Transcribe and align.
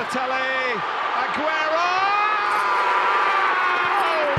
Balotelli, 0.00 0.80
Aguero! 1.12 1.92
Oh! 3.12 4.32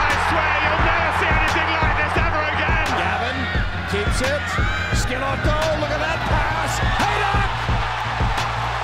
I 0.00 0.08
swear 0.32 0.54
you'll 0.64 0.80
never 0.80 1.12
see 1.20 1.28
anything 1.28 1.68
like 1.76 1.96
this 2.00 2.14
ever 2.24 2.40
again. 2.56 2.88
Gavin 2.96 3.36
keeps 3.92 4.24
it. 4.24 4.40
Schelotto, 4.96 5.60
look 5.84 5.92
at 5.92 6.00
that 6.00 6.20
pass. 6.24 6.80
Header! 6.80 7.36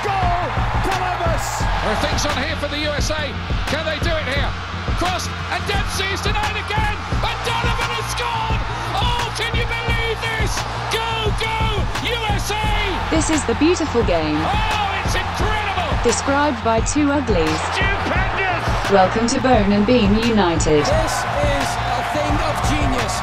Goal! 0.04 0.44
Columbus! 0.92 1.64
There 1.64 1.88
are 1.88 2.02
things 2.04 2.20
on 2.28 2.36
here 2.36 2.56
for 2.60 2.68
the 2.68 2.84
USA. 2.84 3.32
Can 3.72 3.88
they 3.88 3.96
do 4.04 4.12
it 4.12 4.28
here? 4.28 4.52
Cross 5.00 5.24
and 5.24 5.64
Dempsey's 5.64 6.20
denied 6.20 6.60
again. 6.60 6.96
And 7.24 7.38
Donovan 7.48 7.96
has 7.96 8.04
scored. 8.12 8.60
Oh, 8.92 9.24
can 9.40 9.56
you 9.56 9.64
believe 9.64 10.20
this? 10.20 10.52
Go, 10.92 11.32
go, 11.40 11.80
USA! 12.04 12.60
This 13.08 13.32
is 13.32 13.40
the 13.48 13.56
beautiful 13.56 14.04
game, 14.04 14.36
Oh, 14.36 15.00
it's 15.00 15.16
incredible. 15.16 15.59
Described 16.02 16.62
by 16.64 16.80
two 16.80 17.10
uglies. 17.10 17.60
Stupendous! 17.72 18.90
Welcome 18.90 19.26
to 19.28 19.40
Bone 19.40 19.72
and 19.72 19.86
Beam 19.86 20.14
United. 20.14 20.80
This 20.80 20.88
is 20.88 21.68
a 21.76 22.02
thing 22.14 22.34
of 22.40 22.70
genius. 22.70 23.18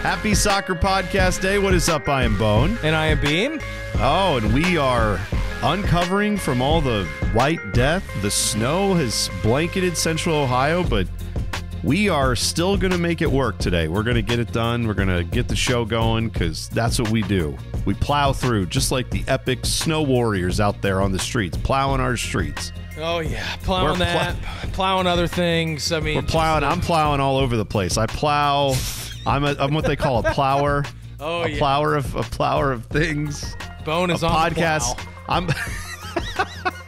Happy 0.00 0.34
Soccer 0.34 0.74
Podcast 0.74 1.42
Day. 1.42 1.58
What 1.58 1.74
is 1.74 1.88
up? 1.90 2.08
I 2.08 2.24
am 2.24 2.38
Bone. 2.38 2.78
And 2.82 2.96
I 2.96 3.08
am 3.08 3.20
Beam. 3.20 3.60
Oh, 3.96 4.38
and 4.38 4.54
we 4.54 4.78
are 4.78 5.20
uncovering 5.62 6.38
from 6.38 6.62
all 6.62 6.80
the 6.80 7.04
white 7.34 7.74
death. 7.74 8.04
The 8.22 8.30
snow 8.30 8.94
has 8.94 9.30
blanketed 9.42 9.96
central 9.96 10.36
Ohio, 10.36 10.82
but 10.82 11.06
we 11.82 12.08
are 12.08 12.34
still 12.34 12.76
going 12.76 12.92
to 12.92 12.98
make 12.98 13.22
it 13.22 13.30
work 13.30 13.58
today. 13.58 13.88
We're 13.88 14.02
going 14.02 14.16
to 14.16 14.22
get 14.22 14.38
it 14.38 14.52
done. 14.52 14.86
We're 14.86 14.94
going 14.94 15.08
to 15.08 15.24
get 15.24 15.48
the 15.48 15.56
show 15.56 15.84
going 15.84 16.28
because 16.28 16.68
that's 16.70 16.98
what 16.98 17.10
we 17.10 17.22
do. 17.22 17.56
We 17.84 17.94
plow 17.94 18.32
through, 18.32 18.66
just 18.66 18.92
like 18.92 19.10
the 19.10 19.24
epic 19.28 19.64
snow 19.64 20.02
warriors 20.02 20.60
out 20.60 20.82
there 20.82 21.00
on 21.00 21.12
the 21.12 21.18
streets, 21.18 21.56
plowing 21.56 22.00
our 22.00 22.16
streets. 22.16 22.72
Oh 22.98 23.18
yeah, 23.18 23.56
plowing 23.62 23.98
We're 23.98 24.06
that, 24.06 24.36
plowing 24.72 25.06
other 25.06 25.26
things. 25.26 25.92
I 25.92 26.00
mean, 26.00 26.16
We're 26.16 26.22
plowing. 26.22 26.64
I'm 26.64 26.80
plowing 26.80 27.20
all 27.20 27.36
over 27.36 27.56
the 27.56 27.66
place. 27.66 27.98
I 27.98 28.06
plow. 28.06 28.74
I'm, 29.26 29.44
a, 29.44 29.54
I'm 29.58 29.74
what 29.74 29.84
they 29.84 29.96
call 29.96 30.24
a 30.24 30.32
plower. 30.32 30.84
Oh, 31.20 31.42
a 31.42 31.48
yeah. 31.48 31.58
plower 31.58 31.94
of 31.94 32.14
a 32.14 32.22
plower 32.22 32.72
of 32.72 32.86
things. 32.86 33.56
Bone 33.84 34.10
is 34.10 34.22
a 34.22 34.28
on 34.28 34.50
the 34.50 34.60
podcast. 34.60 35.06
I'm 35.28 35.48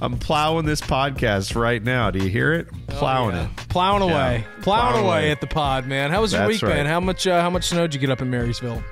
I'm 0.00 0.16
plowing 0.18 0.64
this 0.64 0.80
podcast 0.80 1.56
right 1.56 1.82
now. 1.82 2.10
Do 2.10 2.20
you 2.22 2.30
hear 2.30 2.52
it? 2.52 2.68
I'm 2.72 2.80
plowing 2.96 3.34
Oh, 3.34 3.38
Yeah. 3.40 3.44
it. 3.46 3.56
plowing 3.68 4.02
away, 4.02 4.12
Yeah. 4.12 4.62
plowing, 4.62 4.62
Plowing 4.62 5.04
away 5.04 5.18
away. 5.18 5.30
at 5.32 5.40
the 5.40 5.46
pod, 5.48 5.86
man. 5.86 6.10
How 6.10 6.20
was 6.20 6.32
your 6.32 6.42
That's 6.42 6.52
week, 6.52 6.62
right. 6.62 6.76
man? 6.76 6.86
How 6.86 7.00
much? 7.00 7.26
Uh, 7.26 7.40
how 7.42 7.50
much 7.50 7.64
snow 7.68 7.82
did 7.86 7.94
you 7.94 8.00
get 8.00 8.10
up 8.10 8.22
in 8.22 8.30
Marysville? 8.30 8.82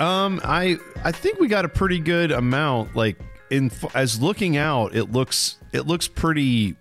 Um, 0.00 0.40
I 0.42 0.78
I 1.04 1.12
think 1.12 1.38
we 1.38 1.48
got 1.48 1.64
a 1.64 1.68
pretty 1.68 1.98
good 1.98 2.32
amount. 2.32 2.96
Like 2.96 3.18
in 3.50 3.70
as 3.94 4.20
looking 4.20 4.56
out, 4.56 4.94
it 4.94 5.12
looks 5.12 5.56
it 5.72 5.86
looks 5.86 6.08
pretty 6.08 6.76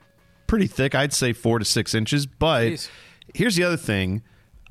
pretty 0.48 0.68
thick. 0.68 0.96
I'd 0.96 1.14
say 1.14 1.34
four 1.34 1.60
to 1.60 1.66
six 1.66 1.94
inches. 1.94 2.26
But 2.26 2.72
Jeez. 2.72 2.90
here's 3.34 3.56
the 3.56 3.64
other 3.64 3.78
thing: 3.78 4.24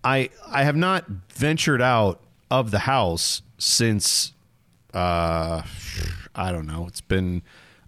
I 0.03 0.31
I 0.49 0.65
have 0.65 0.77
not 0.77 1.05
ventured 1.35 1.83
out 1.83 2.21
of 2.51 2.71
the 2.71 2.81
house 2.81 3.43
since 3.59 4.33
uh 4.95 5.63
I 6.35 6.51
don't 6.53 6.67
know. 6.67 6.87
It's 6.89 7.01
been 7.03 7.43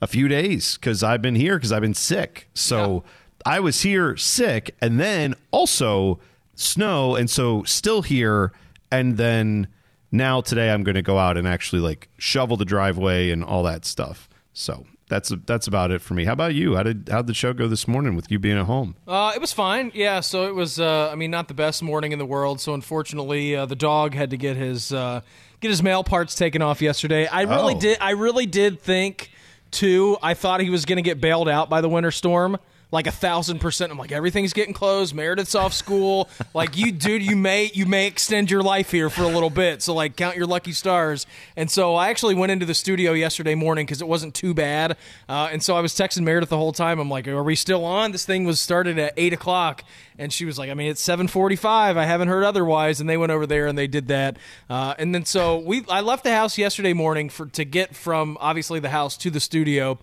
a 0.05 0.07
few 0.07 0.29
days 0.29 0.77
because 0.77 1.03
I've 1.03 1.23
been 1.23 1.35
here 1.35 1.57
because 1.57 1.73
I've 1.73 1.81
been 1.81 1.95
sick. 1.95 2.49
So 2.53 3.03
I 3.47 3.59
was 3.59 3.81
here 3.81 4.17
sick, 4.19 4.75
and 4.83 5.01
then 5.01 5.35
also 5.51 6.21
snow, 6.55 7.17
and 7.17 7.29
so 7.31 7.63
still 7.65 8.03
here, 8.03 8.53
and 8.93 9.17
then 9.17 9.67
now 10.13 10.41
today 10.43 10.71
I'm 10.71 10.85
going 10.85 10.95
to 10.95 11.03
go 11.03 11.19
out 11.19 11.37
and 11.39 11.49
actually 11.49 11.81
like 11.81 12.09
shovel 12.19 12.57
the 12.59 12.65
driveway 12.67 13.31
and 13.31 13.43
all 13.43 13.63
that 13.65 13.85
stuff. 13.87 14.29
So 14.53 14.87
that's 15.09 15.33
that's 15.47 15.67
about 15.67 15.91
it 15.91 16.01
for 16.03 16.13
me. 16.15 16.25
How 16.27 16.35
about 16.35 16.55
you? 16.55 16.77
How 16.77 16.83
did 16.83 17.09
how 17.11 17.19
did 17.23 17.29
the 17.29 17.35
show 17.35 17.53
go 17.55 17.67
this 17.67 17.89
morning 17.89 18.15
with 18.15 18.31
you 18.31 18.39
being 18.39 18.59
at 18.59 18.67
home? 18.67 18.95
Uh, 19.09 19.33
it 19.35 19.41
was 19.41 19.53
fine. 19.55 19.91
Yeah, 19.95 20.20
so 20.20 20.47
it 20.47 20.55
was. 20.55 20.79
Uh, 20.79 21.09
I 21.11 21.14
mean, 21.14 21.31
not 21.31 21.48
the 21.48 21.55
best 21.55 21.83
morning 21.83 22.13
in 22.13 22.19
the 22.19 22.27
world. 22.27 22.61
So 22.61 22.75
unfortunately, 22.75 23.57
uh, 23.57 23.64
the 23.67 23.77
dog 23.77 24.14
had 24.14 24.31
to 24.31 24.37
get 24.37 24.57
his 24.57 24.93
uh, 24.93 25.23
get 25.61 25.70
his 25.70 25.83
mail 25.83 26.05
parts 26.05 26.35
taken 26.35 26.61
off 26.63 26.81
yesterday. 26.83 27.27
I 27.27 27.43
really 27.43 27.75
Oh. 27.75 27.81
did. 27.81 27.98
I 28.01 28.11
really 28.11 28.47
did 28.47 28.81
think 28.81 29.31
too. 29.74 30.17
I 30.23 30.35
thought 30.35 30.61
he 30.61 30.70
was 30.70 30.85
going 30.85 30.96
to 30.96 31.02
get 31.02 31.20
bailed 31.20 31.48
out 31.48 31.68
by 31.68 31.80
the 31.80 31.89
winter 31.89 32.11
storm. 32.11 32.58
Like 32.90 33.06
a 33.06 33.12
thousand 33.12 33.58
percent. 33.58 33.90
I'm 33.90 33.98
like 33.98 34.12
everything's 34.12 34.52
getting 34.52 34.74
closed. 34.74 35.14
Meredith's 35.14 35.55
off 35.55 35.72
school. 35.72 36.28
like 36.55 36.77
you, 36.77 36.92
dude, 36.92 37.22
you 37.22 37.36
may 37.36 37.70
you 37.74 37.86
may 37.86 38.06
extend 38.06 38.50
your 38.50 38.62
life 38.62 38.90
here 38.90 39.11
for 39.11 39.22
a 39.22 39.28
little 39.28 39.50
bit. 39.50 39.83
So 39.83 39.95
like 39.95 40.17
count 40.17 40.36
your 40.36 40.46
lucky 40.46 40.72
stars. 40.72 41.27
And 41.56 41.70
so 41.70 41.95
I 41.95 42.11
actually 42.11 42.34
went 42.34 42.52
into 42.52 42.67
the 42.67 42.74
studio 42.74 43.12
yesterday 43.12 43.55
morning 43.55 43.86
because 43.86 44.00
it 44.00 44.08
wasn't 44.08 44.34
too 44.34 44.55
bad. 44.55 44.96
Uh, 45.28 45.48
and 45.50 45.62
so 45.62 45.77
I 45.77 45.80
was 45.80 45.92
texting 45.92 46.22
Meredith 46.22 46.50
the 46.50 46.56
whole 46.56 46.72
time. 46.72 47.00
I'm 47.00 47.11
like, 47.11 47.27
are 47.27 47.42
we 47.42 47.56
still 47.56 47.84
on? 47.84 48.12
This 48.12 48.24
thing 48.24 48.45
was 48.45 48.61
started 48.61 48.98
at 48.98 49.14
eight 49.16 49.33
o'clock, 49.33 49.83
and 50.18 50.33
she 50.33 50.45
was 50.45 50.58
like, 50.58 50.70
I 50.70 50.74
mean, 50.74 50.90
it's 50.90 51.01
seven 51.01 51.27
forty-five. 51.27 51.96
I 51.96 52.05
haven't 52.05 52.28
heard 52.28 52.45
otherwise. 52.45 53.01
And 53.01 53.08
they 53.08 53.16
went 53.16 53.33
over 53.33 53.46
there 53.46 53.66
and 53.66 53.77
they 53.77 53.86
did 53.86 54.08
that. 54.08 54.36
Uh, 54.70 54.95
and 54.98 55.14
then 55.14 55.24
so 55.24 55.58
we, 55.58 55.84
I 55.89 56.01
left 56.01 56.24
the 56.24 56.33
house 56.33 56.58
yesterday 56.58 56.92
morning 56.92 57.28
for 57.28 57.46
to 57.46 57.64
get 57.64 57.95
from 57.95 58.36
obviously 58.40 58.80
the 58.80 58.90
house 58.90 59.16
to 59.18 59.30
the 59.30 59.40
studio. 59.40 59.98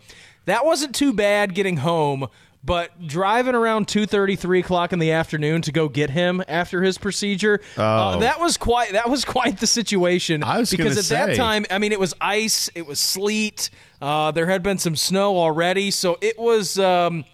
That 0.46 0.66
wasn't 0.66 0.96
too 0.96 1.14
bad 1.14 1.54
getting 1.54 1.78
home. 1.78 2.28
But 2.64 3.08
driving 3.08 3.56
around 3.56 3.88
two 3.88 4.06
thirty, 4.06 4.36
three 4.36 4.60
o'clock 4.60 4.94
in 4.94 5.00
the 5.00 5.12
afternoon 5.12 5.64
to 5.64 5.72
go 5.72 5.90
get 5.90 6.12
him 6.12 6.44
after 6.48 6.84
his 6.84 7.00
procedure, 7.00 7.60
uh, 7.76 8.20
that 8.20 8.40
was 8.40 8.56
quite 8.58 8.92
that 8.92 9.10
was 9.10 9.26
quite 9.26 9.60
the 9.60 9.66
situation. 9.66 10.44
I 10.44 10.60
was 10.60 10.70
because 10.70 11.12
at 11.12 11.28
that 11.28 11.36
time, 11.36 11.66
I 11.72 11.80
mean, 11.80 11.92
it 11.92 12.00
was 12.00 12.14
ice, 12.22 12.70
it 12.76 12.86
was 12.86 13.00
sleet. 13.00 13.72
Uh, 14.00 14.30
there 14.30 14.46
had 14.46 14.62
been 14.62 14.78
some 14.78 14.96
snow 14.96 15.38
already, 15.38 15.90
so 15.92 16.18
it 16.22 16.38
was. 16.38 16.78
Um, 16.78 17.26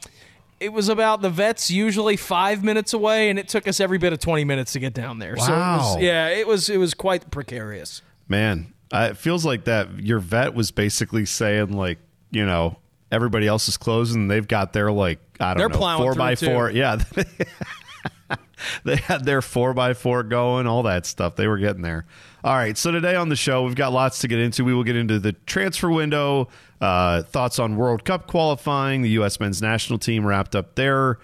it 0.59 0.73
was 0.73 0.89
about 0.89 1.21
the 1.21 1.29
vets 1.29 1.69
usually 1.69 2.17
five 2.17 2.63
minutes 2.63 2.91
away, 2.93 3.29
and 3.29 3.37
it 3.37 3.47
took 3.47 3.67
us 3.67 3.79
every 3.79 3.97
bit 3.99 4.11
of 4.13 4.19
twenty 4.19 4.43
minutes 4.45 4.71
to 4.73 4.79
get 4.79 4.93
down 4.93 5.19
there. 5.19 5.35
So 5.37 5.53
it 5.53 5.55
Wow. 5.55 5.77
was, 5.95 6.01
yeah, 6.01 6.29
it 6.29 6.47
was 6.47 6.69
it 6.69 6.77
was 6.77 6.93
quite 6.93 7.29
precarious. 7.29 8.01
Man, 8.29 8.73
I, 8.91 9.07
it 9.07 9.17
feels 9.17 9.45
like 9.45 9.65
that 9.65 9.99
your 9.99 10.19
vet 10.19 10.53
was 10.55 10.71
basically 10.71 11.25
saying 11.25 11.73
like, 11.73 11.99
you 12.31 12.43
know, 12.45 12.77
everybody 13.11 13.47
else 13.47 13.67
is 13.67 13.77
closing. 13.77 14.23
and 14.23 14.31
They've 14.31 14.47
got 14.47 14.73
their 14.73 14.91
like 14.91 15.19
I 15.39 15.53
don't 15.53 15.59
They're 15.59 15.69
know 15.79 15.97
four 15.97 16.15
by 16.15 16.35
too. 16.35 16.47
four. 16.47 16.69
Yeah, 16.71 16.97
they 18.83 18.95
had 18.97 19.23
their 19.25 19.41
four 19.41 19.73
by 19.73 19.93
four 19.93 20.23
going, 20.23 20.67
all 20.67 20.83
that 20.83 21.05
stuff. 21.05 21.35
They 21.35 21.47
were 21.47 21.57
getting 21.57 21.81
there. 21.81 22.05
All 22.43 22.55
right, 22.55 22.77
so 22.77 22.91
today 22.91 23.15
on 23.15 23.29
the 23.29 23.35
show 23.35 23.63
we've 23.63 23.75
got 23.75 23.93
lots 23.93 24.19
to 24.19 24.27
get 24.27 24.39
into. 24.39 24.63
We 24.63 24.73
will 24.73 24.83
get 24.83 24.95
into 24.95 25.19
the 25.19 25.33
transfer 25.45 25.89
window, 25.89 26.47
uh, 26.81 27.23
thoughts 27.23 27.59
on 27.59 27.75
World 27.75 28.03
Cup 28.05 28.27
qualifying. 28.27 29.01
The 29.01 29.09
U.S. 29.11 29.39
men's 29.39 29.61
national 29.61 29.99
team 29.99 30.25
wrapped 30.25 30.55
up 30.55 30.75
their 30.75 31.19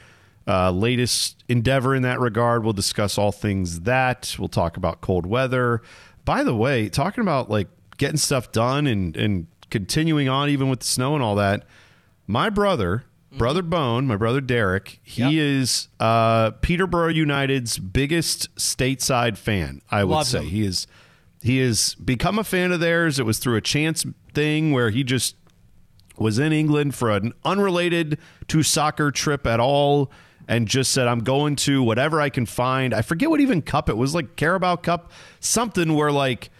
uh, 0.47 0.71
latest 0.71 1.43
endeavor 1.47 1.95
in 1.95 2.03
that 2.03 2.19
regard. 2.19 2.63
We'll 2.63 2.73
discuss 2.73 3.17
all 3.17 3.31
things 3.31 3.81
that. 3.81 4.35
We'll 4.37 4.49
talk 4.49 4.77
about 4.77 5.01
cold 5.01 5.25
weather. 5.25 5.81
By 6.25 6.43
the 6.43 6.55
way, 6.55 6.89
talking 6.89 7.21
about 7.21 7.49
like 7.49 7.67
getting 7.97 8.17
stuff 8.17 8.51
done 8.51 8.85
and 8.87 9.15
and 9.15 9.47
continuing 9.73 10.29
on 10.29 10.49
even 10.49 10.69
with 10.69 10.81
the 10.81 10.85
snow 10.85 11.15
and 11.15 11.23
all 11.23 11.33
that. 11.33 11.65
My 12.27 12.51
brother, 12.51 13.05
brother 13.35 13.63
Bone, 13.63 14.05
my 14.05 14.15
brother 14.15 14.39
Derek, 14.39 14.99
he 15.01 15.39
is 15.39 15.87
uh, 15.99 16.51
Peterborough 16.51 17.09
United's 17.09 17.79
biggest 17.79 18.55
stateside 18.55 19.35
fan. 19.35 19.81
I 19.89 20.03
would 20.03 20.27
say 20.27 20.41
him. 20.41 20.45
he 20.45 20.63
is. 20.63 20.85
He 21.41 21.57
has 21.57 21.95
become 21.95 22.37
a 22.37 22.43
fan 22.43 22.71
of 22.71 22.81
theirs. 22.81 23.17
It 23.17 23.25
was 23.25 23.39
through 23.39 23.55
a 23.55 23.61
chance 23.61 24.05
thing 24.33 24.73
where 24.73 24.91
he 24.91 25.03
just 25.03 25.35
was 26.19 26.37
in 26.37 26.53
England 26.53 26.93
for 26.93 27.09
an 27.09 27.33
unrelated 27.43 28.19
to 28.49 28.61
soccer 28.61 29.09
trip 29.09 29.47
at 29.47 29.59
all 29.59 30.11
and 30.47 30.67
just 30.67 30.91
said, 30.91 31.07
I'm 31.07 31.21
going 31.21 31.55
to 31.55 31.81
whatever 31.81 32.21
I 32.21 32.29
can 32.29 32.45
find. 32.45 32.93
I 32.93 33.01
forget 33.01 33.31
what 33.31 33.41
even 33.41 33.63
cup 33.63 33.89
it 33.89 33.97
was, 33.97 34.13
like 34.13 34.35
Carabao 34.35 34.75
Cup, 34.77 35.11
something 35.39 35.95
where 35.95 36.11
like 36.11 36.51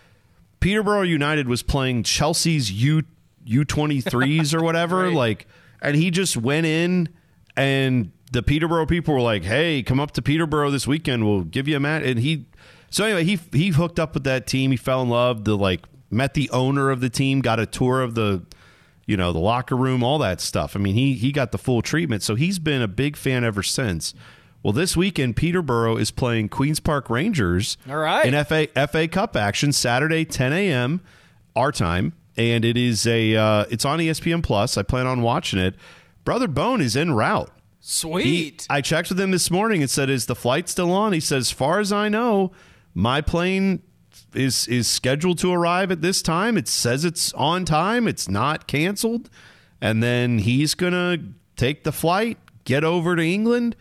Peterborough 0.63 1.01
United 1.01 1.47
was 1.47 1.61
playing 1.61 2.03
Chelsea's 2.03 2.71
U 2.71 3.03
U23s 3.45 4.53
or 4.53 4.63
whatever. 4.63 5.03
Right. 5.03 5.13
Like, 5.13 5.47
and 5.81 5.95
he 5.95 6.09
just 6.09 6.37
went 6.37 6.65
in 6.65 7.09
and 7.57 8.11
the 8.31 8.41
Peterborough 8.41 8.85
people 8.85 9.13
were 9.13 9.21
like, 9.21 9.43
"Hey, 9.43 9.83
come 9.83 9.99
up 9.99 10.11
to 10.11 10.21
Peterborough 10.21 10.71
this 10.71 10.87
weekend. 10.87 11.25
We'll 11.25 11.43
give 11.43 11.67
you 11.67 11.77
a 11.77 11.79
mat." 11.79 12.03
And 12.03 12.17
he, 12.17 12.47
so 12.89 13.03
anyway, 13.03 13.23
he 13.23 13.39
he 13.51 13.69
hooked 13.69 13.99
up 13.99 14.13
with 14.13 14.23
that 14.23 14.47
team. 14.47 14.71
He 14.71 14.77
fell 14.77 15.01
in 15.01 15.09
love. 15.09 15.43
The 15.43 15.55
like 15.55 15.85
met 16.09 16.33
the 16.33 16.49
owner 16.49 16.89
of 16.89 16.99
the 16.99 17.09
team, 17.09 17.41
got 17.41 17.59
a 17.59 17.65
tour 17.65 18.01
of 18.01 18.15
the, 18.15 18.43
you 19.05 19.17
know, 19.17 19.33
the 19.33 19.39
locker 19.39 19.75
room, 19.75 20.03
all 20.03 20.17
that 20.19 20.41
stuff. 20.41 20.75
I 20.75 20.79
mean, 20.79 20.95
he 20.95 21.13
he 21.13 21.31
got 21.31 21.51
the 21.51 21.57
full 21.59 21.81
treatment. 21.81 22.23
So 22.23 22.35
he's 22.35 22.57
been 22.57 22.81
a 22.81 22.87
big 22.87 23.17
fan 23.17 23.43
ever 23.43 23.61
since. 23.61 24.13
Well, 24.63 24.73
this 24.73 24.95
weekend 24.95 25.35
Peterborough 25.35 25.97
is 25.97 26.09
playing 26.09 26.47
Queens 26.49 26.79
Park 26.79 27.09
Rangers. 27.09 27.77
All 27.89 27.97
right. 27.97 28.25
in 28.25 28.45
FA 28.45 28.67
FA 28.87 29.07
Cup 29.09 29.35
action 29.35 29.73
Saturday, 29.73 30.23
10 30.23 30.53
a.m. 30.53 31.01
our 31.53 31.71
time, 31.73 32.13
and 32.37 32.63
it 32.63 32.77
is 32.77 33.05
a 33.05 33.35
uh, 33.35 33.65
it's 33.69 33.83
on 33.83 33.99
ESPN 33.99 34.41
Plus. 34.41 34.77
I 34.77 34.83
plan 34.83 35.05
on 35.05 35.21
watching 35.21 35.59
it. 35.59 35.75
Brother 36.23 36.47
Bone 36.47 36.79
is 36.79 36.95
en 36.95 37.11
route. 37.11 37.49
He, 37.49 37.59
Sweet. 37.81 38.65
I 38.69 38.79
checked 38.79 39.09
with 39.09 39.19
him 39.19 39.31
this 39.31 39.51
morning 39.51 39.81
and 39.81 39.89
said, 39.89 40.09
"Is 40.09 40.27
the 40.27 40.35
flight 40.35 40.69
still 40.69 40.93
on?" 40.93 41.11
He 41.11 41.19
said, 41.19 41.39
"As 41.39 41.51
far 41.51 41.81
as 41.81 41.91
I 41.91 42.07
know, 42.07 42.53
my 42.93 43.19
plane 43.19 43.81
is 44.33 44.65
is 44.69 44.87
scheduled 44.87 45.39
to 45.39 45.51
arrive 45.51 45.91
at 45.91 46.01
this 46.01 46.21
time. 46.21 46.57
It 46.57 46.69
says 46.69 47.03
it's 47.03 47.33
on 47.33 47.65
time. 47.65 48.07
It's 48.07 48.29
not 48.29 48.67
canceled, 48.67 49.29
and 49.81 50.01
then 50.01 50.39
he's 50.39 50.73
gonna 50.73 51.17
take 51.57 51.83
the 51.83 51.91
flight, 51.91 52.37
get 52.63 52.85
over 52.85 53.17
to 53.17 53.21
England, 53.21 53.75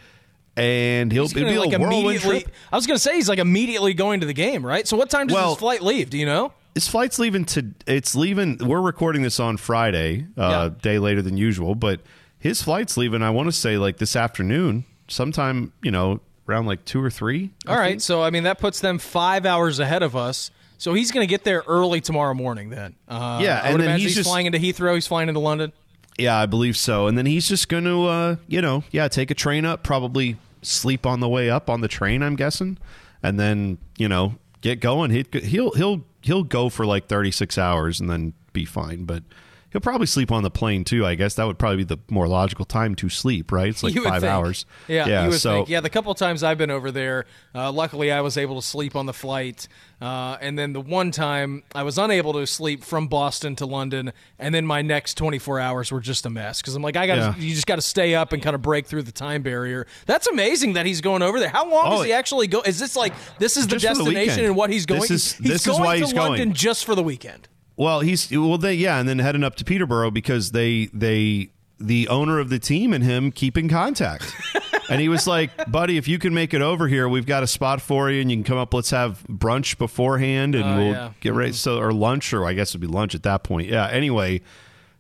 and 0.57 1.11
he'll 1.13 1.29
be 1.29 1.59
like 1.59 1.73
a 1.73 1.79
whirlwind 1.79 2.05
immediately. 2.05 2.41
trip. 2.43 2.55
I 2.73 2.77
was 2.77 2.87
going 2.87 2.97
to 2.97 3.03
say 3.03 3.15
he's 3.15 3.29
like 3.29 3.39
immediately 3.39 3.95
going 3.95 4.21
to 4.21 4.27
the 4.27 4.35
game, 4.35 4.65
right? 4.65 4.87
So 4.87 4.97
what 4.97 5.11
time 5.11 5.27
does 5.29 5.35
Well- 5.35 5.51
his 5.51 5.59
flight 5.59 5.83
leave? 5.83 6.11
Do 6.11 6.19
you 6.19 6.27
know? 6.27 6.53
His 6.75 6.89
flight's 6.89 7.19
leaving 7.19 7.45
to. 7.47 7.67
It's 7.87 8.15
leaving. 8.15 8.57
We're 8.59 8.81
recording 8.81 9.21
this 9.23 9.39
on 9.39 9.59
Friday, 9.59 10.27
uh, 10.39 10.71
Yeah. 10.71 10.71
day 10.81 10.99
later 10.99 11.21
than 11.21 11.37
usual, 11.37 11.75
but 11.75 12.01
his 12.39 12.63
flight's 12.63 12.97
leaving. 12.97 13.23
I 13.23 13.29
want 13.29 13.49
to 13.49 13.53
say 13.53 13.77
like 13.77 13.99
this 13.99 14.17
afternoon, 14.17 14.85
sometime. 15.07 15.73
You 15.83 15.91
know, 15.91 16.21
around 16.49 16.65
like 16.65 16.85
two 16.87 17.03
or 17.03 17.11
three. 17.11 17.51
All 17.69 17.77
right, 17.77 18.01
so 18.01 18.23
I 18.23 18.31
mean 18.31 18.45
that 18.45 18.59
puts 18.59 18.81
them 18.81 18.99
five 18.99 19.45
hours 19.45 19.81
ahead 19.81 20.03
of 20.03 20.17
us. 20.17 20.51
So 20.79 20.95
he's 20.95 21.13
going 21.13 21.23
to 21.25 21.31
get 21.31 21.45
there 21.45 21.63
early 21.69 22.01
tomorrow 22.01 22.33
morning. 22.35 22.71
Then, 22.71 22.95
uh, 23.07 23.39
Yeah, 23.43 23.61
I 23.63 23.67
and 23.67 23.73
would 23.75 23.81
then 23.83 23.89
imagine 23.89 24.01
he's 24.01 24.11
he's 24.11 24.15
just- 24.17 24.29
flying 24.31 24.47
into 24.47 24.59
Heathrow. 24.59 24.95
He's 24.95 25.07
flying 25.07 25.29
into 25.29 25.41
London. 25.41 25.73
Yeah, 26.19 26.39
I 26.39 26.47
believe 26.47 26.77
so. 26.77 27.07
And 27.07 27.17
then 27.17 27.27
he's 27.27 27.49
just 27.49 27.69
going 27.69 27.85
to, 27.85 28.07
uh, 28.07 28.37
you 28.47 28.61
know, 28.61 28.85
yeah, 28.91 29.09
take 29.09 29.31
a 29.31 29.35
train 29.35 29.65
up, 29.65 29.83
probably 29.83 30.37
sleep 30.63 31.07
on 31.07 31.21
the 31.21 31.29
way 31.29 31.51
up 31.51 31.69
on 31.69 31.81
the 31.81 31.89
train. 31.89 32.23
I'm 32.23 32.37
guessing, 32.37 32.79
and 33.23 33.39
then 33.39 33.79
you 33.99 34.09
know 34.09 34.37
get 34.61 34.81
going. 34.81 35.11
He, 35.11 35.27
he'll 35.43 35.73
he'll 35.73 36.05
he'll 36.23 36.45
go 36.45 36.69
for 36.69 36.87
like 36.87 37.09
36 37.09 37.59
hours 37.59 38.01
and 38.01 38.09
then 38.09 38.33
be 38.53 38.65
fine. 38.65 39.05
But 39.05 39.25
he'll 39.71 39.81
probably 39.81 40.07
sleep 40.07 40.33
on 40.33 40.43
the 40.43 40.51
plane 40.51 40.85
too. 40.85 41.05
I 41.05 41.15
guess 41.15 41.35
that 41.35 41.45
would 41.45 41.59
probably 41.59 41.79
be 41.79 41.85
the 41.85 41.99
more 42.09 42.29
logical 42.29 42.65
time 42.65 42.95
to 42.97 43.09
sleep. 43.09 43.53
Right? 43.53 43.69
It's 43.69 43.83
like 43.83 43.95
five 44.03 44.23
think. 44.23 44.33
hours. 44.33 44.65
Yeah, 44.89 45.07
yeah. 45.07 45.25
you 45.25 45.31
would 45.31 45.41
so 45.41 45.57
think. 45.57 45.69
Yeah, 45.69 45.81
the 45.81 45.91
couple 45.91 46.15
times 46.15 46.43
I've 46.43 46.59
been 46.59 46.71
over 46.71 46.91
there, 46.91 47.27
uh, 47.55 47.71
luckily 47.73 48.11
I 48.13 48.21
was 48.23 48.39
able 48.39 48.61
to 48.61 48.67
sleep 48.67 48.97
on 48.97 49.07
the 49.07 49.13
flight, 49.13 49.69
uh, 50.03 50.37
and 50.41 50.59
then 50.59 50.73
the 50.73 50.81
one 50.81 51.13
time 51.13 51.63
I 51.75 51.85
was 51.85 51.97
unable 51.97 52.33
to 52.33 52.47
sleep 52.47 52.83
from 52.83 53.07
Boston 53.07 53.55
to 53.57 53.67
London, 53.67 54.13
and 54.39 54.53
then 54.55 54.67
my 54.67 54.83
next 54.83 55.15
24 55.17 55.61
hours 55.61 55.93
were 55.93 56.01
just 56.01 56.27
a 56.27 56.31
mess 56.31 56.61
because 56.61 56.75
I'm 56.75 56.83
like, 56.83 56.97
I 56.97 57.07
got 57.07 57.17
Yeah. 57.19 57.37
you 57.37 57.55
just 57.55 57.67
got 57.69 57.77
to 57.77 57.83
stay 57.83 58.15
up 58.17 58.33
and 58.33 58.43
kind 58.43 58.55
of 58.55 58.63
break 58.63 58.87
through 58.87 59.03
the 59.03 59.13
time 59.13 59.43
barrier. 59.43 59.87
That's 60.07 60.27
amazing 60.27 60.73
that 60.73 60.87
he's 60.87 61.01
going 61.01 61.23
over 61.23 61.39
there. 61.39 61.49
How 61.51 61.71
long 61.71 61.85
Oh, 61.87 61.97
does 61.99 62.07
he 62.07 62.13
actually 62.13 62.49
go? 62.49 62.63
Is 62.63 62.79
this 62.81 62.97
like 62.97 63.13
this 63.39 63.57
is 63.57 63.67
the 63.69 63.77
for 63.77 63.81
the 63.81 63.87
destination 63.89 64.45
and 64.45 64.57
what 64.57 64.71
he's 64.71 64.87
going? 64.87 65.03
This 65.03 65.11
is- 65.13 65.33
he's 65.35 65.47
this 65.49 65.61
is 65.63 65.67
going 65.69 65.81
why 65.85 65.99
to 66.01 66.05
he's 66.05 66.15
London 66.15 66.49
going. 66.49 66.53
just 66.55 66.85
for 66.85 66.95
the 66.97 67.03
weekend. 67.05 67.49
Well, 67.77 68.01
he's 68.01 68.31
well, 68.31 68.59
they 68.59 68.75
yeah, 68.75 68.99
and 68.99 69.09
then 69.09 69.21
heading 69.21 69.45
up 69.45 69.55
to 69.57 69.65
Peterborough 69.65 70.11
because 70.11 70.51
they 70.51 70.87
they 70.93 71.51
the 71.79 72.07
owner 72.09 72.39
of 72.39 72.49
the 72.49 72.59
team 72.59 72.93
and 72.93 73.03
him 73.05 73.31
keep 73.33 73.57
in 73.57 73.69
contact. 73.69 74.35
and 74.91 75.01
he 75.01 75.09
was 75.09 75.27
like, 75.27 75.51
"Buddy, 75.71 75.97
if 75.97 76.09
you 76.09 76.19
can 76.19 76.35
make 76.35 76.55
it 76.55 76.63
over 76.63 76.89
here, 76.89 77.09
we've 77.09 77.27
got 77.27 77.43
a 77.43 77.47
spot 77.47 77.81
for 77.81 78.11
you, 78.11 78.21
and 78.21 78.31
you 78.31 78.37
can 78.37 78.45
come 78.45 78.59
up. 78.59 78.73
Let's 78.75 78.91
have 78.91 79.23
brunch 79.29 79.79
beforehand, 79.79 80.55
and 80.55 80.65
Oh, 80.65 80.77
we'll 80.77 80.93
yeah. 80.93 81.11
get 81.21 81.35
ready. 81.35 81.53
So 81.53 81.79
or 81.79 81.93
lunch, 81.93 82.33
or 82.33 82.45
I 82.47 82.53
guess 82.55 82.71
it'd 82.71 82.81
be 82.81 82.87
lunch 82.87 83.15
at 83.15 83.23
that 83.25 83.43
point. 83.45 83.69
Yeah. 83.69 83.87
Anyway, 83.89 84.41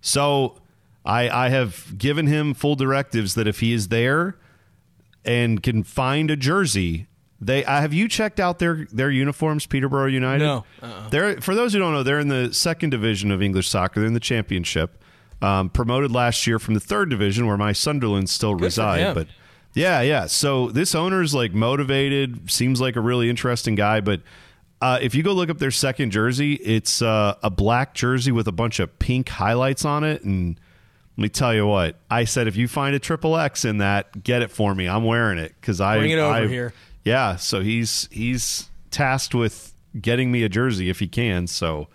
so 0.00 0.60
I 1.04 1.28
I 1.28 1.48
have 1.48 1.96
given 1.98 2.26
him 2.26 2.54
full 2.54 2.76
directives 2.76 3.34
that 3.34 3.46
if 3.46 3.60
he 3.60 3.72
is 3.72 3.88
there 3.88 4.36
and 5.24 5.62
can 5.62 5.82
find 5.82 6.30
a 6.30 6.36
jersey. 6.36 7.06
They 7.40 7.64
uh, 7.64 7.80
have 7.80 7.92
you 7.92 8.06
checked 8.06 8.38
out 8.38 8.60
their 8.60 8.86
their 8.92 9.10
uniforms, 9.10 9.66
Peterborough 9.66 10.06
United? 10.06 10.44
No. 10.44 10.64
Uh-uh. 10.80 11.08
They're 11.08 11.40
for 11.40 11.56
those 11.56 11.72
who 11.72 11.80
don't 11.80 11.92
know, 11.92 12.04
they're 12.04 12.20
in 12.20 12.28
the 12.28 12.54
second 12.54 12.90
division 12.90 13.32
of 13.32 13.42
English 13.42 13.68
soccer. 13.68 13.98
They're 13.98 14.06
in 14.06 14.14
the 14.14 14.20
championship. 14.20 15.02
Um, 15.40 15.68
promoted 15.70 16.12
last 16.12 16.46
year 16.46 16.60
from 16.60 16.74
the 16.74 16.80
third 16.80 17.10
division, 17.10 17.48
where 17.48 17.56
my 17.56 17.72
Sunderland 17.72 18.30
still 18.30 18.56
for 18.56 18.62
reside. 18.62 19.12
But 19.12 19.26
yeah, 19.74 20.00
yeah. 20.02 20.26
So 20.26 20.68
this 20.68 20.94
owner's 20.94 21.34
like 21.34 21.52
motivated. 21.54 22.50
Seems 22.50 22.80
like 22.80 22.96
a 22.96 23.00
really 23.00 23.30
interesting 23.30 23.74
guy. 23.74 24.00
But 24.00 24.20
uh, 24.80 24.98
if 25.00 25.14
you 25.14 25.22
go 25.22 25.32
look 25.32 25.48
up 25.50 25.58
their 25.58 25.70
second 25.70 26.10
jersey, 26.10 26.54
it's 26.54 27.00
uh, 27.02 27.36
a 27.42 27.50
black 27.50 27.94
jersey 27.94 28.32
with 28.32 28.48
a 28.48 28.52
bunch 28.52 28.80
of 28.80 28.98
pink 28.98 29.28
highlights 29.28 29.84
on 29.84 30.04
it. 30.04 30.22
And 30.24 30.58
let 31.16 31.22
me 31.22 31.28
tell 31.28 31.54
you 31.54 31.66
what, 31.66 31.96
I 32.10 32.24
said 32.24 32.48
if 32.48 32.56
you 32.56 32.68
find 32.68 32.94
a 32.94 32.98
triple 32.98 33.36
X 33.36 33.64
in 33.64 33.78
that, 33.78 34.24
get 34.24 34.42
it 34.42 34.50
for 34.50 34.74
me. 34.74 34.88
I'm 34.88 35.04
wearing 35.04 35.38
it 35.38 35.54
because 35.60 35.80
I 35.80 35.98
Bring 35.98 36.10
it 36.10 36.18
over 36.18 36.32
I- 36.34 36.46
here. 36.48 36.72
Yeah, 37.04 37.34
so 37.36 37.62
he's 37.62 38.08
he's 38.12 38.68
tasked 38.92 39.34
with 39.34 39.74
getting 40.00 40.30
me 40.30 40.44
a 40.44 40.48
jersey 40.48 40.88
if 40.88 41.00
he 41.00 41.08
can. 41.08 41.46
So 41.48 41.88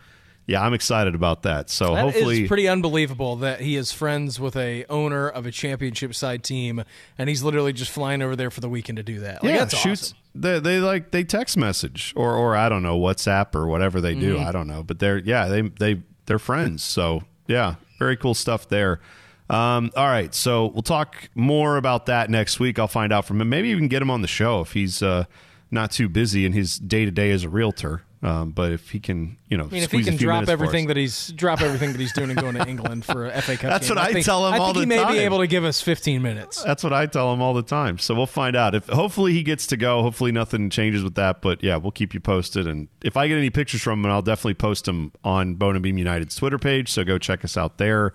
yeah, 0.47 0.61
I'm 0.63 0.73
excited 0.73 1.13
about 1.13 1.43
that. 1.43 1.69
So 1.69 1.93
That 1.93 2.01
hopefully, 2.01 2.39
it's 2.39 2.47
pretty 2.47 2.69
unbelievable 2.69 3.35
that 3.37 3.59
he 3.59 3.75
is 3.75 3.91
friends 3.91 4.39
with 4.39 4.55
a 4.55 4.85
owner 4.85 5.27
of 5.27 5.45
a 5.45 5.51
championship 5.51 6.15
side 6.15 6.41
team, 6.41 6.85
and 7.17 7.27
he's 7.27 7.43
literally 7.43 7.73
just 7.73 7.91
flying 7.91 8.21
over 8.21 8.33
there 8.35 8.49
for 8.49 8.61
the 8.61 8.69
weekend 8.69 8.95
to 8.95 9.03
do 9.03 9.19
that. 9.19 9.43
Like, 9.43 9.51
yeah, 9.51 9.59
that's 9.59 9.75
shoots. 9.75 10.03
awesome. 10.13 10.17
They, 10.35 10.59
they 10.59 10.79
like 10.79 11.11
they 11.11 11.25
text 11.25 11.57
message 11.57 12.13
or 12.15 12.33
or 12.33 12.55
I 12.55 12.69
don't 12.69 12.81
know 12.81 12.97
WhatsApp 12.97 13.55
or 13.55 13.67
whatever 13.67 13.99
they 13.99 14.15
do. 14.15 14.37
Mm-hmm. 14.37 14.47
I 14.47 14.51
don't 14.53 14.67
know, 14.67 14.83
but 14.83 14.99
they're 14.99 15.17
yeah 15.17 15.47
they 15.47 15.61
they 15.63 16.01
they're 16.27 16.39
friends. 16.39 16.81
So 16.81 17.23
yeah, 17.47 17.75
very 17.99 18.15
cool 18.15 18.33
stuff 18.33 18.69
there. 18.69 19.01
Um, 19.49 19.91
all 19.95 20.07
right, 20.07 20.33
so 20.33 20.67
we'll 20.67 20.81
talk 20.81 21.29
more 21.35 21.77
about 21.77 22.05
that 22.05 22.29
next 22.29 22.59
week. 22.59 22.79
I'll 22.79 22.87
find 22.87 23.11
out 23.11 23.25
from 23.25 23.41
him. 23.41 23.49
Maybe 23.49 23.69
even 23.69 23.87
get 23.87 24.01
him 24.01 24.11
on 24.11 24.21
the 24.21 24.27
show 24.27 24.61
if 24.61 24.73
he's 24.73 25.01
uh, 25.01 25.25
not 25.71 25.91
too 25.91 26.07
busy 26.07 26.45
in 26.45 26.53
his 26.53 26.77
day 26.77 27.03
to 27.05 27.11
day 27.11 27.31
as 27.31 27.43
a 27.43 27.49
realtor. 27.49 28.03
Um, 28.23 28.49
but 28.49 28.71
if 28.71 28.89
he 28.89 28.99
can, 28.99 29.37
you 29.47 29.57
know, 29.57 29.65
I 29.65 29.67
mean, 29.67 29.83
if 29.83 29.91
he 29.91 30.03
can 30.03 30.17
drop 30.17 30.49
everything 30.49 30.87
that 30.87 30.97
he's 30.97 31.27
drop 31.33 31.61
everything 31.61 31.91
that 31.91 32.01
he's 32.01 32.13
doing 32.13 32.31
and 32.31 32.39
going 32.39 32.55
to 32.55 32.67
England 32.67 33.05
for 33.05 33.27
a 33.27 33.41
FA 33.43 33.57
Cup. 33.57 33.61
That's 33.69 33.87
game, 33.87 33.95
what 33.95 34.03
I 34.03 34.11
think, 34.11 34.25
tell 34.25 34.47
him 34.47 34.55
I 34.55 34.57
all 34.57 34.73
think 34.73 34.77
he 34.77 34.81
the 34.81 34.87
may 34.87 35.03
time. 35.03 35.13
be 35.13 35.19
able 35.19 35.37
to 35.37 35.45
give 35.47 35.63
us 35.63 35.81
15 35.81 36.21
minutes. 36.23 36.63
That's 36.63 36.83
what 36.83 36.93
I 36.93 37.05
tell 37.05 37.31
him 37.31 37.43
all 37.43 37.53
the 37.53 37.61
time. 37.61 37.99
So 37.99 38.15
we'll 38.15 38.25
find 38.25 38.55
out. 38.55 38.73
If 38.73 38.87
hopefully 38.87 39.33
he 39.33 39.43
gets 39.43 39.67
to 39.67 39.77
go. 39.77 40.01
Hopefully 40.01 40.31
nothing 40.31 40.71
changes 40.71 41.03
with 41.03 41.13
that. 41.15 41.41
But 41.41 41.63
yeah, 41.63 41.77
we'll 41.77 41.91
keep 41.91 42.15
you 42.15 42.19
posted. 42.19 42.65
And 42.65 42.87
if 43.03 43.15
I 43.15 43.27
get 43.27 43.37
any 43.37 43.51
pictures 43.51 43.83
from 43.83 44.03
him, 44.03 44.09
I'll 44.11 44.23
definitely 44.23 44.55
post 44.55 44.85
them 44.85 45.11
on 45.23 45.53
Bone 45.53 45.75
and 45.75 45.83
Beam 45.83 45.99
United's 45.99 46.35
Twitter 46.35 46.57
page. 46.57 46.89
So 46.89 47.03
go 47.03 47.19
check 47.19 47.45
us 47.45 47.55
out 47.55 47.77
there. 47.77 48.13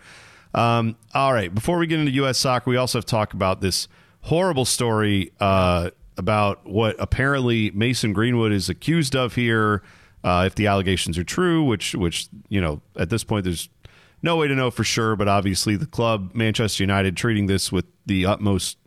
Um, 0.52 0.96
all 1.14 1.32
right. 1.32 1.54
Before 1.54 1.78
we 1.78 1.86
get 1.86 2.00
into 2.00 2.12
U.S. 2.12 2.38
soccer, 2.38 2.68
we 2.68 2.76
also 2.76 2.98
have 2.98 3.06
to 3.06 3.10
talk 3.10 3.34
about 3.34 3.60
this 3.60 3.86
horrible 4.22 4.64
story 4.64 5.32
uh, 5.40 5.90
about 6.16 6.66
what 6.66 6.96
apparently 6.98 7.70
Mason 7.72 8.12
Greenwood 8.12 8.52
is 8.52 8.68
accused 8.68 9.16
of 9.16 9.34
here. 9.34 9.82
Uh, 10.24 10.44
if 10.46 10.54
the 10.54 10.68
allegations 10.68 11.18
are 11.18 11.24
true, 11.24 11.64
which 11.64 11.94
which 11.94 12.28
you 12.48 12.60
know 12.60 12.80
at 12.96 13.10
this 13.10 13.24
point 13.24 13.44
there's 13.44 13.68
no 14.22 14.36
way 14.36 14.46
to 14.46 14.54
know 14.54 14.70
for 14.70 14.84
sure, 14.84 15.16
but 15.16 15.28
obviously 15.28 15.76
the 15.76 15.86
club, 15.86 16.30
Manchester 16.32 16.82
United, 16.82 17.16
treating 17.16 17.46
this 17.46 17.72
with 17.72 17.86
the 18.06 18.24
utmost, 18.24 18.78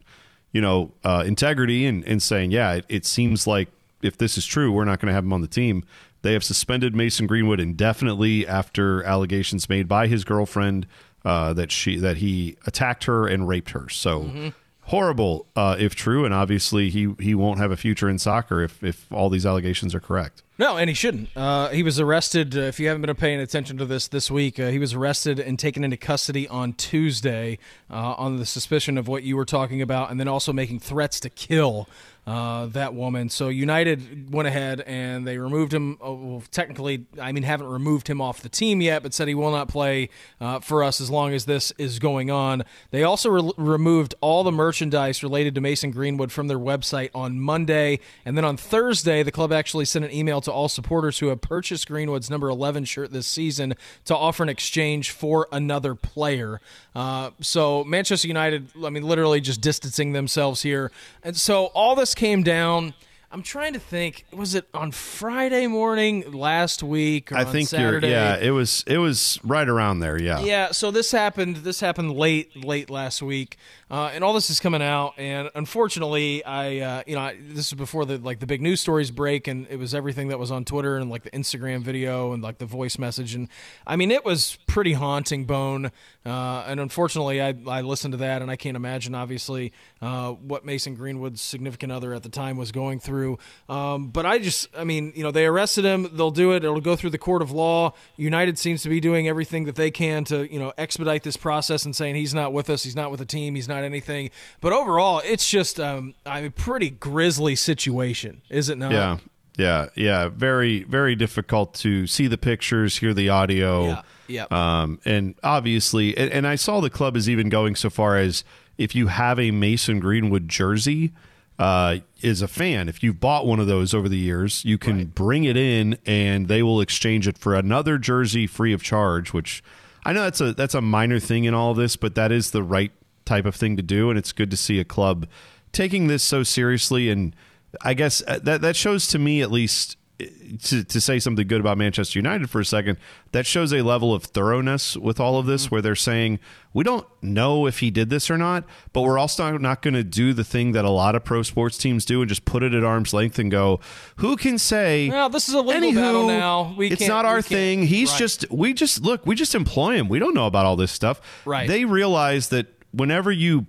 you 0.53 0.61
know, 0.61 0.93
uh, 1.03 1.23
integrity 1.27 1.85
and, 1.85 2.05
and 2.05 2.23
saying, 2.23 2.51
yeah, 2.51 2.75
it, 2.75 2.85
it 2.87 3.05
seems 3.05 3.45
like 3.45 3.67
if 4.01 4.17
this 4.17 4.37
is 4.37 4.45
true, 4.45 4.71
we're 4.71 4.85
not 4.85 4.99
going 4.99 5.07
to 5.07 5.13
have 5.13 5.25
him 5.25 5.33
on 5.33 5.41
the 5.41 5.47
team. 5.47 5.83
They 6.21 6.33
have 6.33 6.43
suspended 6.43 6.95
Mason 6.95 7.27
Greenwood 7.27 7.59
indefinitely 7.59 8.47
after 8.47 9.03
allegations 9.03 9.67
made 9.67 9.87
by 9.87 10.07
his 10.07 10.23
girlfriend 10.23 10.87
uh, 11.25 11.53
that 11.53 11.71
she 11.71 11.97
that 11.97 12.17
he 12.17 12.57
attacked 12.65 13.03
her 13.03 13.27
and 13.27 13.47
raped 13.47 13.71
her. 13.71 13.89
So 13.89 14.53
horrible 14.85 15.47
uh, 15.55 15.75
if 15.79 15.95
true, 15.95 16.25
and 16.25 16.33
obviously 16.33 16.89
he 16.89 17.13
he 17.19 17.35
won't 17.35 17.59
have 17.59 17.71
a 17.71 17.77
future 17.77 18.09
in 18.09 18.17
soccer 18.19 18.61
if 18.61 18.83
if 18.83 19.11
all 19.11 19.29
these 19.29 19.45
allegations 19.45 19.93
are 19.93 19.99
correct. 19.99 20.41
No, 20.57 20.77
and 20.77 20.89
he 20.89 20.93
shouldn't. 20.93 21.29
Uh, 21.35 21.69
he 21.69 21.83
was 21.83 21.99
arrested. 21.99 22.55
Uh, 22.55 22.61
if 22.61 22.79
you 22.79 22.87
haven't 22.87 23.01
been 23.01 23.13
paying 23.15 23.39
attention 23.39 23.77
to 23.77 23.85
this 23.85 24.07
this 24.07 24.31
week, 24.31 24.59
uh, 24.59 24.69
he 24.69 24.79
was 24.79 24.93
arrested 24.93 25.39
and 25.39 25.59
taken 25.59 25.83
into 25.83 25.97
custody 25.97 26.47
on 26.47 26.73
Tuesday 26.73 27.57
uh, 27.89 28.13
on 28.13 28.37
the 28.37 28.45
suspicion 28.45 28.97
of 28.97 29.07
what 29.07 29.23
you 29.23 29.35
were 29.35 29.45
talking 29.45 29.81
about, 29.81 30.11
and 30.11 30.19
then 30.19 30.27
also 30.27 30.53
making 30.53 30.79
threats 30.79 31.19
to 31.19 31.29
kill 31.29 31.89
uh, 32.27 32.65
that 32.67 32.93
woman. 32.95 33.29
So 33.29 33.49
United 33.49 34.33
went 34.33 34.47
ahead 34.47 34.81
and 34.81 35.27
they 35.27 35.37
removed 35.37 35.73
him. 35.73 35.97
uh, 36.03 36.11
Well, 36.11 36.43
technically, 36.51 37.05
I 37.21 37.31
mean, 37.31 37.43
haven't 37.43 37.67
removed 37.67 38.07
him 38.07 38.19
off 38.19 38.41
the 38.41 38.49
team 38.49 38.81
yet, 38.81 39.03
but 39.03 39.13
said 39.13 39.27
he 39.27 39.35
will 39.35 39.51
not 39.51 39.67
play 39.67 40.09
uh, 40.41 40.59
for 40.59 40.83
us 40.83 40.99
as 40.99 41.11
long 41.11 41.33
as 41.33 41.45
this 41.45 41.71
is 41.77 41.99
going 41.99 42.31
on. 42.31 42.63
They 42.89 43.03
also 43.03 43.29
re- 43.29 43.51
removed 43.57 44.15
all 44.21 44.43
the 44.43 44.51
merchandise 44.51 45.21
related 45.21 45.53
to 45.55 45.61
Mason 45.61 45.91
Greenwood 45.91 46.31
from 46.31 46.47
their 46.47 46.57
website 46.57 47.11
on 47.13 47.39
Monday, 47.39 47.99
and 48.25 48.35
then 48.35 48.43
on 48.43 48.57
Thursday, 48.57 49.21
the 49.21 49.31
club 49.31 49.53
actually 49.53 49.85
sent 49.85 50.03
an 50.03 50.11
email 50.11 50.41
to 50.41 50.51
all 50.51 50.67
supporters 50.67 51.19
who 51.19 51.27
have 51.27 51.41
purchased 51.41 51.87
Greenwood's 51.87 52.29
number 52.31 52.49
11 52.49 52.85
shirt 52.85 53.11
this 53.11 53.27
season 53.27 53.75
to 54.05 54.15
offer 54.15 54.41
an 54.41 54.49
exchange 54.49 55.11
for 55.11 55.47
another 55.51 55.93
player. 55.93 56.59
Uh, 56.95 57.29
so 57.39 57.83
Manchester 57.83 58.27
United, 58.27 58.69
I 58.83 58.89
mean, 58.89 59.03
literally 59.03 59.41
just 59.41 59.61
distancing 59.61 60.13
themselves 60.13 60.63
here, 60.63 60.91
and 61.21 61.35
so 61.37 61.65
all 61.67 61.93
this 61.95 62.14
came 62.15 62.43
down. 62.43 62.93
I'm 63.35 63.43
trying 63.43 63.73
to 63.73 63.79
think. 63.79 64.23
Was 64.31 64.55
it 64.55 64.65
on 64.73 64.91
Friday 64.91 65.67
morning 65.67 66.31
last 66.31 66.81
week? 66.81 67.33
Or 67.33 67.35
I 67.35 67.43
on 67.43 67.51
think 67.51 67.67
Saturday? 67.67 68.07
you're 68.07 68.15
yeah. 68.15 68.37
It 68.37 68.51
was 68.51 68.85
it 68.87 68.97
was 68.97 69.41
right 69.43 69.67
around 69.67 69.99
there. 69.99 70.17
Yeah. 70.17 70.39
Yeah, 70.39 70.71
so 70.71 70.89
this 70.89 71.11
happened. 71.11 71.57
This 71.57 71.81
happened 71.81 72.13
late, 72.13 72.55
late 72.55 72.89
last 72.89 73.21
week, 73.21 73.57
uh, 73.91 74.09
and 74.13 74.23
all 74.23 74.31
this 74.31 74.49
is 74.49 74.61
coming 74.61 74.81
out. 74.81 75.15
And 75.17 75.49
unfortunately, 75.53 76.45
I, 76.45 76.79
uh, 76.79 77.03
you 77.05 77.15
know, 77.15 77.21
I, 77.23 77.37
this 77.41 77.67
is 77.67 77.73
before 77.73 78.05
the 78.05 78.19
like 78.19 78.39
the 78.39 78.47
big 78.47 78.61
news 78.61 78.79
stories 78.79 79.11
break, 79.11 79.49
and 79.49 79.67
it 79.69 79.79
was 79.79 79.93
everything 79.93 80.29
that 80.29 80.39
was 80.39 80.49
on 80.49 80.63
Twitter 80.63 80.95
and 80.95 81.09
like 81.09 81.23
the 81.23 81.31
Instagram 81.31 81.81
video 81.81 82.31
and 82.31 82.41
like 82.41 82.59
the 82.59 82.65
voice 82.65 82.97
message, 82.97 83.35
and 83.35 83.49
I 83.85 83.97
mean, 83.97 84.11
it 84.11 84.23
was 84.23 84.57
pretty 84.65 84.93
haunting. 84.93 85.43
Bone, 85.43 85.91
uh, 86.25 86.63
and 86.67 86.79
unfortunately, 86.79 87.41
I 87.41 87.53
I 87.67 87.81
listened 87.81 88.13
to 88.13 88.17
that, 88.19 88.41
and 88.41 88.49
I 88.49 88.55
can't 88.55 88.77
imagine, 88.77 89.13
obviously, 89.13 89.73
uh, 90.01 90.31
what 90.31 90.63
Mason 90.63 90.95
Greenwood's 90.95 91.41
significant 91.41 91.91
other 91.91 92.13
at 92.13 92.23
the 92.23 92.29
time 92.29 92.55
was 92.55 92.71
going 92.71 93.01
through. 93.01 93.24
Through. 93.25 93.75
Um, 93.75 94.07
but 94.07 94.25
I 94.25 94.39
just, 94.39 94.67
I 94.77 94.83
mean, 94.83 95.11
you 95.15 95.23
know, 95.23 95.31
they 95.31 95.45
arrested 95.45 95.85
him. 95.85 96.09
They'll 96.13 96.31
do 96.31 96.51
it. 96.51 96.63
It'll 96.63 96.81
go 96.81 96.95
through 96.95 97.09
the 97.11 97.17
court 97.17 97.41
of 97.41 97.51
law. 97.51 97.93
United 98.17 98.57
seems 98.57 98.83
to 98.83 98.89
be 98.89 98.99
doing 98.99 99.27
everything 99.27 99.65
that 99.65 99.75
they 99.75 99.91
can 99.91 100.23
to, 100.25 100.51
you 100.51 100.59
know, 100.59 100.73
expedite 100.77 101.23
this 101.23 101.37
process 101.37 101.85
and 101.85 101.95
saying 101.95 102.15
he's 102.15 102.33
not 102.33 102.53
with 102.53 102.69
us, 102.69 102.83
he's 102.83 102.95
not 102.95 103.11
with 103.11 103.19
the 103.19 103.25
team, 103.25 103.55
he's 103.55 103.67
not 103.67 103.83
anything. 103.83 104.29
But 104.61 104.73
overall, 104.73 105.21
it's 105.25 105.49
just 105.49 105.79
um, 105.79 106.13
a 106.25 106.49
pretty 106.49 106.89
grisly 106.89 107.55
situation, 107.55 108.41
is 108.49 108.69
it 108.69 108.77
not? 108.77 108.91
Yeah. 108.91 109.17
Yeah. 109.57 109.87
Yeah. 109.95 110.27
Very, 110.29 110.83
very 110.83 111.15
difficult 111.15 111.73
to 111.75 112.07
see 112.07 112.27
the 112.27 112.37
pictures, 112.37 112.97
hear 112.97 113.13
the 113.13 113.29
audio. 113.29 113.85
Yeah. 113.85 114.01
Yep. 114.27 114.51
Um, 114.51 114.99
and 115.05 115.35
obviously, 115.43 116.17
and, 116.17 116.31
and 116.31 116.47
I 116.47 116.55
saw 116.55 116.81
the 116.81 116.89
club 116.89 117.15
is 117.15 117.29
even 117.29 117.47
going 117.49 117.75
so 117.75 117.89
far 117.89 118.17
as 118.17 118.43
if 118.77 118.95
you 118.95 119.07
have 119.07 119.39
a 119.39 119.51
Mason 119.51 119.99
Greenwood 119.99 120.49
jersey, 120.49 121.13
uh, 121.57 121.97
is 122.21 122.41
a 122.41 122.47
fan. 122.47 122.89
If 122.89 123.03
you've 123.03 123.19
bought 123.19 123.45
one 123.45 123.59
of 123.59 123.67
those 123.67 123.93
over 123.93 124.09
the 124.09 124.17
years, 124.17 124.65
you 124.65 124.77
can 124.77 125.05
bring 125.05 125.43
it 125.43 125.55
in 125.55 125.97
and 126.05 126.47
they 126.47 126.61
will 126.61 126.81
exchange 126.81 127.27
it 127.27 127.37
for 127.37 127.55
another 127.55 127.97
jersey 127.97 128.47
free 128.47 128.73
of 128.73 128.83
charge. 128.83 129.33
Which 129.33 129.63
I 130.05 130.13
know 130.13 130.23
that's 130.23 130.41
a 130.41 130.53
that's 130.53 130.73
a 130.73 130.81
minor 130.81 131.19
thing 131.19 131.45
in 131.45 131.53
all 131.53 131.71
of 131.71 131.77
this, 131.77 131.95
but 131.95 132.15
that 132.15 132.31
is 132.31 132.51
the 132.51 132.63
right 132.63 132.91
type 133.25 133.45
of 133.45 133.55
thing 133.55 133.77
to 133.77 133.83
do, 133.83 134.09
and 134.09 134.19
it's 134.19 134.31
good 134.31 134.51
to 134.51 134.57
see 134.57 134.79
a 134.79 134.85
club 134.85 135.27
taking 135.71 136.07
this 136.07 136.23
so 136.23 136.43
seriously. 136.43 137.09
And 137.09 137.35
I 137.81 137.93
guess 137.93 138.21
uh, 138.27 138.39
that 138.43 138.61
that 138.61 138.75
shows 138.75 139.07
to 139.09 139.19
me 139.19 139.41
at 139.41 139.51
least 139.51 139.97
to, 140.17 140.83
to 140.83 141.01
say 141.01 141.19
something 141.19 141.45
good 141.47 141.59
about 141.59 141.77
Manchester 141.77 142.19
United 142.19 142.49
for 142.49 142.61
a 142.61 142.65
second, 142.65 142.97
that 143.31 143.45
shows 143.45 143.73
a 143.73 143.81
level 143.81 144.13
of 144.13 144.23
thoroughness 144.23 144.95
with 144.95 145.19
all 145.19 145.37
of 145.37 145.45
this 145.45 145.65
mm-hmm. 145.65 145.75
where 145.75 145.81
they're 145.81 145.95
saying, 145.95 146.39
we 146.73 146.83
don't 146.83 147.05
know 147.21 147.65
if 147.65 147.79
he 147.79 147.91
did 147.91 148.09
this 148.09 148.29
or 148.29 148.37
not, 148.37 148.63
but 148.93 149.01
we're 149.01 149.17
also 149.17 149.57
not 149.57 149.81
going 149.81 149.93
to 149.93 150.03
do 150.03 150.33
the 150.33 150.43
thing 150.43 150.71
that 150.71 150.85
a 150.85 150.89
lot 150.89 151.15
of 151.15 151.23
pro 151.23 151.43
sports 151.43 151.77
teams 151.77 152.05
do 152.05 152.21
and 152.21 152.29
just 152.29 152.45
put 152.45 152.63
it 152.63 152.73
at 152.73 152.83
arm's 152.83 153.13
length 153.13 153.39
and 153.39 153.51
go, 153.51 153.79
who 154.17 154.37
can 154.37 154.57
say, 154.57 155.09
Well, 155.09 155.29
this 155.29 155.49
is 155.49 155.55
a 155.55 155.61
legal 155.61 155.91
Anywho, 155.91 155.95
battle 155.95 156.27
now. 156.27 156.75
We 156.77 156.91
it's 156.91 157.07
not 157.07 157.25
our 157.25 157.41
thing. 157.41 157.83
He's 157.83 158.11
Right. 158.11 158.19
just, 158.19 158.51
we 158.51 158.73
just, 158.73 159.01
look, 159.01 159.25
we 159.25 159.35
just 159.35 159.55
employ 159.55 159.95
him. 159.95 160.07
We 160.07 160.19
don't 160.19 160.33
know 160.33 160.47
about 160.47 160.65
all 160.65 160.75
this 160.75 160.91
stuff. 160.91 161.19
Right. 161.45 161.67
They 161.67 161.85
realize 161.85 162.49
that 162.49 162.67
whenever 162.91 163.31
you 163.31 163.67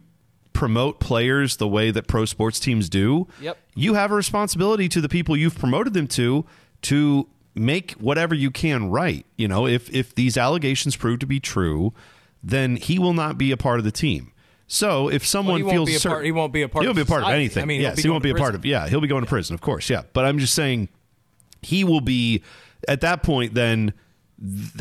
promote 0.56 1.00
players 1.00 1.56
the 1.58 1.68
way 1.68 1.90
that 1.90 2.06
pro 2.06 2.24
sports 2.24 2.58
teams 2.58 2.88
do, 2.88 3.28
Yep. 3.40 3.58
you 3.74 3.94
have 3.94 4.10
a 4.10 4.14
responsibility 4.14 4.88
to 4.88 5.00
the 5.00 5.08
people 5.08 5.36
you've 5.36 5.58
promoted 5.58 5.92
them 5.94 6.06
to 6.08 6.44
to 6.82 7.26
make 7.54 7.92
whatever 7.92 8.34
you 8.34 8.50
can 8.50 8.90
right. 8.90 9.24
You 9.36 9.48
know, 9.48 9.66
if 9.66 9.88
if 9.94 10.14
these 10.14 10.36
allegations 10.36 10.96
prove 10.96 11.18
to 11.20 11.26
be 11.26 11.40
true, 11.40 11.92
then 12.42 12.76
he 12.76 12.98
will 12.98 13.12
not 13.14 13.36
be 13.36 13.50
a 13.52 13.56
part 13.56 13.78
of 13.78 13.84
the 13.84 13.90
team. 13.92 14.32
So 14.66 15.08
if 15.08 15.24
someone 15.26 15.62
won't 15.64 15.72
feels 15.88 15.92
certain, 16.02 16.10
part- 16.10 16.24
he 16.24 16.32
won't 16.32 16.52
be 16.52 16.62
a 16.62 16.68
part 16.68 16.82
he 16.84 16.86
of 16.90 16.96
won't 16.96 17.06
be 17.06 17.12
a 17.12 17.12
part 17.14 17.22
of 17.24 17.30
anything. 17.30 17.62
I 17.62 17.66
mean, 17.66 17.80
he'll 17.80 17.90
yes, 17.90 18.02
he 18.02 18.08
won't 18.08 18.22
be 18.24 18.30
a 18.30 18.34
part 18.34 18.54
of. 18.54 18.64
Yeah, 18.64 18.88
he'll 18.88 19.00
be 19.00 19.06
going 19.08 19.22
to 19.24 19.28
prison, 19.28 19.54
of 19.54 19.60
course. 19.60 19.88
Yeah, 19.90 20.02
but 20.12 20.24
I'm 20.24 20.38
just 20.38 20.54
saying 20.54 20.88
he 21.62 21.84
will 21.84 22.00
be 22.00 22.42
at 22.88 23.00
that 23.02 23.22
point. 23.22 23.54
Then 23.54 23.92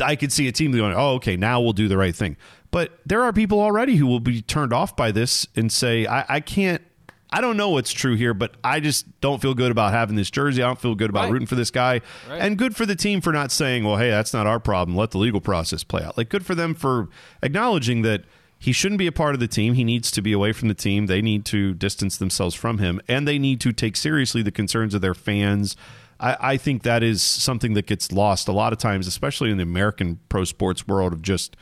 I 0.04 0.16
could 0.16 0.32
see 0.32 0.48
a 0.48 0.52
team 0.52 0.72
going, 0.72 0.92
"Oh, 0.94 1.14
okay, 1.14 1.36
now 1.36 1.60
we'll 1.60 1.72
do 1.72 1.86
the 1.88 1.96
right 1.96 2.14
thing." 2.16 2.36
But 2.70 2.98
there 3.06 3.22
are 3.22 3.32
people 3.32 3.60
already 3.60 3.96
who 3.96 4.06
will 4.06 4.20
be 4.20 4.42
turned 4.42 4.72
off 4.72 4.96
by 4.96 5.10
this 5.12 5.46
and 5.56 5.70
say, 5.70 6.06
"I, 6.06 6.24
I 6.28 6.40
can't." 6.40 6.82
I 7.28 7.40
don't 7.40 7.56
know 7.56 7.70
what's 7.70 7.92
true 7.92 8.14
here, 8.14 8.32
but 8.34 8.54
I 8.62 8.78
just 8.78 9.04
don't 9.20 9.42
feel 9.42 9.52
good 9.52 9.72
about 9.72 9.92
having 9.92 10.14
this 10.14 10.30
jersey. 10.30 10.62
I 10.62 10.66
don't 10.66 10.80
feel 10.80 10.94
good 10.94 11.10
about 11.10 11.24
Right. 11.24 11.32
rooting 11.32 11.46
for 11.48 11.56
this 11.56 11.72
guy. 11.72 12.00
Right. 12.30 12.40
And 12.40 12.56
good 12.56 12.76
for 12.76 12.86
the 12.86 12.94
team 12.94 13.20
for 13.20 13.32
not 13.32 13.50
saying, 13.50 13.82
well, 13.82 13.96
hey, 13.96 14.10
that's 14.10 14.32
not 14.32 14.46
our 14.46 14.60
problem. 14.60 14.96
Let 14.96 15.10
the 15.10 15.18
legal 15.18 15.40
process 15.40 15.82
play 15.82 16.04
out. 16.04 16.16
Like, 16.16 16.28
good 16.28 16.46
for 16.46 16.54
them 16.54 16.72
for 16.72 17.08
acknowledging 17.42 18.02
that 18.02 18.22
he 18.60 18.70
shouldn't 18.70 19.00
be 19.00 19.08
a 19.08 19.12
part 19.12 19.34
of 19.34 19.40
the 19.40 19.48
team. 19.48 19.74
He 19.74 19.82
needs 19.82 20.12
to 20.12 20.22
be 20.22 20.32
away 20.32 20.52
from 20.52 20.68
the 20.68 20.74
team. 20.74 21.06
They 21.06 21.20
need 21.20 21.44
to 21.46 21.74
distance 21.74 22.16
themselves 22.16 22.54
from 22.54 22.78
him, 22.78 23.00
and 23.08 23.26
they 23.26 23.40
need 23.40 23.60
to 23.62 23.72
take 23.72 23.96
seriously 23.96 24.40
the 24.42 24.52
concerns 24.52 24.94
of 24.94 25.00
their 25.00 25.12
fans. 25.12 25.76
I, 26.20 26.36
I 26.40 26.56
think 26.56 26.84
that 26.84 27.02
is 27.02 27.22
something 27.22 27.74
that 27.74 27.86
gets 27.86 28.12
lost 28.12 28.46
a 28.46 28.52
lot 28.52 28.72
of 28.72 28.78
times, 28.78 29.08
especially 29.08 29.50
in 29.50 29.56
the 29.56 29.64
American 29.64 30.20
pro 30.28 30.44
sports 30.44 30.86
world 30.86 31.12
of 31.12 31.22
just 31.22 31.56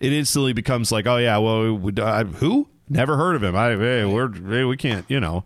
it 0.00 0.12
instantly 0.12 0.52
becomes 0.52 0.92
like, 0.92 1.06
oh 1.06 1.16
yeah, 1.16 1.38
well, 1.38 1.74
we- 1.74 2.02
I, 2.02 2.24
who? 2.24 2.68
Never 2.88 3.16
heard 3.16 3.34
of 3.34 3.42
him. 3.42 3.56
I 3.56 3.70
hey, 3.70 4.04
we're 4.04 4.32
hey, 4.32 4.64
we 4.64 4.76
can't, 4.76 5.06
you 5.08 5.20
know. 5.20 5.44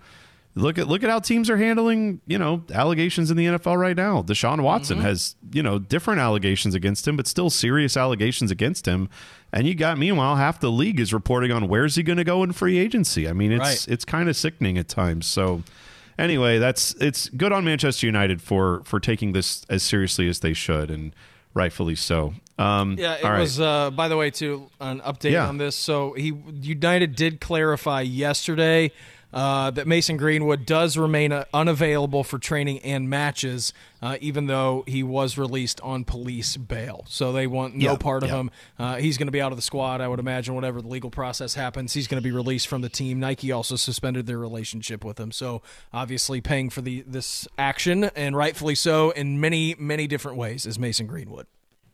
Look 0.55 0.76
at 0.76 0.88
look 0.88 1.05
at 1.05 1.11
how 1.11 1.21
teams 1.21 1.49
are 1.50 1.57
handling, 1.57 2.21
you 2.26 2.37
know, 2.37 2.64
allegations 2.73 3.31
in 3.31 3.37
the 3.37 3.47
NFL 3.47 3.78
right 3.78 3.97
now. 3.97 4.23
Deshaun 4.23 4.61
Watson 4.61 4.99
mm-hmm. 4.99 5.07
has, 5.07 5.37
you 5.52 5.62
know, 5.62 5.78
different 5.78 6.21
allegations 6.21 6.75
against 6.75 7.07
him, 7.07 7.17
but 7.17 7.28
still 7.28 7.49
serious 7.49 7.97
allegations 7.97 8.50
against 8.50 8.87
him. 8.87 9.09
And 9.52 9.69
you 9.69 9.76
got 9.76 9.99
meanwhile 9.99 10.35
half 10.35 10.59
the 10.59 10.71
league 10.71 10.99
is 10.99 11.14
reporting 11.14 11.52
on 11.52 11.69
where's 11.69 11.95
he 11.95 12.02
going 12.02 12.17
to 12.19 12.25
go 12.25 12.43
in 12.43 12.52
free 12.52 12.76
agency. 12.78 13.28
I 13.28 13.33
mean, 13.33 13.52
it's 13.52 13.61
Right. 13.61 13.87
it's 13.88 14.05
kind 14.05 14.28
of 14.28 14.37
sickening 14.37 14.76
at 14.78 14.88
times. 14.88 15.26
So 15.26 15.62
anyway, 16.19 16.59
that's 16.59 16.93
it's 16.95 17.28
good 17.28 17.52
on 17.52 17.64
Manchester 17.64 18.07
United 18.07 18.43
for 18.43 18.83
for 18.85 18.99
taking 18.99 19.35
this 19.35 19.64
as 19.71 19.85
seriously 19.85 20.28
as 20.28 20.40
they 20.40 20.55
should 20.55 20.90
and 20.90 21.14
rightfully 21.55 21.95
so. 21.95 22.35
Um, 22.59 22.97
Yeah, 22.99 23.15
it 23.15 23.25
right. 23.25 23.41
was. 23.41 23.61
Uh, 23.61 23.91
by 23.91 24.09
the 24.09 24.17
way, 24.17 24.31
too, 24.31 24.69
an 24.81 25.00
update 25.00 25.33
Yeah. 25.33 25.49
on 25.49 25.59
this. 25.59 25.77
So 25.77 26.12
he 26.15 26.33
United 26.61 27.15
did 27.15 27.41
clarify 27.41 28.00
yesterday 28.03 28.91
uh, 29.31 29.71
that 29.73 29.87
Mason 29.87 30.17
Greenwood 30.17 30.65
does 30.65 30.97
remain 30.97 31.33
uh, 31.33 31.45
unavailable 31.53 32.25
for 32.25 32.38
training 32.38 32.79
and 32.79 33.11
matches, 33.11 33.75
uh, 34.00 34.17
even 34.23 34.47
though 34.47 34.85
he 34.87 35.03
was 35.03 35.37
released 35.37 35.83
on 35.83 36.03
police 36.05 36.57
bail. 36.57 37.05
So 37.09 37.31
they 37.31 37.47
want 37.47 37.75
no 37.75 37.91
Yeah, 37.93 37.97
part 37.99 38.23
of 38.23 38.31
yeah. 38.31 38.37
him. 38.37 38.50
Uh, 38.79 38.97
he's 38.97 39.19
going 39.19 39.27
to 39.27 39.33
be 39.33 39.41
out 39.43 39.53
of 39.53 39.59
the 39.59 39.62
squad. 39.62 40.00
I 40.00 40.09
would 40.09 40.19
imagine 40.19 40.55
whatever 40.55 40.81
the 40.81 40.88
legal 40.88 41.11
process 41.11 41.53
happens, 41.53 41.93
he's 41.93 42.07
going 42.09 42.21
to 42.23 42.27
be 42.27 42.33
released 42.35 42.69
from 42.69 42.81
the 42.81 42.88
team. 42.88 43.21
Nike 43.21 43.53
also 43.53 43.77
suspended 43.77 44.27
their 44.27 44.38
relationship 44.38 45.05
with 45.05 45.21
him. 45.21 45.31
So 45.31 45.61
obviously 45.93 46.41
paying 46.41 46.71
for 46.71 46.81
the 46.81 47.05
this 47.07 47.47
action 47.59 48.05
and 48.17 48.35
rightfully 48.35 48.75
so 48.77 49.11
in 49.11 49.38
many 49.38 49.77
many 49.79 50.07
different 50.07 50.38
ways 50.38 50.65
is 50.65 50.79
Mason 50.79 51.07
Greenwood. 51.07 51.47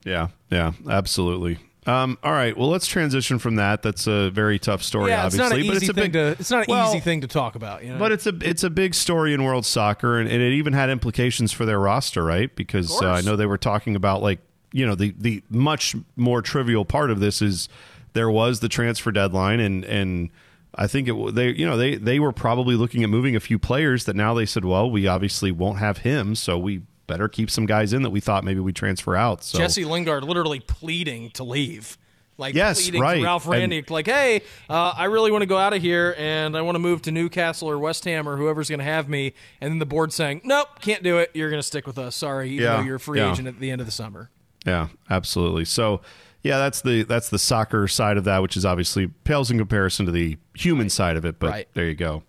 Yeah, 0.04 0.28
yeah, 0.50 0.72
absolutely. 0.88 1.58
Um, 1.86 2.18
all 2.22 2.32
right, 2.32 2.56
well, 2.56 2.70
let's 2.70 2.86
transition 2.86 3.38
from 3.38 3.56
that. 3.56 3.82
That's 3.82 4.06
a 4.06 4.30
very 4.30 4.58
tough 4.58 4.82
story, 4.82 5.10
Yeah, 5.10 5.26
it's 5.26 5.38
obviously, 5.38 5.68
but 5.68 5.76
it's 5.76 5.88
a 5.88 5.94
big. 5.94 6.14
to. 6.14 6.28
It's 6.38 6.50
not 6.50 6.66
an 6.66 6.72
well, 6.72 6.90
easy 6.90 7.00
thing 7.00 7.20
to 7.20 7.26
talk 7.26 7.56
about. 7.56 7.84
You 7.84 7.92
know? 7.92 7.98
But 7.98 8.12
it's 8.12 8.26
a 8.26 8.32
it's 8.40 8.64
a 8.64 8.70
big 8.70 8.94
story 8.94 9.34
in 9.34 9.44
world 9.44 9.66
soccer, 9.66 10.18
and, 10.18 10.28
and 10.28 10.40
it 10.40 10.52
even 10.54 10.72
had 10.72 10.88
implications 10.88 11.52
for 11.52 11.66
their 11.66 11.78
roster, 11.78 12.24
right? 12.24 12.54
Because 12.54 13.02
uh, 13.02 13.10
I 13.10 13.20
know 13.20 13.36
they 13.36 13.46
were 13.46 13.58
talking 13.58 13.96
about 13.96 14.22
like 14.22 14.40
you 14.72 14.86
know 14.86 14.94
the 14.94 15.14
the 15.18 15.42
much 15.50 15.94
more 16.16 16.40
trivial 16.40 16.86
part 16.86 17.10
of 17.10 17.20
this 17.20 17.42
is 17.42 17.68
there 18.14 18.30
was 18.30 18.60
the 18.60 18.68
transfer 18.68 19.12
deadline, 19.12 19.60
and 19.60 19.84
and 19.84 20.30
I 20.74 20.86
think 20.86 21.08
it 21.08 21.34
they 21.34 21.50
you 21.50 21.66
know 21.66 21.76
they 21.76 21.96
they 21.96 22.18
were 22.18 22.32
probably 22.32 22.76
looking 22.76 23.04
at 23.04 23.10
moving 23.10 23.36
a 23.36 23.40
few 23.40 23.58
players 23.58 24.06
that 24.06 24.16
now 24.16 24.32
they 24.32 24.46
said, 24.46 24.64
well, 24.64 24.90
we 24.90 25.06
obviously 25.06 25.52
won't 25.52 25.80
have 25.80 25.98
him, 25.98 26.34
so 26.34 26.56
we 26.56 26.80
better 27.06 27.28
keep 27.28 27.50
some 27.50 27.66
guys 27.66 27.92
in 27.92 28.02
that 28.02 28.10
we 28.10 28.20
thought 28.20 28.44
maybe 28.44 28.60
we 28.60 28.66
would 28.66 28.76
transfer 28.76 29.14
out. 29.16 29.42
So 29.44 29.58
Jesse 29.58 29.84
Lingard 29.84 30.24
literally 30.24 30.60
pleading 30.60 31.30
to 31.32 31.44
leave. 31.44 31.98
Like 32.36 32.56
Yes, 32.56 32.82
pleading 32.82 33.00
right. 33.00 33.18
to 33.18 33.22
Ralf 33.24 33.46
And- 33.46 33.70
Rangnick, 33.72 33.90
like, 33.90 34.06
hey, 34.06 34.42
uh, 34.68 34.92
I 34.96 35.04
really 35.04 35.30
want 35.30 35.42
to 35.42 35.46
go 35.46 35.56
out 35.56 35.72
of 35.72 35.80
here 35.80 36.16
and 36.18 36.56
I 36.56 36.62
want 36.62 36.74
to 36.74 36.80
move 36.80 37.00
to 37.02 37.12
Newcastle 37.12 37.70
or 37.70 37.78
West 37.78 38.04
Ham 38.06 38.28
or 38.28 38.36
whoever's 38.36 38.68
going 38.68 38.80
to 38.80 38.84
have 38.84 39.08
me. 39.08 39.34
And 39.60 39.70
then 39.70 39.78
the 39.78 39.86
board 39.86 40.12
saying, 40.12 40.40
nope, 40.42 40.66
can't 40.80 41.04
do 41.04 41.18
it. 41.18 41.30
You're 41.34 41.48
going 41.50 41.60
to 41.60 41.66
stick 41.66 41.86
with 41.86 41.96
us. 41.96 42.16
Sorry, 42.16 42.50
even 42.50 42.64
Yeah, 42.64 42.76
though 42.78 42.82
you're 42.82 42.96
a 42.96 43.00
free 43.00 43.20
yeah. 43.20 43.30
agent 43.30 43.46
at 43.46 43.60
the 43.60 43.70
end 43.70 43.80
of 43.80 43.86
the 43.86 43.92
summer. 43.92 44.30
Yeah, 44.66 44.88
absolutely. 45.08 45.64
So, 45.64 46.00
yeah, 46.42 46.58
that's 46.58 46.80
the 46.82 47.04
that's 47.04 47.28
the 47.28 47.38
soccer 47.38 47.86
side 47.86 48.16
of 48.16 48.24
that, 48.24 48.42
which 48.42 48.56
is 48.56 48.64
obviously 48.66 49.06
pales 49.06 49.50
in 49.52 49.58
comparison 49.58 50.04
to 50.06 50.12
the 50.12 50.36
human 50.54 50.90
side 50.90 51.16
of 51.16 51.24
it. 51.24 51.38
But 51.38 51.50
Right. 51.50 51.68
there 51.74 51.86
you 51.86 51.94
go. 51.94 52.24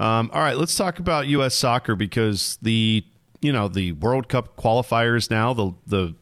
Um, 0.00 0.30
all 0.34 0.40
right, 0.40 0.56
let's 0.56 0.74
talk 0.74 0.98
about 0.98 1.28
U.S. 1.28 1.54
soccer 1.54 1.94
because 1.94 2.58
the 2.60 3.04
you 3.44 3.52
know 3.52 3.68
the 3.68 3.92
World 3.92 4.28
Cup 4.28 4.56
qualifiers 4.56 5.30
now 5.30 5.52
the 5.54 5.72
the 5.86 6.14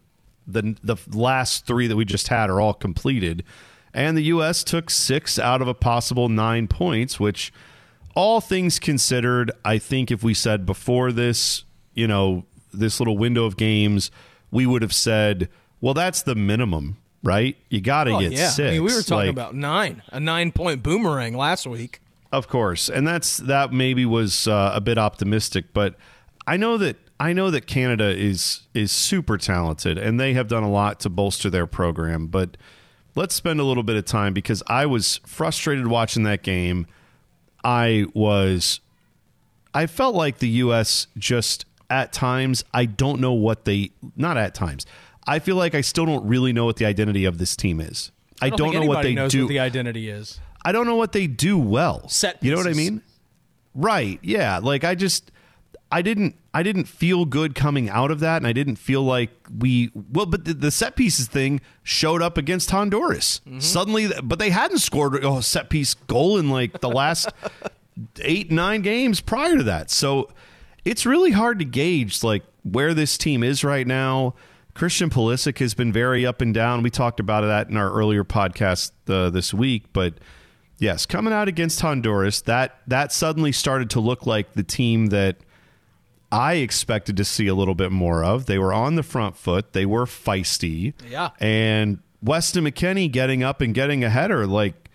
the 0.47 0.75
the 0.83 0.97
last 1.17 1.67
three 1.67 1.87
that 1.87 1.97
we 1.97 2.05
just 2.05 2.29
had 2.29 2.51
are 2.51 2.61
all 2.61 2.75
completed, 2.75 3.45
and 3.95 4.17
the 4.17 4.23
U.S. 4.35 4.65
took 4.65 4.91
six 4.91 5.39
out 5.39 5.63
of 5.63 5.69
a 5.69 5.75
possible 5.75 6.29
nine 6.29 6.67
points, 6.67 7.21
which 7.21 7.53
all 8.17 8.41
things 8.41 8.79
considered, 8.79 9.51
I 9.65 9.79
think 9.79 10.11
if 10.11 10.23
we 10.23 10.35
said 10.35 10.67
before 10.67 11.13
this, 11.13 11.65
you 11.95 12.07
know, 12.09 12.45
this 12.73 13.01
little 13.01 13.17
window 13.17 13.45
of 13.47 13.57
games, 13.57 14.11
we 14.51 14.67
would 14.67 14.83
have 14.83 14.93
said, 14.93 15.49
well, 15.81 15.95
that's 15.95 16.23
the 16.23 16.35
minimum, 16.35 16.99
right? 17.23 17.57
You 17.71 17.81
got 17.81 18.05
to 18.05 18.11
Oh, 18.17 18.21
get 18.21 18.33
yeah. 18.33 18.49
six. 18.51 18.69
I 18.69 18.73
mean, 18.73 18.83
we 18.85 18.93
were 18.95 19.01
talking 19.01 19.17
Like, 19.17 19.31
about 19.31 19.55
nine, 19.55 20.03
a 20.11 20.21
nine 20.21 20.53
point 20.53 20.83
boomerang 20.83 21.35
last 21.37 21.67
week. 21.67 22.01
of 22.33 22.49
course, 22.49 22.91
and 22.91 23.07
that's 23.07 23.37
that 23.39 23.73
maybe 23.73 24.05
was 24.05 24.47
uh, 24.49 24.73
a 24.75 24.81
bit 24.81 24.99
optimistic, 24.99 25.73
but 25.73 25.95
I 26.47 26.57
know 26.59 26.77
that 26.79 26.97
I 27.23 27.35
know 27.35 27.53
that 27.53 27.69
Canada 27.69 28.09
is 28.09 28.63
is 28.75 28.91
super 28.91 29.39
talented, 29.39 29.97
and 29.97 30.19
they 30.19 30.35
have 30.35 30.49
done 30.49 30.65
a 30.65 30.69
lot 30.69 30.99
to 31.01 31.09
bolster 31.09 31.49
their 31.51 31.69
program. 31.69 32.27
But 32.27 32.57
let's 33.15 33.33
spend 33.33 33.61
a 33.61 33.63
little 33.63 33.85
bit 33.85 33.95
of 33.95 34.05
time 34.05 34.35
because 34.35 34.61
I 34.67 34.87
was 34.87 35.21
frustrated 35.25 35.87
watching 35.87 36.25
that 36.25 36.43
game. 36.43 36.89
I 37.63 38.07
was, 38.13 38.81
I 39.73 39.87
felt 39.87 40.17
like 40.17 40.39
the 40.39 40.49
U.S. 40.49 41.07
just 41.17 41.65
at 41.89 42.13
times 42.13 42.65
I 42.75 42.87
don't 42.87 43.21
know 43.21 43.35
what 43.35 43.67
they 43.67 43.93
not 44.17 44.37
at 44.37 44.53
times. 44.53 44.85
I 45.25 45.39
feel 45.39 45.55
like 45.55 45.77
I 45.77 45.81
still 45.81 46.07
don't 46.07 46.27
really 46.27 46.53
know 46.53 46.65
what 46.65 46.75
the 46.75 46.87
identity 46.87 47.25
of 47.25 47.39
this 47.39 47.55
team 47.55 47.81
is. 47.81 48.11
I, 48.41 48.47
I 48.47 48.51
don't, 48.51 48.75
know 48.75 48.85
what 48.85 49.05
they 49.05 49.15
do. 49.15 49.45
what 49.45 49.49
the 49.49 49.61
identity 49.61 50.11
is. 50.11 50.41
I 50.65 50.73
don't 50.73 50.87
know 50.87 50.97
what 50.97 51.13
they 51.13 51.29
do 51.29 51.57
well. 51.57 52.09
Set 52.09 52.43
You 52.43 52.51
know 52.51 52.57
what 52.57 52.67
I 52.67 52.73
mean? 52.73 53.01
Right. 53.77 54.19
Yeah. 54.23 54.59
Like 54.59 54.83
I 54.83 54.97
just 54.97 55.31
I 55.93 56.01
didn't 56.01 56.37
I 56.55 56.63
didn't 56.63 56.87
feel 56.87 57.27
good 57.27 57.55
coming 57.55 57.91
out 57.91 58.11
of 58.11 58.21
that, 58.21 58.39
and 58.39 58.47
I 58.47 58.55
didn't 58.55 58.77
feel 58.77 59.03
like 59.03 59.31
we 59.57 59.93
well. 59.95 60.25
But 60.25 60.47
the, 60.47 60.55
the 60.55 60.71
set 60.71 60.97
pieces 60.97 61.29
thing 61.29 61.61
showed 61.83 62.23
up 62.23 62.39
against 62.39 62.71
Honduras 62.71 63.43
suddenly, 63.59 64.09
but 64.25 64.39
they 64.39 64.49
hadn't 64.49 64.79
scored 64.79 65.23
a 65.23 65.43
set 65.43 65.69
piece 65.69 65.93
goal 65.93 66.39
in 66.39 66.49
like 66.49 66.81
the 66.81 66.89
last 66.89 67.29
eight 68.21 68.51
nine 68.51 68.81
games 68.81 69.21
prior 69.21 69.59
to 69.59 69.63
that. 69.65 69.91
So 69.91 70.31
it's 70.83 71.05
really 71.05 71.33
hard 71.33 71.59
to 71.59 71.65
gauge 71.67 72.25
like 72.25 72.43
where 72.63 72.95
this 72.95 73.19
team 73.19 73.43
is 73.43 73.63
right 73.63 73.87
now. 73.87 74.35
Christian 74.75 75.11
Pulisic 75.11 75.59
has 75.59 75.75
been 75.75 75.93
very 75.93 76.25
up 76.25 76.41
and 76.41 76.55
down. 76.55 76.83
We 76.83 76.89
talked 76.89 77.21
about 77.21 77.43
that 77.43 77.69
in 77.69 77.77
our 77.77 77.93
earlier 77.93 78.25
podcast 78.25 78.93
uh, 79.09 79.29
this 79.29 79.53
week, 79.53 79.93
but 79.93 80.15
yes, 80.79 81.05
coming 81.05 81.35
out 81.35 81.49
against 81.49 81.83
Honduras, 81.83 82.41
that 82.43 82.79
that 82.87 83.13
suddenly 83.13 83.53
started 83.53 83.91
to 83.91 84.01
look 84.01 84.25
like 84.25 84.55
the 84.55 84.63
team 84.63 85.09
that 85.09 85.37
I 86.33 86.55
expected 86.55 87.17
to 87.19 87.25
see 87.25 87.47
a 87.47 87.55
little 87.55 87.75
bit 87.75 87.93
more 87.93 88.25
of. 88.25 88.47
They 88.47 88.59
were 88.59 88.73
on 88.73 88.95
the 88.95 89.03
front 89.03 89.37
foot. 89.37 89.75
They 89.75 89.85
were 89.85 90.07
feisty. 90.07 90.95
Yeah. 91.09 91.31
And 91.39 91.99
Weston 92.23 92.65
McKennie 92.65 93.13
getting 93.13 93.43
up 93.43 93.61
and 93.61 93.75
getting 93.75 94.03
a 94.03 94.09
header, 94.09 94.47
like, 94.47 94.89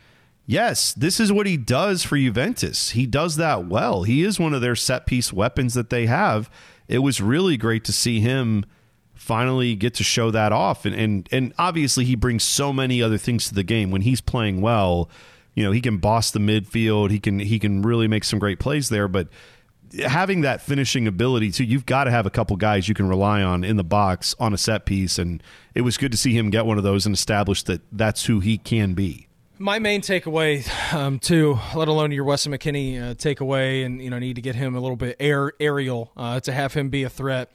yes, 0.48 0.94
this 0.94 1.20
is 1.20 1.32
what 1.32 1.46
he 1.46 1.56
does 1.56 2.04
for 2.04 2.18
Juventus. 2.18 2.92
He 2.92 3.06
does 3.06 3.36
that 3.36 3.68
well. 3.68 4.04
He 4.04 4.24
is 4.24 4.40
one 4.40 4.56
of 4.56 4.62
their 4.62 4.76
set 4.76 5.06
piece 5.06 5.32
weapons 5.32 5.76
that 5.76 5.92
they 5.92 6.08
have. 6.08 6.50
It 6.88 7.00
was 7.00 7.22
really 7.22 7.56
great 7.56 7.84
to 7.86 7.94
see 7.94 8.20
him 8.20 8.66
finally 9.14 9.76
get 9.76 9.94
to 9.96 10.04
show 10.04 10.32
that 10.32 10.52
off. 10.52 10.86
And 10.86 10.96
and 10.96 11.30
and 11.32 11.54
obviously 11.60 12.06
he 12.06 12.16
brings 12.16 12.44
so 12.44 12.74
many 12.74 13.02
other 13.02 13.18
things 13.18 13.48
to 13.50 13.54
the 13.54 13.64
game. 13.64 13.92
When 13.92 14.02
he's 14.02 14.22
playing 14.22 14.62
well, 14.62 15.10
you 15.54 15.64
know, 15.64 15.72
he 15.72 15.82
can 15.82 15.98
boss 15.98 16.32
the 16.32 16.40
midfield. 16.40 17.12
He 17.12 17.20
can 17.20 17.40
he 17.40 17.60
can 17.60 17.82
really 17.82 18.08
make 18.08 18.24
some 18.24 18.40
great 18.40 18.60
plays 18.60 18.90
there, 18.90 19.08
but 19.08 19.28
having 20.06 20.42
that 20.42 20.62
finishing 20.62 21.08
ability 21.08 21.52
too, 21.52 21.64
you've 21.64 21.86
got 21.86 22.06
to 22.06 22.12
have 22.12 22.26
a 22.26 22.30
couple 22.30 22.56
guys 22.56 22.88
you 22.88 22.96
can 22.96 23.08
rely 23.08 23.42
on 23.42 23.64
in 23.64 23.78
the 23.78 23.84
box 23.84 24.36
on 24.40 24.54
a 24.54 24.58
set 24.58 24.86
piece, 24.86 25.18
and 25.18 25.42
it 25.76 25.82
was 25.82 25.98
good 25.98 26.12
to 26.12 26.18
see 26.18 26.34
him 26.34 26.50
get 26.50 26.66
one 26.66 26.78
of 26.78 26.84
those 26.84 27.06
and 27.06 27.14
establish 27.14 27.64
that 27.64 27.82
that's 27.92 28.26
who 28.26 28.40
he 28.40 28.58
can 28.58 28.94
be. 28.94 29.28
My 29.60 29.80
main 29.80 30.02
takeaway, 30.02 30.68
um, 30.94 31.18
too, 31.18 31.58
let 31.76 31.88
alone 31.88 32.12
your 32.12 32.26
Weston 32.26 32.52
McKennie 32.52 33.02
uh, 33.02 33.16
takeaway, 33.16 33.86
and 33.86 34.02
you 34.02 34.10
know, 34.10 34.20
need 34.20 34.36
to 34.36 34.42
get 34.42 34.56
him 34.56 34.76
a 34.76 34.80
little 34.80 34.98
bit 34.98 35.16
air 35.20 35.52
aerial 35.60 36.12
uh, 36.16 36.40
to 36.42 36.52
have 36.52 36.74
him 36.74 36.90
be 36.90 37.04
a 37.04 37.10
threat. 37.10 37.52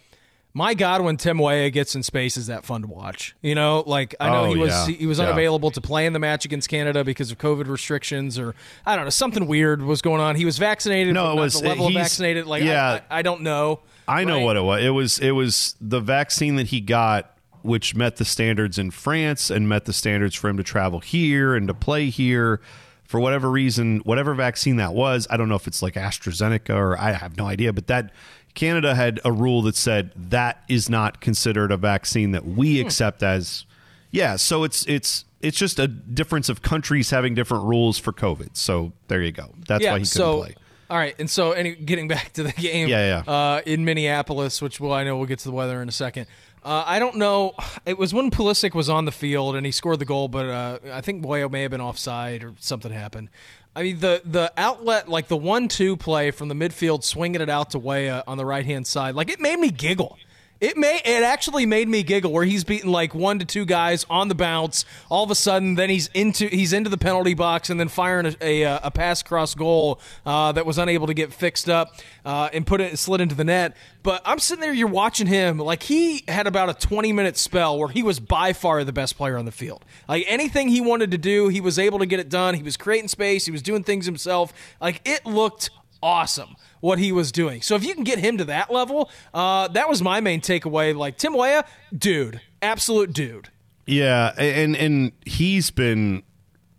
My 0.55 0.75
God, 0.75 1.01
when 1.01 1.17
Tim 1.17 1.39
Weah 1.39 1.71
gets 1.71 1.95
in 1.95 2.03
space, 2.03 2.37
is 2.37 2.49
that 2.49 2.67
fun 2.67 2.83
to 2.83 2.89
watch? 2.89 3.35
You 3.41 3.55
know, 3.55 3.83
like 3.87 4.15
I 4.21 4.29
know 4.29 4.45
Oh, 4.45 4.53
he 4.53 4.59
was 4.59 4.71
yeah. 4.89 4.95
he 4.97 5.07
was 5.07 5.19
Yeah. 5.19 5.25
unavailable 5.27 5.71
to 5.71 5.81
play 5.81 6.05
in 6.05 6.13
the 6.13 6.19
match 6.19 6.45
against 6.45 6.69
Canada 6.69 7.05
because 7.05 7.31
of 7.31 7.39
COVID 7.39 7.69
restrictions, 7.69 8.39
or 8.39 8.55
I 8.85 8.95
don't 8.97 9.05
know, 9.07 9.11
something 9.11 9.47
weird 9.47 9.83
was 9.83 10.03
going 10.03 10.21
on. 10.21 10.37
He 10.37 10.45
was 10.45 10.59
vaccinated, 10.59 11.15
No, 11.15 11.33
it 11.33 11.41
was- 11.41 11.61
the 11.61 11.69
level 11.69 11.87
of 11.87 11.95
vaccinated. 11.95 12.47
Like, 12.47 12.63
yeah. 12.65 13.01
I, 13.11 13.17
I, 13.17 13.19
I 13.21 13.23
don't 13.23 13.41
know. 13.41 13.81
I 14.07 14.25
know 14.25 14.37
right? 14.39 14.45
what 14.45 14.57
it 14.57 14.61
was. 14.63 14.83
It 14.85 14.91
was 14.91 15.19
it 15.21 15.31
was 15.31 15.75
the 15.81 16.01
vaccine 16.01 16.57
that 16.57 16.67
he 16.67 16.81
got, 16.83 17.35
which 17.63 17.95
met 17.95 18.17
the 18.17 18.25
standards 18.27 18.79
in 18.79 18.91
France 18.91 19.49
and 19.49 19.69
met 19.69 19.87
the 19.87 19.93
standards 19.95 20.35
for 20.35 20.51
him 20.51 20.59
to 20.59 20.63
travel 20.63 21.01
here 21.01 21.55
and 21.55 21.67
to 21.69 21.75
play 21.75 22.11
here. 22.11 22.61
For 23.07 23.21
whatever 23.21 23.51
reason, 23.51 23.99
whatever 24.05 24.33
vaccine 24.33 24.77
that 24.77 24.95
was, 24.95 25.27
I 25.29 25.37
don't 25.37 25.51
know 25.51 25.55
if 25.55 25.67
it's 25.67 25.83
like 25.83 25.95
AstraZeneca 25.95 26.71
or 26.75 26.99
I 26.99 27.13
have 27.13 27.37
no 27.37 27.47
idea, 27.47 27.71
but 27.75 27.87
that 27.89 28.11
Canada 28.55 28.95
had 28.95 29.21
a 29.25 29.33
rule 29.33 29.63
that 29.63 29.77
said 29.77 30.13
that 30.17 30.63
is 30.69 30.91
not 30.91 31.21
considered 31.21 31.73
a 31.73 31.77
vaccine 31.77 32.33
that 32.33 32.45
we 32.47 32.81
Hmm. 32.81 32.87
accept 32.87 33.23
as 33.23 33.65
yeah. 34.11 34.37
So 34.37 34.65
it's 34.65 34.85
it's 34.87 35.25
it's 35.41 35.57
just 35.59 35.79
a 35.79 35.89
difference 35.89 36.49
of 36.49 36.63
countries 36.63 37.11
having 37.11 37.35
different 37.35 37.65
rules 37.65 37.99
for 37.99 38.13
COVID. 38.13 38.57
So 38.57 38.93
there 39.09 39.23
you 39.23 39.33
go. 39.33 39.55
That's 39.67 39.85
why 39.85 39.91
he 39.91 40.05
couldn't 40.05 40.05
so, 40.07 40.39
play. 40.43 40.55
All 40.91 40.99
right, 40.99 41.15
and 41.19 41.31
so 41.31 41.53
any, 41.53 41.75
getting 41.75 42.07
back 42.07 42.35
to 42.35 42.43
the 42.43 42.53
game, 42.53 42.87
Yeah, 42.89 43.23
yeah. 43.27 43.33
Uh, 43.33 43.63
in 43.65 43.85
Minneapolis, 43.87 44.61
which 44.61 44.79
well, 44.79 44.93
I 44.93 45.05
know 45.05 45.17
we'll 45.17 45.27
get 45.27 45.39
to 45.39 45.45
the 45.47 45.53
weather 45.53 45.81
in 45.81 45.89
a 45.89 45.93
second. 45.93 46.27
Uh, 46.63 46.85
I 46.87 46.99
don't 47.01 47.17
know. 47.17 47.55
It 47.87 47.99
was 47.99 48.13
when 48.15 48.31
Pulisic 48.31 48.75
was 48.75 48.89
on 48.91 49.05
the 49.07 49.11
field 49.11 49.57
and 49.57 49.65
he 49.67 49.73
scored 49.73 49.99
the 49.99 50.05
goal, 50.05 50.29
but 50.29 50.47
uh, 50.47 50.79
I 50.93 51.01
think 51.01 51.25
Boyo 51.25 51.51
may 51.51 51.63
have 51.63 51.71
been 51.73 51.81
offside 51.81 52.45
or 52.45 52.53
something 52.61 52.93
happened. 52.93 53.31
I 53.75 53.83
mean, 53.83 54.01
the 54.01 54.21
the 54.25 54.53
outlet, 54.57 55.09
like 55.09 55.29
the 55.29 55.37
one-two 55.37 55.97
play 55.97 56.31
from 56.31 56.49
the 56.49 56.55
midfield, 56.55 57.05
swinging 57.05 57.41
it 57.41 57.49
out 57.49 57.71
to 57.71 57.79
Weah 57.79 58.23
on 58.27 58.37
the 58.37 58.45
right 58.45 58.67
hand 58.67 58.87
side, 58.87 59.15
like 59.15 59.31
it 59.31 59.41
made 59.41 59.59
me 59.59 59.71
giggle. 59.71 60.19
It 60.63 60.77
may 60.77 61.01
it 61.05 61.25
actually 61.25 61.67
made 61.67 61.89
me 61.89 62.05
giggle 62.05 62.31
where 62.31 62.45
he's 62.45 62.63
beating 62.63 62.93
like 62.93 63.17
one 63.17 63.41
to 63.41 63.45
two 63.45 63.65
guys 63.65 64.07
on 64.09 64.29
the 64.29 64.37
bounce. 64.37 64.85
All 65.09 65.25
of 65.25 65.31
a 65.33 65.35
sudden, 65.35 65.75
then 65.75 65.91
he's 65.91 66.07
into 66.15 66.47
he's 66.47 66.73
into 66.73 66.89
the 66.89 66.97
penalty 66.97 67.35
box 67.35 67.69
and 67.69 67.81
then 67.81 67.89
firing 67.89 68.27
a, 68.27 68.37
a, 68.41 68.65
uh, 68.65 68.79
a 68.85 68.91
pass 68.93 69.25
cross 69.25 69.57
goal 69.57 70.01
uh, 70.25 70.53
that 70.53 70.65
was 70.65 70.79
unable 70.79 71.09
to 71.09 71.15
get 71.15 71.33
fixed 71.33 71.69
up 71.69 71.97
uh, 72.25 72.49
and 72.53 72.65
put 72.65 72.81
it 72.81 72.97
slid 72.97 73.21
into 73.21 73.35
the 73.35 73.43
net. 73.43 73.77
But 74.05 74.23
I'm 74.25 74.39
sitting 74.39 74.61
there, 74.61 74.73
you're 74.73 74.87
watching 74.87 75.27
him 75.27 75.59
like 75.59 75.83
he 75.83 76.23
had 76.29 76.47
about 76.47 76.69
a 76.69 76.75
20 76.75 77.13
minute 77.13 77.37
spell 77.37 77.77
where 77.77 77.89
he 77.89 78.05
was 78.05 78.21
by 78.21 78.53
far 78.53 78.85
the 78.85 78.93
best 78.93 79.17
player 79.17 79.37
on 79.37 79.47
the 79.47 79.51
field. 79.51 79.85
Like 80.09 80.25
anything 80.29 80.69
he 80.69 80.81
wanted 80.81 81.11
to 81.11 81.19
do, 81.19 81.49
he 81.49 81.61
was 81.61 81.77
able 81.77 81.99
to 81.99 82.07
get 82.07 82.21
it 82.21 82.29
done. 82.29 82.55
He 82.55 82.63
was 82.63 82.77
creating 82.77 83.09
space. 83.09 83.47
He 83.47 83.51
was 83.51 83.63
doing 83.63 83.83
things 83.83 84.07
himself. 84.07 84.53
Like 84.81 85.01
it 85.05 85.27
looked 85.27 85.71
awesome 86.01 86.55
what 86.83 86.99
he 86.99 87.13
was 87.13 87.31
doing. 87.31 87.63
So 87.63 87.77
if 87.77 87.85
you 87.85 87.95
can 87.95 88.03
get 88.03 88.19
him 88.19 88.39
to 88.39 88.45
that 88.47 88.71
level, 88.71 89.09
uh, 89.33 89.69
that 89.69 89.89
was 89.89 90.03
my 90.03 90.21
main 90.21 90.41
takeaway. 90.41 90.95
Like 90.95 91.17
Tim 91.17 91.33
Weah, 91.33 91.65
dude, 91.97 92.41
absolute 92.61 93.13
dude. 93.13 93.49
Yeah, 93.87 94.33
and 94.37 94.77
and 94.77 95.13
he's 95.25 95.71
been, 95.71 96.25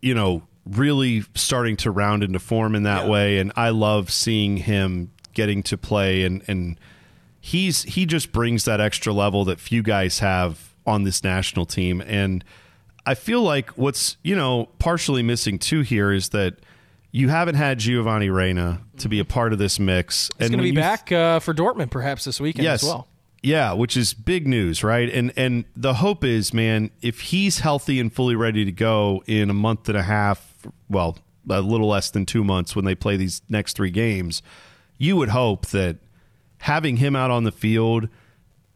you 0.02 0.14
know, 0.14 0.44
really 0.66 1.24
starting 1.36 1.78
to 1.78 1.92
round 1.92 2.22
into 2.22 2.40
form 2.40 2.76
in 2.76 2.84
that 2.84 3.08
way, 3.08 3.40
and 3.40 3.52
I 3.56 3.70
love 3.70 4.12
seeing 4.12 4.58
him 4.58 5.12
getting 5.34 5.64
to 5.64 5.78
play, 5.78 6.24
and 6.24 6.44
and 6.48 6.78
he's 7.40 7.84
he 7.84 8.06
just 8.06 8.34
brings 8.34 8.66
that 8.66 8.82
extra 8.82 9.14
level 9.14 9.46
that 9.46 9.60
few 9.60 9.82
guys 9.82 10.20
have 10.20 10.74
on 10.86 11.04
this 11.04 11.24
national 11.24 11.66
team, 11.66 12.02
and 12.06 12.44
I 13.06 13.16
feel 13.16 13.42
like 13.42 13.70
what's 13.72 14.18
you 14.22 14.36
know 14.36 14.68
partially 14.80 15.24
missing 15.24 15.60
too 15.60 15.82
here 15.82 16.12
is 16.12 16.30
that 16.30 16.56
you 17.14 17.30
haven't 17.30 17.56
had 17.56 17.78
Giovanni 17.78 18.32
Reyna 18.32 18.82
to 18.98 19.08
be 19.08 19.20
a 19.20 19.26
part 19.26 19.54
of 19.54 19.60
this 19.60 19.80
mix. 19.80 20.32
He's 20.40 20.50
going 20.50 20.58
to 20.58 20.64
be 20.64 20.72
back 20.72 21.12
uh, 21.12 21.40
for 21.40 21.54
Dortmund 21.54 21.92
perhaps 21.92 22.26
this 22.26 22.42
weekend 22.42 22.64
yes. 22.64 22.82
as 22.82 22.90
well. 22.90 23.08
Yeah, 23.44 23.74
which 23.74 23.96
is 23.96 24.14
big 24.14 24.48
news, 24.48 24.84
right? 24.84 25.10
And 25.10 25.32
and 25.38 25.66
the 25.76 25.96
hope 25.96 26.24
is, 26.24 26.54
man, 26.54 26.90
if 27.02 27.20
he's 27.20 27.60
healthy 27.60 28.00
and 28.00 28.12
fully 28.12 28.36
ready 28.36 28.66
to 28.66 28.72
go 28.72 29.22
in 29.28 29.50
a 29.50 29.54
month 29.54 29.90
and 29.90 29.98
a 29.98 30.02
half, 30.02 30.56
well, 30.90 31.20
a 31.48 31.62
little 31.62 31.88
less 31.88 32.10
than 32.10 32.26
2 32.26 32.44
months 32.44 32.76
when 32.76 32.86
they 32.86 32.96
play 32.96 33.16
these 33.16 33.42
next 33.48 33.76
3 33.76 33.92
games, 33.92 34.42
you 34.98 35.16
would 35.18 35.30
hope 35.30 35.68
that 35.68 35.98
having 36.60 36.98
him 36.98 37.16
out 37.16 37.30
on 37.32 37.44
the 37.44 37.52
field 37.52 38.08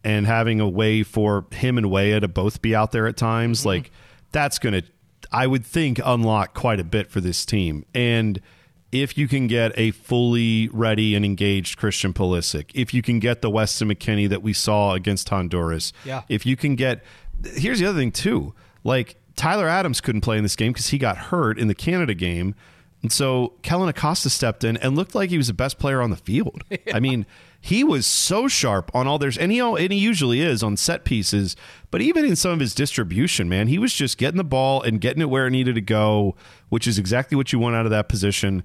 and 0.03 0.27
having 0.27 0.59
a 0.59 0.69
way 0.69 1.01
for 1.01 1.47
him 1.51 1.77
and 1.77 1.89
Weah 1.89 2.19
to 2.19 2.27
both 2.27 2.61
be 2.61 2.75
out 2.75 2.91
there 2.91 3.07
at 3.07 3.17
times, 3.17 3.65
like 3.65 3.89
that's 4.31 4.59
going 4.59 4.73
to 4.73 4.87
I 5.31 5.47
would 5.47 5.65
think 5.65 5.99
unlock 6.03 6.53
quite 6.53 6.79
a 6.79 6.83
bit 6.83 7.09
for 7.11 7.21
this 7.21 7.45
team. 7.45 7.85
And 7.93 8.41
if 8.91 9.17
you 9.17 9.27
can 9.27 9.47
get 9.47 9.71
a 9.77 9.91
fully 9.91 10.69
ready 10.69 11.13
and 11.15 11.25
engaged 11.25 11.77
Christian 11.77 12.13
Pulisic, 12.13 12.71
if 12.73 12.93
you 12.93 13.01
can 13.01 13.19
get 13.19 13.41
the 13.41 13.49
Weston 13.49 13.89
McKennie 13.89 14.29
that 14.29 14.41
we 14.41 14.53
saw 14.53 14.93
against 14.93 15.27
Honduras, 15.29 15.91
Yeah. 16.05 16.23
if 16.29 16.45
you 16.45 16.55
can 16.55 16.75
get 16.75 17.03
here's 17.55 17.79
the 17.79 17.85
other 17.85 17.99
thing 17.99 18.11
too, 18.11 18.53
like 18.83 19.17
Tyler 19.35 19.67
Adams 19.67 20.01
couldn't 20.01 20.21
play 20.21 20.37
in 20.37 20.43
this 20.43 20.55
game 20.55 20.71
because 20.73 20.87
he 20.87 20.97
got 20.97 21.17
hurt 21.17 21.59
in 21.59 21.67
the 21.67 21.75
Canada 21.75 22.13
game. 22.15 22.55
And 23.03 23.11
so 23.11 23.53
Kellyn 23.61 23.89
Acosta 23.89 24.29
stepped 24.29 24.63
in 24.63 24.75
and 24.77 24.95
looked 24.95 25.13
like 25.13 25.29
he 25.29 25.37
was 25.37 25.45
the 25.47 25.53
best 25.53 25.77
player 25.77 26.01
on 26.01 26.09
the 26.09 26.15
field. 26.17 26.63
I 26.93 26.99
mean, 26.99 27.27
he 27.59 27.83
was 27.83 28.05
so 28.05 28.47
sharp 28.47 28.91
on 28.93 29.07
all 29.07 29.17
theirs, 29.17 29.37
and 29.37 29.51
he 29.51 29.59
and 29.59 29.91
he 29.91 29.97
usually 29.97 30.41
is 30.41 30.63
on 30.63 30.77
set 30.77 31.03
pieces. 31.03 31.55
But 31.91 32.01
even 32.01 32.25
in 32.25 32.35
some 32.35 32.51
of 32.51 32.59
his 32.59 32.75
distribution, 32.75 33.49
man, 33.49 33.67
he 33.67 33.79
was 33.79 33.93
just 33.93 34.17
getting 34.17 34.37
the 34.37 34.43
ball 34.43 34.81
and 34.81 35.01
getting 35.01 35.21
it 35.21 35.29
where 35.29 35.47
it 35.47 35.51
needed 35.51 35.75
to 35.75 35.81
go, 35.81 36.35
which 36.69 36.87
is 36.87 36.97
exactly 36.97 37.35
what 37.35 37.51
you 37.51 37.59
want 37.59 37.75
out 37.75 37.85
of 37.85 37.91
that 37.91 38.09
position. 38.09 38.63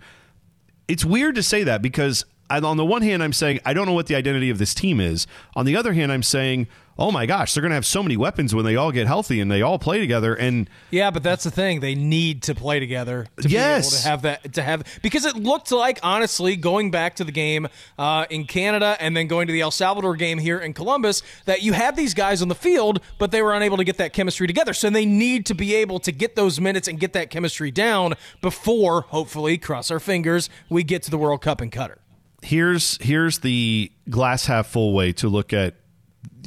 It's 0.89 1.05
weird 1.05 1.35
to 1.37 1.43
say 1.43 1.63
that 1.65 1.81
because 1.83 2.25
on 2.51 2.77
the 2.77 2.85
one 2.85 3.03
hand, 3.03 3.23
I'm 3.23 3.33
saying 3.33 3.61
I 3.65 3.73
don't 3.73 3.87
know 3.87 3.93
what 3.95 4.07
the 4.07 4.15
identity 4.15 4.51
of 4.51 4.59
this 4.59 4.75
team 4.75 5.01
is. 5.01 5.27
On 5.57 5.65
the 5.65 5.77
other 5.77 5.93
hand, 5.93 6.13
I'm 6.13 6.23
saying, 6.23 6.69
oh 6.99 7.11
my 7.11 7.25
gosh, 7.25 7.55
they're 7.55 7.63
going 7.63 7.71
to 7.71 7.75
have 7.75 7.87
so 7.87 8.03
many 8.03 8.19
weapons 8.19 8.55
when 8.55 8.67
they 8.67 8.77
all 8.77 8.93
get 8.93 9.07
healthy 9.07 9.41
and 9.41 9.51
they 9.51 9.63
all 9.63 9.79
play 9.79 9.99
together. 9.99 10.35
And 10.35 10.69
Yeah, 10.91 11.11
but 11.11 11.23
that's 11.23 11.43
the 11.45 11.51
thing. 11.51 11.81
They 11.81 11.95
need 11.95 12.43
to 12.43 12.55
play 12.55 12.79
together 12.81 13.27
to 13.41 13.49
Yes. 13.49 13.89
be 13.91 13.97
able 13.97 14.03
to 14.03 14.09
have 14.09 14.23
that 14.23 14.53
to 14.53 14.63
have 14.63 15.01
because 15.01 15.25
it 15.25 15.35
looked 15.35 15.73
like 15.73 15.99
honestly 16.03 16.55
going 16.55 16.91
back 16.91 17.17
to 17.17 17.25
the 17.25 17.33
game 17.33 17.67
uh, 17.99 18.27
in 18.29 18.45
Canada 18.45 18.97
and 19.01 19.17
then 19.17 19.27
going 19.27 19.47
to 19.47 19.53
the 19.55 19.63
El 19.63 19.71
Salvador 19.71 20.15
game 20.17 20.37
here 20.37 20.59
in 20.59 20.75
Columbus 20.75 21.23
that 21.47 21.63
you 21.63 21.73
had 21.73 21.97
these 21.97 22.13
guys 22.13 22.43
on 22.43 22.49
the 22.49 22.55
field, 22.55 23.01
but 23.19 23.31
they 23.31 23.41
were 23.41 23.55
unable 23.55 23.79
to 23.79 23.85
get 23.85 23.97
that 23.97 24.13
chemistry 24.13 24.47
together. 24.47 24.75
So 24.75 24.91
they 24.91 25.07
need 25.07 25.47
to 25.47 25.55
be 25.55 25.75
able 25.77 25.99
to 26.01 26.13
get 26.13 26.37
those 26.37 26.61
minutes 26.61 26.87
and 26.89 27.01
get 27.01 27.15
that 27.15 27.31
chemistry 27.31 27.71
down 27.71 28.13
before, 28.43 29.03
hopefully, 29.09 29.57
cross 29.57 29.91
our 29.91 29.99
fingers, 30.01 30.51
we 30.69 30.85
get 30.85 31.03
to 31.05 31.11
the 31.11 31.19
World 31.19 31.41
Cup 31.41 31.63
in 31.63 31.71
Qatar. 31.71 31.97
Here's 32.43 32.99
here's 33.01 33.39
the 33.41 33.91
glass 34.11 34.47
half 34.47 34.67
full 34.67 34.93
way 34.93 35.13
to 35.15 35.29
look 35.29 35.53
at 35.53 35.77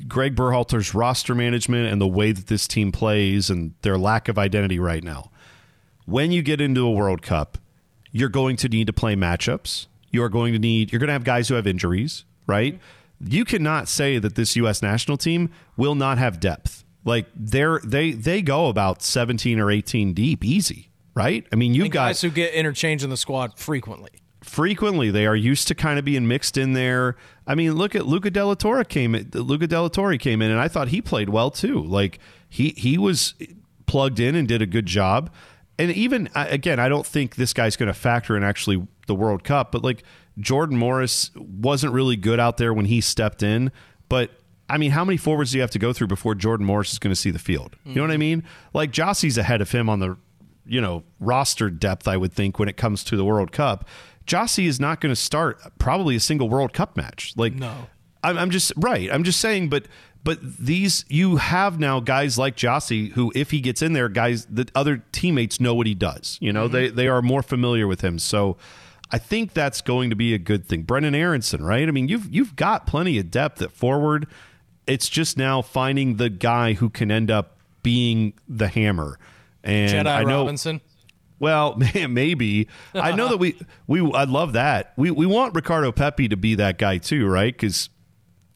Greg 0.08 0.36
Berhalter's 0.36 0.94
roster 0.94 1.34
management 1.34 1.92
and 1.92 2.00
the 2.00 2.08
way 2.08 2.32
that 2.32 2.48
this 2.48 2.68
team 2.68 2.92
plays 2.92 3.50
and 3.50 3.74
their 3.82 3.98
lack 3.98 4.28
of 4.28 4.38
identity 4.38 4.78
right 4.80 5.04
now. 5.04 5.32
When 6.06 6.32
you 6.32 6.42
get 6.44 6.62
into 6.62 6.86
a 6.86 6.92
World 6.92 7.22
Cup, 7.22 7.58
you're 8.12 8.30
going 8.30 8.56
to 8.58 8.70
need 8.70 8.88
to 8.88 8.94
play 8.94 9.16
matchups. 9.16 9.88
You 10.12 10.22
are 10.24 10.30
going 10.30 10.54
to 10.54 10.60
need 10.60 10.92
you're 10.92 11.00
going 11.00 11.08
to 11.08 11.14
have 11.14 11.24
guys 11.24 11.48
who 11.48 11.56
have 11.56 11.66
injuries. 11.68 12.26
right? 12.48 12.80
You 13.20 13.46
cannot 13.46 13.88
say 13.88 14.20
that 14.20 14.36
this 14.36 14.56
U.S. 14.58 14.82
national 14.82 15.18
team 15.18 15.50
will 15.78 15.96
not 15.96 16.18
have 16.18 16.40
depth. 16.40 16.84
Like 17.06 17.28
they're 17.36 17.80
they 17.84 18.12
they 18.12 18.42
go 18.42 18.68
about 18.68 19.02
seventeen 19.02 19.60
or 19.60 19.72
eighteen 19.72 20.14
deep, 20.14 20.44
easy, 20.44 20.90
right? 21.14 21.46
I 21.52 21.56
mean, 21.56 21.74
you've 21.74 21.86
And 21.86 21.94
got 21.94 22.08
guys 22.08 22.22
who 22.22 22.30
get 22.30 22.54
interchanged 22.54 23.04
in 23.04 23.10
the 23.10 23.18
squad 23.18 23.58
frequently. 23.58 24.10
Frequently 24.46 25.10
they 25.10 25.26
are 25.26 25.36
used 25.36 25.68
to 25.70 25.76
kind 25.76 25.98
of 25.98 26.06
being 26.06 26.28
mixed 26.28 26.56
in 26.56 26.74
there. 26.74 27.16
I 27.48 27.56
mean, 27.56 27.74
look 27.74 27.96
at 27.96 28.06
Luca 28.06 28.30
de 28.30 28.46
la 28.46 28.54
Torre 28.54 28.84
came 28.84 29.16
in, 29.16 29.30
Luca 29.34 29.66
de 29.66 29.82
la 29.82 29.88
Torre 29.88 30.18
came 30.18 30.42
in 30.42 30.52
and 30.52 30.60
I 30.60 30.68
thought 30.68 30.90
he 30.90 31.02
played 31.02 31.30
well 31.30 31.50
too. 31.50 31.82
Like 31.82 32.20
he 32.48 32.70
he 32.78 32.98
was 32.98 33.34
plugged 33.88 34.20
in 34.20 34.36
and 34.36 34.48
did 34.48 34.62
a 34.62 34.68
good 34.68 34.86
job. 34.86 35.32
And 35.80 35.92
even 35.92 36.30
again, 36.36 36.80
I 36.80 36.88
don't 36.90 37.06
think 37.06 37.36
this 37.36 37.54
guy's 37.54 37.76
going 37.76 37.88
to 37.88 37.94
factor 37.94 38.38
in 38.38 38.44
actually 38.44 38.88
the 39.08 39.16
World 39.16 39.44
Cup, 39.44 39.72
but 39.72 39.84
like 39.84 40.04
Jordan 40.40 40.78
Morris 40.78 41.32
wasn't 41.36 41.92
really 41.92 42.16
good 42.16 42.40
out 42.40 42.58
there 42.58 42.74
when 42.74 42.86
he 42.86 43.02
stepped 43.02 43.42
in, 43.42 43.72
but 44.10 44.30
I 44.70 44.78
mean, 44.78 44.92
how 44.92 45.04
many 45.04 45.18
forwards 45.18 45.52
do 45.52 45.58
you 45.58 45.62
have 45.62 45.72
to 45.72 45.80
go 45.80 45.92
through 45.92 46.08
before 46.08 46.34
Jordan 46.36 46.66
Morris 46.66 46.94
is 46.94 47.00
going 47.00 47.12
to 47.12 47.20
see 47.20 47.30
the 47.30 47.40
field? 47.40 47.76
You 47.84 47.96
know 47.96 48.02
what 48.02 48.12
I 48.12 48.14
mm-hmm. 48.14 48.20
mean? 48.20 48.44
Like 48.74 48.92
Jozy's 48.92 49.38
ahead 49.38 49.62
of 49.62 49.72
him 49.72 49.90
on 49.90 50.00
the 50.00 50.18
you 50.66 50.82
know 50.82 51.04
roster 51.20 51.70
depth 51.70 52.08
i 52.08 52.18
would 52.18 52.34
think 52.34 52.60
when 52.60 52.68
it 52.68 52.78
comes 52.78 53.04
to 53.04 53.16
the 53.16 53.26
world 53.26 53.52
cup 53.52 53.88
Jozy 54.28 54.66
is 54.66 54.80
not 54.80 55.02
going 55.02 55.12
to 55.12 55.16
start 55.16 55.60
probably 55.78 56.16
a 56.16 56.20
single 56.20 56.50
world 56.50 56.74
cup 56.74 56.98
match 56.98 57.34
like 57.36 57.54
No. 57.54 57.88
I'm, 58.24 58.38
I'm 58.38 58.50
just 58.50 58.74
right 58.76 59.12
i'm 59.12 59.24
just 59.24 59.40
saying 59.40 59.70
but 59.70 59.86
but 60.24 60.40
these 60.42 61.06
you 61.08 61.36
have 61.36 61.80
now 61.80 62.00
guys 62.00 62.38
like 62.38 62.56
Jozy 62.56 63.12
who 63.12 63.32
if 63.36 63.52
he 63.52 63.62
gets 63.62 63.82
in 63.82 63.94
there 63.94 64.10
guys 64.10 64.48
the 64.48 64.68
other 64.74 65.04
teammates 65.12 65.60
know 65.60 65.76
what 65.76 65.86
he 65.86 65.94
does 65.94 66.38
you 66.42 66.52
know 66.52 66.66
mm-hmm. 66.66 66.74
they 66.74 66.90
they 66.90 67.08
are 67.08 67.22
more 67.22 67.44
familiar 67.44 67.88
with 67.88 68.02
him 68.02 68.18
so 68.18 68.58
I 69.12 69.18
think 69.18 69.54
that's 69.54 69.82
going 69.82 70.10
to 70.10 70.16
be 70.16 70.34
a 70.34 70.38
good 70.38 70.66
thing. 70.66 70.84
Brenden 70.84 71.16
Aaronson, 71.16 71.64
right? 71.64 71.88
I 71.88 71.92
mean, 71.92 72.08
you've 72.08 72.34
you've 72.34 72.56
got 72.56 72.88
plenty 72.88 73.20
of 73.20 73.30
depth 73.30 73.62
at 73.62 73.72
forward. 73.72 74.28
It's 74.88 75.10
just 75.10 75.38
now 75.38 75.62
finding 75.62 76.18
the 76.18 76.30
guy 76.30 76.74
who 76.74 76.90
can 76.90 77.12
end 77.12 77.32
up 77.32 77.58
being 77.84 78.34
the 78.48 78.68
hammer. 78.68 79.20
And 79.64 79.92
Jedi 79.92 80.08
I 80.08 80.24
know, 80.24 80.42
Robinson. 80.42 80.82
Well, 81.40 81.76
maybe. 82.10 82.68
I 82.94 83.12
know 83.14 83.30
that 83.30 83.38
we 83.38 83.58
we 83.88 84.00
I 84.14 84.24
love 84.24 84.54
that. 84.54 84.94
We 84.98 85.12
we 85.12 85.26
want 85.26 85.56
Ricardo 85.56 85.92
Pepi 85.92 86.30
to 86.30 86.38
be 86.38 86.56
that 86.56 86.78
guy 86.78 86.98
too, 86.98 87.28
right? 87.28 87.54
Because 87.54 87.90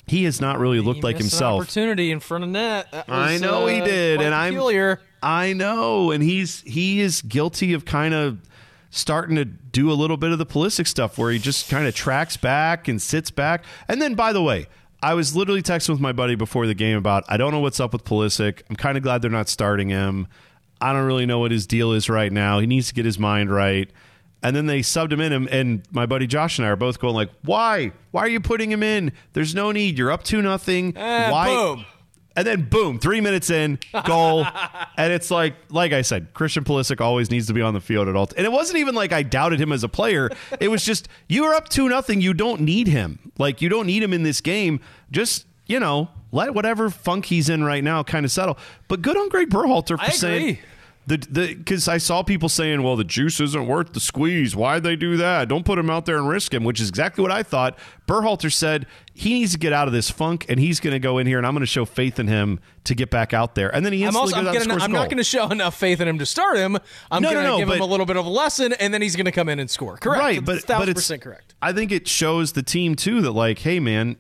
he 0.08 0.24
has 0.24 0.42
not 0.42 0.60
really 0.60 0.80
looked 0.80 0.98
He 0.98 1.04
like 1.04 1.18
himself. 1.18 1.62
opportunity 1.62 2.12
in 2.12 2.20
front 2.20 2.44
of 2.44 2.50
net. 2.50 2.92
That 2.92 3.10
I 3.10 3.34
was, 3.34 3.42
know 3.42 3.68
he 3.68 3.82
uh, 3.82 3.86
did, 3.86 4.18
quite 4.18 4.26
and 4.26 4.36
I'm 4.36 4.54
peculiar. 4.54 5.02
I 5.22 5.54
know, 5.54 6.12
and 6.12 6.24
he's 6.24 6.62
he 6.62 7.00
is 7.02 7.22
guilty 7.22 7.74
of 7.74 7.86
kind 7.86 8.14
of 8.14 8.40
starting 8.90 9.36
to 9.36 9.46
do 9.46 9.92
a 9.92 9.94
little 9.94 10.18
bit 10.18 10.32
of 10.32 10.40
the 10.40 10.46
Pulisic 10.46 10.88
stuff 10.88 11.18
where 11.18 11.32
he 11.32 11.38
just 11.38 11.70
kind 11.70 11.86
of 11.88 11.94
tracks 11.94 12.38
back 12.38 12.88
and 12.88 13.00
sits 13.02 13.30
back. 13.30 13.64
And 13.88 14.02
then, 14.02 14.16
by 14.16 14.34
the 14.34 14.42
way, 14.42 14.68
I 15.04 15.14
was 15.14 15.36
literally 15.36 15.62
texting 15.62 15.90
with 15.90 16.00
my 16.00 16.12
buddy 16.12 16.36
before 16.36 16.66
the 16.66 16.74
game 16.74 16.98
about 16.98 17.24
I 17.28 17.38
don't 17.38 17.52
know 17.52 17.60
what's 17.60 17.80
up 17.80 17.94
with 17.94 18.04
Pulisic. 18.04 18.64
I'm 18.70 18.76
kind 18.76 18.98
of 18.98 19.04
glad 19.04 19.22
they're 19.22 19.30
not 19.30 19.48
starting 19.50 19.90
him. 19.90 20.28
I 20.82 20.94
don't 20.94 21.06
really 21.06 21.26
know 21.26 21.40
what 21.40 21.52
his 21.52 21.68
deal 21.68 21.92
is 21.94 22.10
right 22.10 22.32
now. 22.32 22.60
He 22.60 22.68
needs 22.68 22.88
to 22.90 22.94
get 22.94 23.06
his 23.06 23.20
mind 23.20 23.52
right. 23.52 23.90
And 24.42 24.56
then 24.56 24.68
they 24.68 24.80
subbed 24.80 25.12
him 25.12 25.20
in, 25.20 25.34
and- 25.34 25.50
and 25.50 25.84
my 25.92 26.06
buddy 26.06 26.26
Josh 26.26 26.58
and 26.60 26.66
I 26.66 26.70
are 26.70 26.78
both 26.78 27.00
going 27.00 27.14
like, 27.14 27.30
"Why? 27.44 27.92
Why 28.12 28.22
are 28.22 28.30
you 28.30 28.40
putting 28.40 28.72
him 28.72 28.82
in? 28.84 29.12
There's 29.34 29.54
no 29.54 29.72
need. 29.74 29.98
You're 29.98 30.12
up 30.12 30.24
to 30.26 30.42
nothing. 30.42 30.96
Eh, 30.96 31.30
Why? 31.32 31.48
boom. 31.48 31.86
And 32.38 32.48
then 32.48 32.70
boom, 32.70 33.00
three 33.00 33.20
minutes 33.20 33.50
in, 33.50 33.80
goal. 34.06 34.46
and 34.98 35.12
it's 35.12 35.30
like, 35.30 35.56
like 35.72 35.92
I 35.92 36.04
said, 36.04 36.34
Christian 36.34 36.64
Pulisic 36.64 37.02
always 37.02 37.30
needs 37.30 37.48
to 37.48 37.54
be 37.54 37.62
on 37.62 37.74
the 37.74 37.82
field 37.82 38.08
at 38.08 38.16
all. 38.16 38.30
And 38.38 38.46
it 38.46 38.52
wasn't 38.52 38.78
even 38.80 38.96
like 38.96 39.12
I 39.12 39.24
doubted 39.24 39.60
him 39.60 39.74
as 39.74 39.84
a 39.84 39.90
player. 39.90 40.30
It 40.62 40.70
was 40.70 40.86
just 40.86 41.10
you 41.28 41.44
are 41.46 41.54
up 41.54 41.68
to 41.70 41.90
nothing. 41.90 42.22
You 42.22 42.34
don't 42.34 42.62
need 42.62 42.88
him. 42.88 43.20
Like 43.38 43.62
you 43.62 43.68
don't 43.68 43.88
need 43.88 44.02
him 44.04 44.14
in 44.14 44.24
this 44.24 44.40
game. 44.40 44.80
Just 45.12 45.48
you 45.70 45.80
know, 45.80 46.10
let 46.34 46.54
whatever 46.54 46.90
funk 46.90 47.26
he's 47.26 47.48
in 47.48 47.64
right 47.64 47.84
now 47.84 48.04
kind 48.04 48.26
of 48.26 48.32
settle. 48.32 48.58
But 48.90 49.02
good 49.02 49.16
on 49.16 49.30
Greg 49.30 49.50
Berhalter 49.50 49.98
for 49.98 50.02
I 50.02 50.10
saying. 50.10 50.42
agree. 50.50 50.60
The 51.08 51.18
the 51.18 51.56
because 51.56 51.88
I 51.88 51.98
saw 51.98 52.22
people 52.22 52.50
saying, 52.50 52.84
well, 52.84 52.96
the 52.96 53.04
juice 53.04 53.40
isn't 53.40 53.66
worth 53.66 53.94
the 53.94 54.00
squeeze. 54.00 54.56
Why'd 54.56 54.84
they 54.84 54.96
do 54.96 55.18
that? 55.18 55.48
Don't 55.48 55.66
put 55.66 55.80
him 55.80 55.90
out 55.90 56.06
there 56.06 56.18
and 56.18 56.30
risk 56.30 56.54
him, 56.54 56.64
which 56.64 56.80
is 56.80 56.90
exactly 56.90 57.24
what 57.24 57.32
I 57.32 57.42
thought. 57.42 57.80
Berhalter 58.08 58.54
said 58.54 58.86
he 59.12 59.34
needs 59.34 59.54
to 59.54 59.58
get 59.58 59.74
out 59.74 59.88
of 59.88 59.94
this 59.94 60.12
funk, 60.12 60.46
and 60.50 60.60
he's 60.60 60.80
going 60.80 60.92
to 60.94 61.00
go 61.00 61.18
in 61.18 61.26
here, 61.26 61.40
and 61.40 61.48
I'm 61.48 61.54
going 61.54 61.62
to 61.62 61.66
show 61.66 61.84
faith 61.86 62.20
in 62.20 62.28
him 62.28 62.60
to 62.84 62.94
get 62.94 63.10
back 63.10 63.34
out 63.34 63.56
there. 63.56 63.74
And 63.74 63.84
then 63.84 63.94
he 63.94 64.04
I'm 64.04 64.16
also 64.16 64.36
I'm, 64.36 64.46
out 64.46 64.54
gonna, 64.54 64.76
I'm 64.76 64.92
not 64.92 65.06
going 65.06 65.18
to 65.18 65.24
show 65.24 65.50
enough 65.50 65.76
faith 65.76 66.00
in 66.00 66.08
him 66.08 66.20
to 66.20 66.28
start 66.28 66.58
him. 66.58 66.78
I'm 67.10 67.24
No, 67.24 67.30
no, 67.30 67.34
going 67.34 67.46
to 67.46 67.50
no, 67.52 67.58
give 67.58 67.70
him 67.76 67.82
a 67.82 67.86
little 67.92 68.06
bit 68.06 68.18
of 68.18 68.28
a 68.28 68.30
lesson, 68.30 68.74
and 68.74 68.94
then 68.94 69.02
he's 69.02 69.16
going 69.16 69.26
to 69.26 69.32
come 69.32 69.50
in 69.50 69.58
and 69.60 69.70
score. 69.70 69.98
Correct. 69.98 70.22
right, 70.22 70.46
but 70.46 70.62
thousand 70.62 70.82
but 70.82 70.90
it's 70.90 71.00
percent 71.00 71.24
correct. 71.24 71.56
I 71.60 71.74
think 71.74 71.92
it 71.92 72.08
shows 72.08 72.52
the 72.52 72.62
team 72.62 72.94
too 72.94 73.22
that 73.24 73.32
like, 73.32 73.58
hey 73.60 73.80
man, 73.80 74.18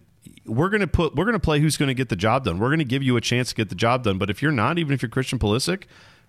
we're 0.49 0.69
gonna 0.69 0.87
put 0.87 1.15
we're 1.15 1.25
gonna 1.25 1.39
play 1.39 1.59
who's 1.59 1.77
gonna 1.77 1.93
get 1.93 2.09
the 2.09 2.15
job 2.15 2.45
done. 2.45 2.59
We're 2.59 2.69
gonna 2.69 2.83
give 2.83 3.03
you 3.03 3.15
a 3.17 3.21
chance 3.21 3.49
to 3.49 3.55
get 3.55 3.69
the 3.69 3.75
job 3.75 4.03
done. 4.03 4.17
But 4.17 4.29
if 4.29 4.41
you're 4.41 4.51
not, 4.51 4.77
even 4.77 4.93
if 4.93 5.01
you're 5.01 5.09
Christian 5.09 5.39
Pulisic, 5.39 5.83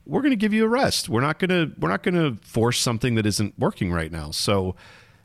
we're 0.07 0.23
gonna 0.23 0.37
give 0.37 0.53
you 0.53 0.65
a 0.65 0.69
rest. 0.69 1.09
We're 1.09 1.21
not 1.21 1.39
gonna 1.39 1.73
we're 1.79 1.89
not 1.89 2.03
gonna 2.03 2.37
force 2.43 2.79
something 2.79 3.15
that 3.17 3.27
isn't 3.27 3.59
working 3.59 3.93
right 3.93 4.13
now. 4.13 4.31
So 4.31 4.77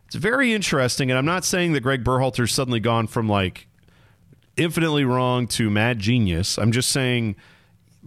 it's 0.05 0.15
very 0.15 0.53
interesting. 0.53 1.11
And 1.11 1.17
I'm 1.17 1.25
not 1.25 1.45
saying 1.45 1.73
that 1.73 1.81
Greg 1.81 2.03
Berhalter's 2.03 2.53
suddenly 2.53 2.79
gone 2.79 3.07
from 3.07 3.27
like 3.27 3.67
infinitely 4.57 5.05
wrong 5.05 5.47
to 5.47 5.69
mad 5.69 5.99
genius. 5.99 6.57
I'm 6.57 6.71
just 6.71 6.91
saying 6.91 7.35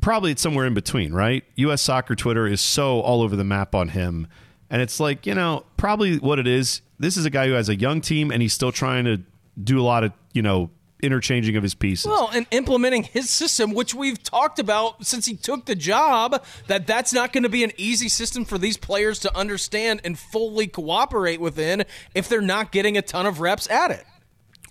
probably 0.00 0.32
it's 0.32 0.42
somewhere 0.42 0.66
in 0.66 0.74
between, 0.74 1.12
right? 1.12 1.44
US 1.56 1.82
soccer 1.82 2.14
Twitter 2.14 2.46
is 2.46 2.60
so 2.60 3.00
all 3.00 3.22
over 3.22 3.36
the 3.36 3.44
map 3.44 3.74
on 3.74 3.88
him. 3.88 4.26
And 4.70 4.82
it's 4.82 5.00
like, 5.00 5.26
you 5.26 5.34
know, 5.34 5.64
probably 5.76 6.18
what 6.18 6.38
it 6.38 6.46
is. 6.46 6.82
This 6.98 7.16
is 7.16 7.24
a 7.24 7.30
guy 7.30 7.46
who 7.46 7.54
has 7.54 7.68
a 7.68 7.76
young 7.76 8.00
team 8.00 8.30
and 8.30 8.42
he's 8.42 8.52
still 8.52 8.72
trying 8.72 9.04
to 9.06 9.22
do 9.62 9.80
a 9.80 9.82
lot 9.82 10.04
of, 10.04 10.12
you 10.32 10.42
know, 10.42 10.70
interchanging 11.02 11.56
of 11.56 11.62
his 11.62 11.74
pieces. 11.74 12.06
Well, 12.06 12.30
and 12.32 12.46
implementing 12.50 13.04
his 13.04 13.30
system, 13.30 13.72
which 13.72 13.94
we've 13.94 14.22
talked 14.22 14.58
about 14.58 15.04
since 15.04 15.26
he 15.26 15.36
took 15.36 15.66
the 15.66 15.74
job, 15.74 16.42
that 16.66 16.86
that's 16.86 17.12
not 17.12 17.32
going 17.32 17.44
to 17.44 17.48
be 17.48 17.64
an 17.64 17.72
easy 17.76 18.08
system 18.08 18.44
for 18.44 18.58
these 18.58 18.76
players 18.76 19.18
to 19.20 19.36
understand 19.36 20.00
and 20.04 20.18
fully 20.18 20.66
cooperate 20.66 21.40
within 21.40 21.84
if 22.14 22.28
they're 22.28 22.40
not 22.40 22.72
getting 22.72 22.96
a 22.96 23.02
ton 23.02 23.26
of 23.26 23.40
reps 23.40 23.68
at 23.70 23.90
it. 23.90 24.04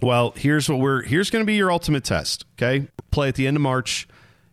Well, 0.02 0.34
here's 0.36 0.70
what 0.70 0.80
we're 0.80 1.02
here's 1.04 1.30
going 1.30 1.44
to 1.44 1.48
be 1.48 1.56
your 1.56 1.72
ultimate 1.72 2.04
test. 2.04 2.46
Okay, 2.56 2.88
play 3.12 3.30
at 3.30 3.36
the 3.36 3.48
end 3.48 3.58
of 3.58 3.62
March. 3.62 4.08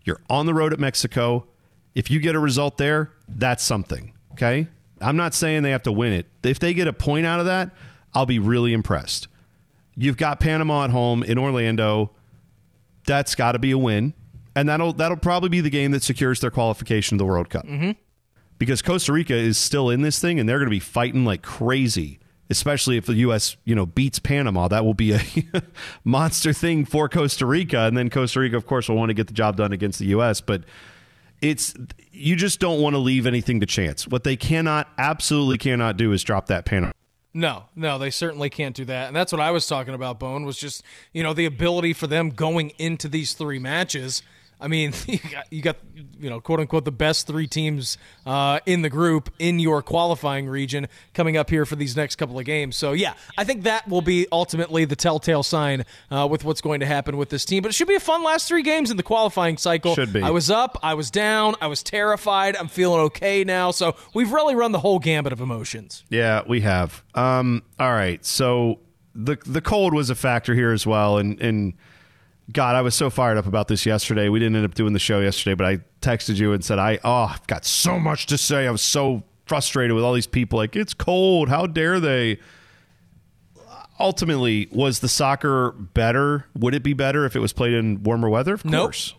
You're 0.05 0.21
on 0.31 0.47
the 0.47 0.55
road 0.55 0.73
at 0.73 0.79
Mexico. 0.79 1.47
If 1.95 2.11
you 2.11 2.19
get 2.19 2.35
a 2.35 2.39
result 2.39 2.79
there, 2.79 3.13
that's 3.29 3.63
something. 3.63 4.15
Okay, 4.33 4.69
I'm 5.01 5.17
not 5.17 5.35
saying 5.35 5.63
they 5.63 5.71
have 5.71 5.83
to 5.83 5.93
win 5.93 6.13
it. 6.13 6.27
If 6.43 6.59
they 6.59 6.73
get 6.73 6.89
a 6.89 6.93
point 6.93 7.27
out 7.27 7.41
of 7.41 7.47
that, 7.47 7.71
I'll 8.15 8.27
be 8.27 8.39
really 8.39 8.73
impressed. 8.73 9.29
You've 9.97 10.17
got 10.17 10.41
Panama 10.41 10.85
at 10.85 10.91
home 10.91 11.23
in 11.23 11.39
Orlando. 11.39 12.11
That's 13.07 13.35
got 13.35 13.53
to 13.53 13.59
be 13.59 13.71
a 13.71 13.79
win, 13.79 14.15
and 14.57 14.69
that'll 14.69 14.93
that'll 14.95 15.17
probably 15.17 15.49
be 15.49 15.61
the 15.61 15.71
game 15.71 15.93
that 15.93 16.03
secures 16.03 16.41
their 16.41 16.51
qualification 16.51 17.19
to 17.19 17.23
the 17.23 17.27
World 17.27 17.51
Cup. 17.51 17.67
Mm-hmm. 17.67 17.93
Because 18.59 18.83
Costa 18.83 19.13
Rica 19.13 19.35
is 19.35 19.59
still 19.59 19.91
in 19.91 20.03
this 20.03 20.21
thing, 20.21 20.41
and 20.41 20.49
they're 20.49 20.59
going 20.59 20.67
to 20.67 20.71
be 20.71 20.81
fighting 20.81 21.25
like 21.25 21.43
crazy. 21.43 22.19
Especially 22.51 22.99
if 22.99 23.07
the 23.07 23.15
U.S. 23.15 23.57
you 23.65 23.75
know 23.75 23.87
beats 23.87 24.19
Panama, 24.19 24.69
that 24.69 24.85
will 24.85 24.95
be 24.95 25.13
a 25.13 25.21
monster 26.05 26.53
thing 26.53 26.85
for 26.85 27.09
Costa 27.09 27.47
Rica, 27.47 27.81
and 27.81 27.97
then 27.97 28.11
Costa 28.11 28.41
Rica, 28.41 28.57
of 28.57 28.67
course, 28.67 28.89
will 28.89 28.97
want 28.97 29.09
to 29.09 29.15
get 29.15 29.29
the 29.29 29.33
job 29.33 29.57
done 29.57 29.73
against 29.73 29.99
the 29.99 30.07
U.S. 30.07 30.43
But 30.43 30.65
it's 31.41 31.75
you 32.11 32.37
just 32.37 32.61
don't 32.61 32.81
want 32.81 32.95
to 32.95 32.99
leave 32.99 33.27
anything 33.27 33.61
to 33.61 33.67
chance. 33.67 34.07
What 34.07 34.25
they 34.25 34.37
cannot, 34.37 34.89
absolutely 34.99 35.59
cannot 35.59 35.97
do 35.97 36.13
is 36.13 36.23
drop 36.23 36.47
that 36.47 36.65
Panama. 36.65 36.93
No, 37.37 37.65
no, 37.75 37.99
they 37.99 38.11
certainly 38.11 38.49
can't 38.49 38.77
do 38.77 38.85
that. 38.85 39.09
And 39.09 39.17
that's 39.17 39.33
what 39.33 39.41
I 39.41 39.51
was 39.51 39.67
talking 39.67 39.93
about, 39.93 40.21
Bone, 40.21 40.45
was 40.45 40.57
just, 40.57 40.85
you 41.13 41.25
know, 41.25 41.35
the 41.35 41.47
ability 41.47 41.93
for 41.93 42.07
them 42.07 42.31
going 42.31 42.71
into 42.79 43.09
these 43.09 43.33
three 43.35 43.59
matches. 43.59 44.23
I 44.65 44.69
mean, 44.69 44.93
you 45.07 45.19
got, 45.31 45.53
you 45.53 45.63
got 45.63 45.77
you 46.19 46.31
know, 46.31 46.41
quote 46.41 46.61
unquote, 46.61 46.85
the 46.85 46.93
best 46.93 47.27
three 47.27 47.47
teams 47.47 47.99
uh, 48.25 48.61
in 48.65 48.83
the 48.83 48.89
group 48.89 49.31
in 49.39 49.59
your 49.59 49.83
qualifying 49.83 50.49
region 50.49 50.89
coming 51.13 51.37
up 51.37 51.51
here 51.51 51.67
for 51.67 51.77
these 51.77 51.97
next 51.97 52.17
couple 52.17 52.39
of 52.39 52.47
games. 52.47 52.77
So, 52.77 52.93
yeah, 52.93 53.15
I 53.37 53.45
think 53.45 53.65
that 53.65 53.87
will 53.89 54.01
be 54.01 54.27
ultimately 54.33 54.87
the 54.87 54.97
telltale 54.97 55.43
sign 55.43 55.85
uh, 56.11 56.27
with 56.31 56.45
what's 56.45 56.63
going 56.63 56.81
to 56.81 56.87
happen 56.87 57.19
with 57.19 57.29
this 57.29 57.45
team. 57.45 57.63
But 57.63 57.69
it 57.69 57.75
should 57.75 57.89
be 57.89 57.95
a 57.95 58.01
fun 58.01 58.23
last 58.23 58.49
three 58.49 58.63
games 58.63 58.91
in 58.91 58.97
the 58.97 59.03
qualifying 59.03 59.59
cycle. 59.59 59.95
Should 59.95 60.13
be. 60.13 60.23
I 60.23 60.31
was 60.31 60.51
up, 60.51 60.79
I 60.83 60.95
was 60.95 61.11
down, 61.11 61.57
I 61.61 61.67
was 61.67 61.83
terrified. 61.83 62.57
I'm 62.57 62.69
feeling 62.69 63.01
okay 63.01 63.45
now. 63.45 63.71
So, 63.71 63.97
we've 64.15 64.33
really 64.33 64.55
run 64.55 64.73
the 64.73 64.81
whole 64.81 64.99
gambit 64.99 65.33
of 65.33 65.41
emotions. 65.41 66.05
Yeah, 66.09 66.43
we 66.49 66.63
have. 66.63 67.05
Um, 67.15 67.63
all 67.79 67.93
right, 67.93 68.25
so 68.25 68.81
the 69.15 69.37
the 69.45 69.61
cold 69.61 69.95
was 69.95 70.11
a 70.11 70.15
factor 70.15 70.55
here 70.55 70.73
as 70.73 70.87
well, 70.87 71.19
and 71.19 71.41
and 71.41 71.75
God, 72.53 72.77
I 72.77 72.83
was 72.83 72.95
so 72.95 73.09
fired 73.11 73.39
up 73.39 73.47
about 73.47 73.69
this 73.69 73.87
yesterday. 73.87 74.29
We 74.29 74.39
didn't 74.39 74.57
end 74.57 74.65
up 74.67 74.75
doing 74.75 74.93
the 74.93 74.99
show 74.99 75.21
yesterday, 75.21 75.55
but 75.55 75.67
I 75.67 75.79
texted 76.03 76.37
you 76.37 76.53
and 76.53 76.63
said 76.65 76.79
I 76.79 76.99
oh 77.03 77.25
I've 77.33 77.47
got 77.47 77.65
so 77.65 77.99
much 77.99 78.27
to 78.27 78.37
say. 78.39 78.67
I 78.67 78.71
was 78.71 78.83
so 78.83 79.23
frustrated 79.47 79.95
with 79.95 80.05
all 80.05 80.13
these 80.13 80.27
people. 80.27 80.59
Like 80.59 80.77
it's 80.77 80.93
cold. 80.95 81.49
How 81.49 81.67
dare 81.67 82.01
they? 82.01 82.39
Ultimately, 84.01 84.69
was 84.73 84.99
the 85.01 85.09
soccer 85.09 85.71
better? 85.71 86.47
Would 86.59 86.75
it 86.75 86.83
be 86.83 86.95
better 86.95 87.25
if 87.25 87.37
it 87.37 87.39
was 87.39 87.53
played 87.53 87.73
in 87.75 88.03
warmer 88.03 88.29
weather? 88.29 88.55
Of 88.55 88.65
Nope. 88.65 88.87
course. 88.87 89.15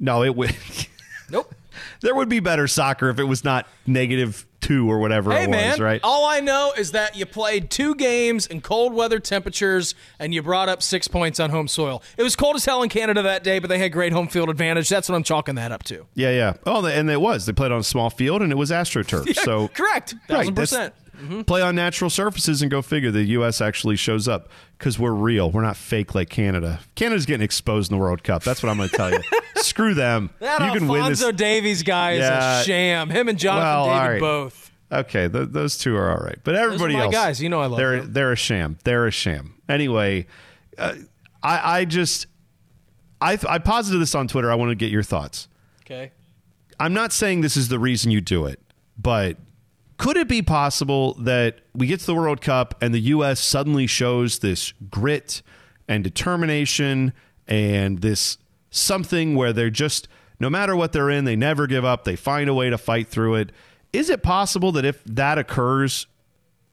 No, 0.00 0.22
it 0.24 0.34
would. 0.34 0.54
Nope. 1.30 1.54
there 2.00 2.14
would 2.14 2.30
be 2.30 2.40
better 2.40 2.66
soccer 2.66 3.10
if 3.10 3.18
it 3.18 3.24
was 3.24 3.44
not 3.44 3.66
negative 3.86 4.46
two 4.60 4.90
or 4.90 4.98
whatever 4.98 5.30
Hey 5.32 5.44
it 5.44 5.48
was, 5.48 5.56
man, 5.56 5.80
right? 5.80 6.00
all 6.02 6.24
I 6.26 6.40
know 6.40 6.72
is 6.76 6.92
that 6.92 7.16
you 7.16 7.24
played 7.26 7.70
two 7.70 7.94
games 7.94 8.46
in 8.46 8.60
cold 8.60 8.92
weather 8.92 9.18
temperatures 9.20 9.94
and 10.18 10.34
you 10.34 10.42
brought 10.42 10.68
up 10.68 10.82
six 10.82 11.06
points 11.08 11.38
on 11.38 11.50
home 11.50 11.68
soil. 11.68 12.02
It 12.16 12.22
was 12.22 12.34
cold 12.36 12.56
as 12.56 12.64
hell 12.64 12.82
in 12.82 12.88
Canada 12.88 13.22
that 13.22 13.44
day, 13.44 13.60
but 13.60 13.68
they 13.68 13.78
had 13.78 13.92
great 13.92 14.12
home 14.12 14.28
field 14.28 14.50
advantage. 14.50 14.88
That's 14.88 15.08
what 15.08 15.14
I'm 15.14 15.22
chalking 15.22 15.54
that 15.54 15.70
up 15.72 15.84
to. 15.84 16.06
Yeah, 16.14 16.30
yeah. 16.30 16.54
Oh, 16.66 16.84
and 16.84 17.08
it 17.08 17.20
was. 17.20 17.46
They 17.46 17.52
played 17.52 17.72
on 17.72 17.80
a 17.80 17.84
small 17.84 18.10
field, 18.10 18.42
and 18.42 18.50
it 18.50 18.56
was 18.56 18.70
AstroTurf. 18.70 19.34
so 19.44 19.68
Correct, 19.68 20.14
Right, 20.28 20.36
thousand 20.38 20.54
that's- 20.56 20.70
percent. 20.70 20.94
Play 21.46 21.62
on 21.62 21.74
natural 21.74 22.10
surfaces 22.10 22.62
and 22.62 22.70
go 22.70 22.80
figure. 22.82 23.10
The 23.10 23.24
U.S. 23.24 23.60
actually 23.60 23.96
shows 23.96 24.28
up 24.28 24.48
because 24.78 24.98
we're 24.98 25.12
real. 25.12 25.50
We're 25.50 25.62
not 25.62 25.76
fake 25.76 26.14
like 26.14 26.28
Canada. 26.28 26.80
Canada's 26.94 27.26
getting 27.26 27.44
exposed 27.44 27.90
in 27.90 27.96
the 27.98 28.00
World 28.02 28.22
Cup. 28.22 28.44
That's 28.44 28.62
what 28.62 28.70
I'm 28.70 28.76
going 28.76 28.88
to 28.88 28.96
tell 28.96 29.10
you. 29.12 29.20
Screw 29.56 29.94
them. 29.94 30.30
That 30.38 30.60
you 30.72 30.78
can 30.78 30.86
win 30.88 31.04
this. 31.08 31.20
Alfonso 31.20 31.32
Davies 31.32 31.82
guy 31.82 32.12
is 32.12 32.24
a 32.24 32.62
sham. 32.64 33.10
Him 33.10 33.28
and 33.28 33.38
Jonathan 33.38 33.66
Well, 33.68 33.86
David 33.86 34.10
right. 34.12 34.20
both. 34.20 34.70
Okay, 34.90 35.28
th- 35.28 35.48
those 35.50 35.76
two 35.76 35.96
are 35.96 36.10
all 36.10 36.24
right, 36.24 36.38
but 36.44 36.54
everybody 36.54 36.94
else, 36.96 37.12
guys. 37.12 37.42
You 37.42 37.48
know 37.50 37.60
I 37.60 37.66
love 37.66 37.76
they're 37.78 38.00
them. 38.00 38.12
they're 38.12 38.32
a 38.32 38.36
sham. 38.36 38.78
They're 38.84 39.06
a 39.06 39.10
sham. 39.10 39.54
Anyway, 39.68 40.26
uh, 40.78 40.94
I 41.42 41.80
I 41.80 41.84
just 41.84 42.26
I 43.20 43.38
I 43.46 43.58
posited 43.58 44.00
this 44.00 44.14
on 44.14 44.28
Twitter. 44.28 44.50
I 44.50 44.54
want 44.54 44.70
to 44.70 44.74
get 44.76 44.90
your 44.90 45.02
thoughts. 45.02 45.48
Okay. 45.84 46.12
I'm 46.80 46.94
not 46.94 47.12
saying 47.12 47.42
this 47.42 47.56
is 47.56 47.68
the 47.68 47.78
reason 47.78 48.10
you 48.10 48.20
do 48.22 48.46
it, 48.46 48.60
but 48.96 49.36
could 49.98 50.16
it 50.16 50.28
be 50.28 50.42
possible 50.42 51.14
that 51.14 51.60
we 51.74 51.88
get 51.88 52.00
to 52.00 52.06
the 52.06 52.14
World 52.14 52.40
Cup 52.40 52.76
and 52.80 52.94
the 52.94 53.00
U.S. 53.00 53.40
suddenly 53.40 53.86
shows 53.86 54.38
this 54.38 54.72
grit 54.90 55.42
and 55.88 56.04
determination 56.04 57.12
and 57.48 58.00
this 58.00 58.38
something 58.70 59.34
where 59.34 59.52
they're 59.52 59.70
just, 59.70 60.06
no 60.38 60.48
matter 60.48 60.76
what 60.76 60.92
they're 60.92 61.10
in, 61.10 61.24
they 61.24 61.34
never 61.34 61.66
give 61.66 61.84
up, 61.84 62.04
they 62.04 62.14
find 62.14 62.48
a 62.48 62.54
way 62.54 62.70
to 62.70 62.78
fight 62.78 63.08
through 63.08 63.34
it? 63.34 63.50
Is 63.92 64.08
it 64.08 64.22
possible 64.22 64.70
that 64.72 64.84
if 64.84 65.02
that 65.04 65.36
occurs, 65.36 66.06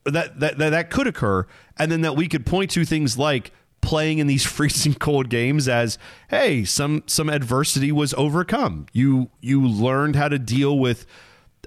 that, 0.04 0.40
that, 0.40 0.60
that, 0.60 0.70
that 0.70 0.90
could 0.92 1.08
occur, 1.08 1.48
and 1.78 1.92
then 1.92 2.02
that 2.02 2.16
we 2.16 2.28
could 2.28 2.46
point 2.46 2.70
to 2.72 2.86
things 2.86 3.18
like 3.18 3.52
playing 3.82 4.20
in 4.20 4.28
these 4.28 4.46
freezing 4.46 4.94
cold 4.94 5.30
games 5.30 5.68
as 5.68 6.00
hey 6.30 6.64
some 6.66 7.04
some 7.06 7.30
adversity 7.30 7.92
was 7.92 8.16
overcome 8.16 8.88
you 8.94 9.30
you 9.42 9.62
learned 9.64 10.16
how 10.16 10.28
to 10.28 10.40
deal 10.40 10.80
with 10.80 11.06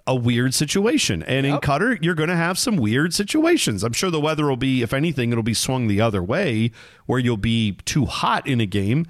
a 0.09 0.15
weird 0.15 0.55
situation 0.55 1.23
and 1.23 1.47
in 1.47 1.59
Qatar 1.59 2.03
you're 2.03 2.17
going 2.17 2.31
to 2.31 2.37
have 2.37 2.59
some 2.59 2.77
weird 2.77 3.15
situations 3.15 3.85
i'm 3.85 3.93
sure 3.93 4.11
the 4.11 4.19
weather 4.19 4.47
will 4.49 4.57
be 4.57 4.83
if 4.83 4.93
anything 4.93 5.31
it'll 5.31 5.45
be 5.45 5.55
swung 5.55 5.87
the 5.87 6.01
other 6.01 6.23
way 6.23 6.73
where 7.07 7.21
you'll 7.21 7.37
be 7.37 7.77
too 7.85 8.07
hot 8.07 8.47
in 8.47 8.61
a 8.61 8.67
game 8.67 9.07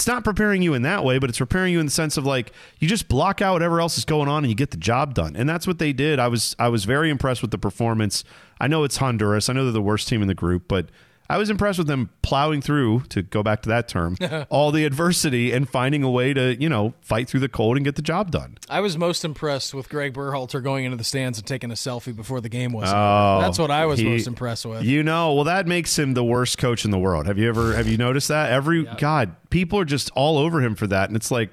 it's 0.00 0.06
not 0.06 0.24
preparing 0.24 0.62
you 0.62 0.72
in 0.72 0.80
that 0.80 1.04
way, 1.04 1.18
but 1.18 1.28
it's 1.28 1.36
preparing 1.36 1.74
you 1.74 1.78
in 1.78 1.84
the 1.84 1.92
sense 1.92 2.16
of 2.16 2.24
like 2.24 2.52
you 2.78 2.88
just 2.88 3.06
block 3.06 3.42
out 3.42 3.52
whatever 3.52 3.82
else 3.82 3.98
is 3.98 4.06
going 4.06 4.30
on 4.30 4.44
and 4.44 4.50
you 4.50 4.54
get 4.54 4.70
the 4.70 4.78
job 4.78 5.12
done. 5.12 5.36
And 5.36 5.46
that's 5.46 5.66
what 5.66 5.78
they 5.78 5.92
did. 5.92 6.18
I 6.18 6.26
was 6.26 6.56
I 6.58 6.68
was 6.68 6.86
very 6.86 7.10
impressed 7.10 7.42
with 7.42 7.50
the 7.50 7.58
performance. 7.58 8.24
I 8.58 8.66
know 8.66 8.82
it's 8.84 8.96
Honduras. 8.96 9.50
I 9.50 9.52
know 9.52 9.64
they're 9.64 9.72
the 9.72 9.82
worst 9.82 10.08
team 10.08 10.22
in 10.22 10.28
the 10.28 10.34
group, 10.34 10.68
but 10.68 10.86
I 11.30 11.38
was 11.38 11.48
impressed 11.48 11.78
with 11.78 11.86
them 11.86 12.10
plowing 12.22 12.60
through 12.60 13.00
to 13.10 13.22
go 13.22 13.42
back 13.42 13.62
to 13.62 13.68
that 13.68 13.88
term 13.88 14.16
all 14.50 14.72
the 14.72 14.84
adversity 14.84 15.52
and 15.52 15.68
finding 15.68 16.02
a 16.02 16.10
way 16.10 16.34
to 16.34 16.60
you 16.60 16.68
know 16.68 16.94
fight 17.00 17.28
through 17.28 17.40
the 17.40 17.48
cold 17.48 17.76
and 17.76 17.84
get 17.84 17.96
the 17.96 18.02
job 18.02 18.30
done. 18.30 18.58
I 18.68 18.80
was 18.80 18.98
most 18.98 19.24
impressed 19.24 19.72
with 19.72 19.88
Greg 19.88 20.12
Berhalter 20.12 20.62
going 20.62 20.84
into 20.84 20.96
the 20.96 21.04
stands 21.04 21.38
and 21.38 21.46
taking 21.46 21.70
a 21.70 21.74
selfie 21.74 22.14
before 22.14 22.40
the 22.40 22.48
game 22.48 22.72
was. 22.72 22.90
Oh, 22.92 23.36
over. 23.36 23.42
That's 23.42 23.58
what 23.58 23.70
I 23.70 23.86
was 23.86 24.00
he- 24.00 24.08
most 24.08 24.26
impressed 24.26 24.66
with. 24.66 24.82
You 24.84 25.02
know, 25.02 25.34
well, 25.34 25.44
that 25.44 25.66
makes 25.66 25.98
him 25.98 26.14
the 26.14 26.24
worst 26.24 26.58
coach 26.58 26.84
in 26.84 26.90
the 26.90 26.98
world. 26.98 27.26
Have 27.26 27.38
you 27.38 27.48
ever 27.48 27.74
have 27.74 27.86
you 27.86 27.96
noticed 27.96 28.28
that? 28.28 28.50
Every 28.50 28.84
God, 28.98 29.36
people 29.50 29.78
are 29.78 29.84
just 29.84 30.10
all 30.14 30.36
over 30.38 30.60
him 30.60 30.74
for 30.74 30.86
that, 30.88 31.08
and 31.08 31.16
it's 31.16 31.30
like, 31.30 31.50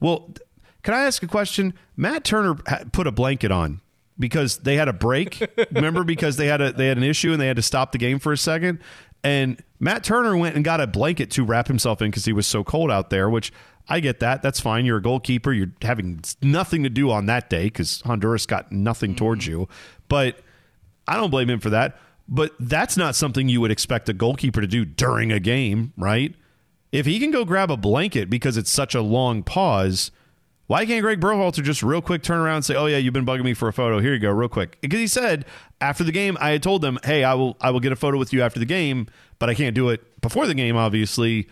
well, 0.00 0.30
can 0.82 0.94
I 0.94 1.04
ask 1.04 1.22
a 1.22 1.28
question? 1.28 1.74
Matt 1.96 2.24
Turner 2.24 2.54
put 2.92 3.06
a 3.06 3.12
blanket 3.12 3.52
on 3.52 3.80
because 4.18 4.58
they 4.58 4.76
had 4.76 4.88
a 4.88 4.92
break. 4.92 5.46
Remember, 5.72 6.04
because 6.04 6.36
they 6.36 6.46
had 6.46 6.60
a 6.60 6.72
they 6.72 6.88
had 6.88 6.96
an 6.96 7.04
issue 7.04 7.32
and 7.32 7.40
they 7.40 7.46
had 7.46 7.56
to 7.56 7.62
stop 7.62 7.92
the 7.92 7.98
game 7.98 8.18
for 8.18 8.32
a 8.32 8.36
second. 8.38 8.80
And 9.24 9.62
Matt 9.78 10.04
Turner 10.04 10.36
went 10.36 10.56
and 10.56 10.64
got 10.64 10.80
a 10.80 10.86
blanket 10.86 11.30
to 11.32 11.44
wrap 11.44 11.68
himself 11.68 12.02
in 12.02 12.10
because 12.10 12.24
he 12.24 12.32
was 12.32 12.46
so 12.46 12.64
cold 12.64 12.90
out 12.90 13.10
there. 13.10 13.30
Which 13.30 13.52
I 13.88 14.00
get 14.00 14.20
that. 14.20 14.42
That's 14.42 14.60
fine. 14.60 14.84
You're 14.84 14.98
a 14.98 15.02
goalkeeper. 15.02 15.52
You're 15.52 15.72
having 15.82 16.22
nothing 16.40 16.82
to 16.82 16.90
do 16.90 17.10
on 17.10 17.26
that 17.26 17.50
day 17.50 17.64
because 17.64 18.00
Honduras 18.02 18.46
got 18.46 18.72
nothing 18.72 19.14
towards 19.14 19.44
mm-hmm. 19.44 19.60
you. 19.60 19.68
But 20.08 20.38
I 21.06 21.16
don't 21.16 21.30
blame 21.30 21.50
him 21.50 21.60
for 21.60 21.70
that. 21.70 21.98
But 22.28 22.52
that's 22.60 22.96
not 22.96 23.16
something 23.16 23.48
you 23.48 23.60
would 23.60 23.70
expect 23.70 24.08
a 24.08 24.12
goalkeeper 24.12 24.60
to 24.60 24.66
do 24.66 24.84
during 24.84 25.32
a 25.32 25.40
game, 25.40 25.92
right? 25.96 26.34
If 26.92 27.06
he 27.06 27.18
can 27.18 27.30
go 27.30 27.44
grab 27.44 27.70
a 27.70 27.76
blanket 27.76 28.30
because 28.30 28.56
it's 28.56 28.70
such 28.70 28.94
a 28.94 29.02
long 29.02 29.42
pause, 29.42 30.10
why 30.66 30.86
can't 30.86 31.02
Greg 31.02 31.20
Berhalter 31.20 31.62
just 31.62 31.82
real 31.82 32.00
quick 32.00 32.22
turn 32.22 32.38
around 32.38 32.56
and 32.56 32.64
say, 32.64 32.74
"Oh 32.74 32.86
yeah, 32.86 32.98
you've 32.98 33.12
been 33.12 33.26
bugging 33.26 33.44
me 33.44 33.54
for 33.54 33.68
a 33.68 33.72
photo. 33.72 33.98
Here 33.98 34.14
you 34.14 34.18
go, 34.18 34.30
real 34.30 34.48
quick." 34.48 34.78
Because 34.80 35.00
he 35.00 35.06
said 35.06 35.44
after 35.82 36.04
the 36.04 36.12
game, 36.12 36.38
I 36.40 36.50
had 36.50 36.62
told 36.62 36.80
them, 36.80 36.98
"Hey, 37.04 37.24
I 37.24 37.34
will, 37.34 37.56
I 37.60 37.70
will 37.70 37.80
get 37.80 37.92
a 37.92 37.96
photo 37.96 38.16
with 38.18 38.32
you 38.32 38.40
after 38.42 38.58
the 38.58 38.66
game, 38.66 39.08
but 39.38 39.50
I 39.50 39.54
can't 39.54 39.74
do 39.74 39.90
it 39.90 40.20
before 40.22 40.46
the 40.46 40.54
game, 40.54 40.76
obviously." 40.76 41.48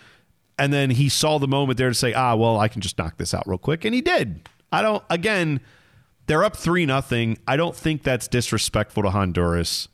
And 0.58 0.72
then 0.72 0.90
he 0.90 1.08
saw 1.08 1.38
the 1.38 1.48
moment 1.48 1.76
there 1.78 1.88
to 1.88 1.94
say, 1.94 2.12
"Ah, 2.14 2.34
well, 2.36 2.58
I 2.58 2.68
can 2.68 2.80
just 2.80 2.96
knock 2.96 3.16
this 3.18 3.34
out 3.34 3.46
real 3.46 3.58
quick," 3.58 3.84
and 3.84 3.94
he 3.94 4.00
did. 4.00 4.48
I 4.72 4.82
don't. 4.82 5.02
Again, 5.10 5.60
they're 6.26 6.44
up 6.44 6.56
three 6.56 6.86
nothing. 6.86 7.38
I 7.48 7.56
don't 7.56 7.74
think 7.74 8.02
that's 8.02 8.28
disrespectful 8.28 9.02
to 9.02 9.10
Honduras. 9.10 9.88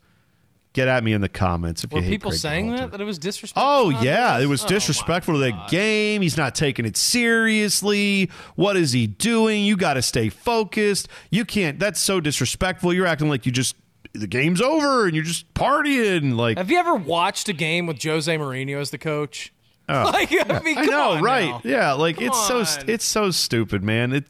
Get 0.73 0.87
at 0.87 1.03
me 1.03 1.13
in 1.13 1.21
the 1.21 1.29
comments 1.29 1.83
if 1.83 1.91
Were 1.91 1.99
you 1.99 2.03
hate 2.03 2.11
people 2.11 2.29
Greg 2.29 2.39
saying 2.39 2.75
that 2.75 2.91
that 2.91 3.01
it 3.01 3.05
was 3.05 3.17
disrespectful? 3.17 3.63
Oh 3.67 3.89
yeah, 3.89 4.37
it 4.37 4.45
was 4.45 4.63
Oh, 4.63 4.67
disrespectful 4.67 5.33
to 5.33 5.39
the 5.39 5.57
game. 5.71 6.21
He's 6.21 6.37
not 6.37 6.53
taking 6.53 6.85
it 6.85 6.95
seriously. 6.95 8.29
What 8.55 8.77
is 8.77 8.91
he 8.91 9.07
doing? 9.07 9.63
You 9.63 9.75
got 9.77 9.95
to 9.95 10.03
stay 10.03 10.29
focused. 10.29 11.07
You 11.31 11.45
can't. 11.45 11.79
That's 11.79 11.99
so 11.99 12.19
disrespectful. 12.19 12.93
You're 12.93 13.07
acting 13.07 13.29
like 13.29 13.47
you 13.47 13.51
just 13.51 13.75
the 14.19 14.27
game's 14.27 14.61
over 14.61 15.05
and 15.05 15.15
you're 15.15 15.23
just 15.23 15.53
partying. 15.53 16.35
Like 16.35 16.57
Have 16.57 16.71
you 16.71 16.77
ever 16.77 16.95
watched 16.95 17.49
a 17.49 17.53
game 17.53 17.85
with 17.85 18.01
Jose 18.03 18.35
Mourinho 18.35 18.79
as 18.79 18.91
the 18.91 18.97
coach? 18.97 19.53
Oh. 19.89 20.03
like, 20.13 20.31
I 20.31 20.59
mean, 20.59 20.77
Oh. 20.77 20.81
I 20.81 20.85
come 20.85 20.93
know, 20.93 21.09
on 21.11 21.23
right? 21.23 21.49
now. 21.49 21.61
Yeah, 21.63 21.93
like 21.93 22.21
it's 22.21 22.47
so 22.47 22.63
it's 22.87 23.05
so 23.05 23.31
stupid, 23.31 23.83
man. 23.83 24.13
It 24.13 24.25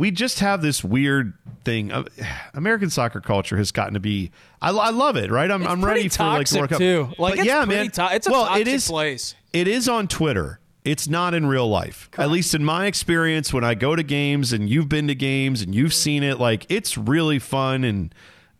we 0.00 0.10
just 0.10 0.40
have 0.40 0.62
this 0.62 0.82
weird 0.82 1.34
thing. 1.64 1.92
American 2.54 2.88
soccer 2.88 3.20
culture 3.20 3.58
has 3.58 3.70
gotten 3.70 3.94
to 3.94 4.00
be. 4.00 4.30
I, 4.62 4.70
I 4.70 4.90
love 4.90 5.16
it, 5.16 5.30
right? 5.30 5.50
I'm, 5.50 5.66
I'm 5.66 5.84
ready 5.84 6.08
for 6.08 6.22
like 6.24 6.48
the 6.48 6.58
World 6.58 6.70
Cup. 6.70 6.78
too. 6.78 7.12
Like, 7.18 7.36
But 7.36 7.44
yeah, 7.44 7.66
man. 7.66 7.90
to- 7.90 8.08
it's 8.14 8.26
a 8.26 8.30
well, 8.30 8.46
toxic 8.46 8.66
it 8.66 8.70
is, 8.70 8.88
place. 8.88 9.34
It 9.52 9.68
is 9.68 9.90
on 9.90 10.08
Twitter. 10.08 10.58
It's 10.86 11.06
not 11.06 11.34
in 11.34 11.44
real 11.44 11.68
life. 11.68 12.08
At 12.16 12.30
least 12.30 12.54
in 12.54 12.64
my 12.64 12.86
experience, 12.86 13.52
when 13.52 13.62
I 13.62 13.74
go 13.74 13.94
to 13.94 14.02
games 14.02 14.54
and 14.54 14.70
you've 14.70 14.88
been 14.88 15.08
to 15.08 15.14
games 15.14 15.60
and 15.60 15.74
you've 15.74 15.90
mm-hmm. 15.90 15.96
seen 15.96 16.22
it, 16.22 16.40
like 16.40 16.64
it's 16.70 16.96
really 16.96 17.38
fun. 17.38 17.84
And 17.84 18.14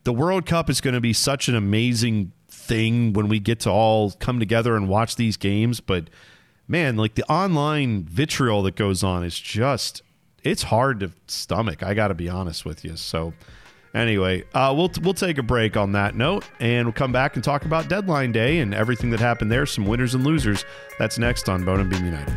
the 0.04 0.12
World 0.12 0.46
Cup 0.46 0.70
is 0.70 0.80
going 0.80 0.94
to 0.94 1.00
be 1.00 1.12
such 1.12 1.48
an 1.48 1.54
amazing 1.54 2.32
thing 2.48 3.12
when 3.12 3.28
we 3.28 3.38
get 3.38 3.60
to 3.60 3.70
all 3.70 4.12
come 4.12 4.38
together 4.38 4.76
and 4.76 4.88
watch 4.88 5.16
these 5.16 5.36
games. 5.36 5.80
But 5.80 6.08
man, 6.68 6.96
like 6.96 7.14
the 7.14 7.24
online 7.24 8.04
vitriol 8.04 8.62
that 8.62 8.76
goes 8.76 9.02
on 9.02 9.24
is 9.24 9.38
just 9.38 10.02
it's 10.42 10.64
hard 10.64 11.00
to 11.00 11.12
stomach. 11.26 11.82
I 11.82 11.94
got 11.94 12.08
to 12.08 12.14
be 12.14 12.28
honest 12.28 12.64
with 12.64 12.84
you. 12.84 12.96
So 12.96 13.34
anyway, 13.94 14.44
uh, 14.54 14.72
we'll 14.76 14.90
we'll 15.02 15.14
take 15.14 15.38
a 15.38 15.42
break 15.42 15.76
on 15.76 15.92
that 15.92 16.14
note, 16.14 16.44
and 16.60 16.86
we'll 16.86 16.94
come 16.94 17.12
back 17.12 17.34
and 17.34 17.44
talk 17.44 17.64
about 17.64 17.88
deadline 17.88 18.32
day 18.32 18.60
and 18.60 18.74
everything 18.74 19.10
that 19.10 19.20
happened 19.20 19.50
there. 19.50 19.66
Some 19.66 19.86
winners 19.86 20.14
and 20.14 20.24
losers. 20.24 20.64
That's 20.98 21.18
next 21.18 21.48
on 21.48 21.64
Bone 21.64 21.80
and 21.80 21.90
Beam 21.90 22.04
United. 22.04 22.36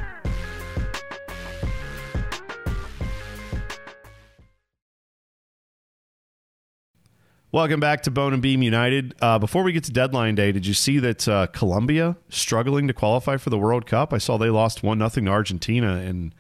Welcome 7.54 7.80
back 7.80 8.02
to 8.02 8.10
Bone 8.10 8.34
and 8.34 8.42
Beam 8.42 8.64
United. 8.64 9.14
Uh, 9.22 9.38
before 9.38 9.62
we 9.62 9.74
get 9.74 9.84
to 9.84 9.92
deadline 9.92 10.34
day, 10.34 10.52
did 10.52 10.66
you 10.66 10.74
see 10.74 10.98
that 10.98 11.28
uh, 11.28 11.46
Colombia 11.46 12.18
struggling 12.28 12.88
to 12.88 12.96
qualify 12.96 13.38
for 13.38 13.52
the 13.52 13.60
World 13.60 13.86
Cup? 13.86 14.12
I 14.12 14.18
saw 14.18 14.40
they 14.40 14.50
lost 14.50 14.82
one 14.82 14.98
nothing 14.98 15.26
to 15.26 15.32
Argentina, 15.32 15.98
and 15.98 16.34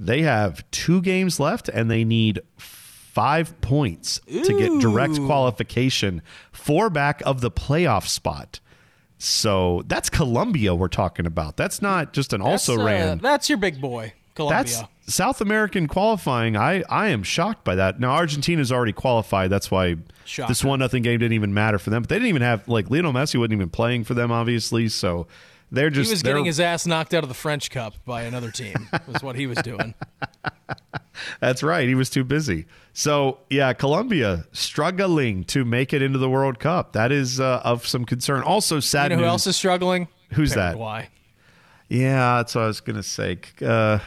they 0.00 0.22
have 0.22 0.64
two 0.70 1.02
games 1.02 1.38
left, 1.38 1.68
and 1.68 1.90
they 1.90 2.04
need 2.04 2.40
five 2.56 3.60
points 3.60 4.18
to 4.26 4.58
get 4.58 4.80
direct 4.80 5.16
qualification 5.26 6.22
for 6.52 6.88
back 6.88 7.20
of 7.26 7.42
the 7.42 7.50
playoff 7.50 8.06
spot. 8.06 8.58
So 9.18 9.82
that's 9.84 10.08
Colombia 10.08 10.74
we're 10.74 10.88
talking 10.88 11.26
about. 11.26 11.58
That's 11.58 11.82
not 11.82 12.14
just 12.14 12.32
an 12.32 12.40
also 12.40 12.80
uh, 12.80 12.84
ran. 12.84 13.18
That's 13.18 13.50
your 13.50 13.58
big 13.58 13.78
boy, 13.78 14.14
Colombia. 14.34 14.56
That's 14.64 14.82
South 15.06 15.40
American 15.40 15.86
qualifying. 15.86 16.56
I, 16.56 16.82
I 16.88 17.08
am 17.08 17.22
shocked 17.22 17.64
by 17.64 17.74
that. 17.76 18.00
Now 18.00 18.10
Argentina's 18.12 18.72
already 18.72 18.92
qualified. 18.92 19.50
That's 19.50 19.70
why 19.70 19.96
Shocker. 20.24 20.48
this 20.48 20.64
one 20.64 20.78
nothing 20.80 21.02
game 21.02 21.18
didn't 21.20 21.34
even 21.34 21.54
matter 21.54 21.78
for 21.78 21.90
them. 21.90 22.02
But 22.02 22.08
they 22.08 22.16
didn't 22.16 22.28
even 22.28 22.42
have 22.42 22.66
like 22.68 22.90
Lionel 22.90 23.12
Messi 23.12 23.38
wasn't 23.38 23.54
even 23.54 23.70
playing 23.70 24.04
for 24.04 24.14
them, 24.14 24.32
obviously. 24.32 24.88
So 24.88 25.26
they're 25.70 25.90
just 25.90 26.08
he 26.08 26.12
was 26.14 26.22
getting 26.22 26.44
his 26.44 26.58
ass 26.60 26.86
knocked 26.86 27.14
out 27.14 27.22
of 27.22 27.28
the 27.28 27.34
French 27.34 27.70
Cup 27.70 27.94
by 28.04 28.22
another 28.22 28.50
team. 28.50 28.88
was 29.06 29.22
what 29.22 29.36
he 29.36 29.46
was 29.46 29.58
doing. 29.58 29.94
That's 31.40 31.62
right. 31.62 31.88
He 31.88 31.94
was 31.94 32.10
too 32.10 32.24
busy. 32.24 32.66
So 32.92 33.38
yeah, 33.48 33.72
Colombia 33.72 34.46
struggling 34.52 35.44
to 35.44 35.64
make 35.64 35.92
it 35.92 36.02
into 36.02 36.18
the 36.18 36.28
World 36.28 36.58
Cup. 36.58 36.92
That 36.92 37.12
is 37.12 37.40
uh, 37.40 37.60
of 37.64 37.86
some 37.86 38.04
concern. 38.04 38.42
Also, 38.42 38.80
sad 38.80 39.04
You 39.04 39.08
know 39.10 39.16
who 39.16 39.22
news. 39.22 39.30
else 39.30 39.46
is 39.46 39.56
struggling? 39.56 40.08
Who's 40.32 40.54
that? 40.54 40.78
Why? 40.78 41.08
Yeah, 41.88 42.38
that's 42.38 42.54
what 42.54 42.64
I 42.64 42.66
was 42.66 42.80
gonna 42.80 43.02
say. 43.02 43.38
Uh, 43.64 44.00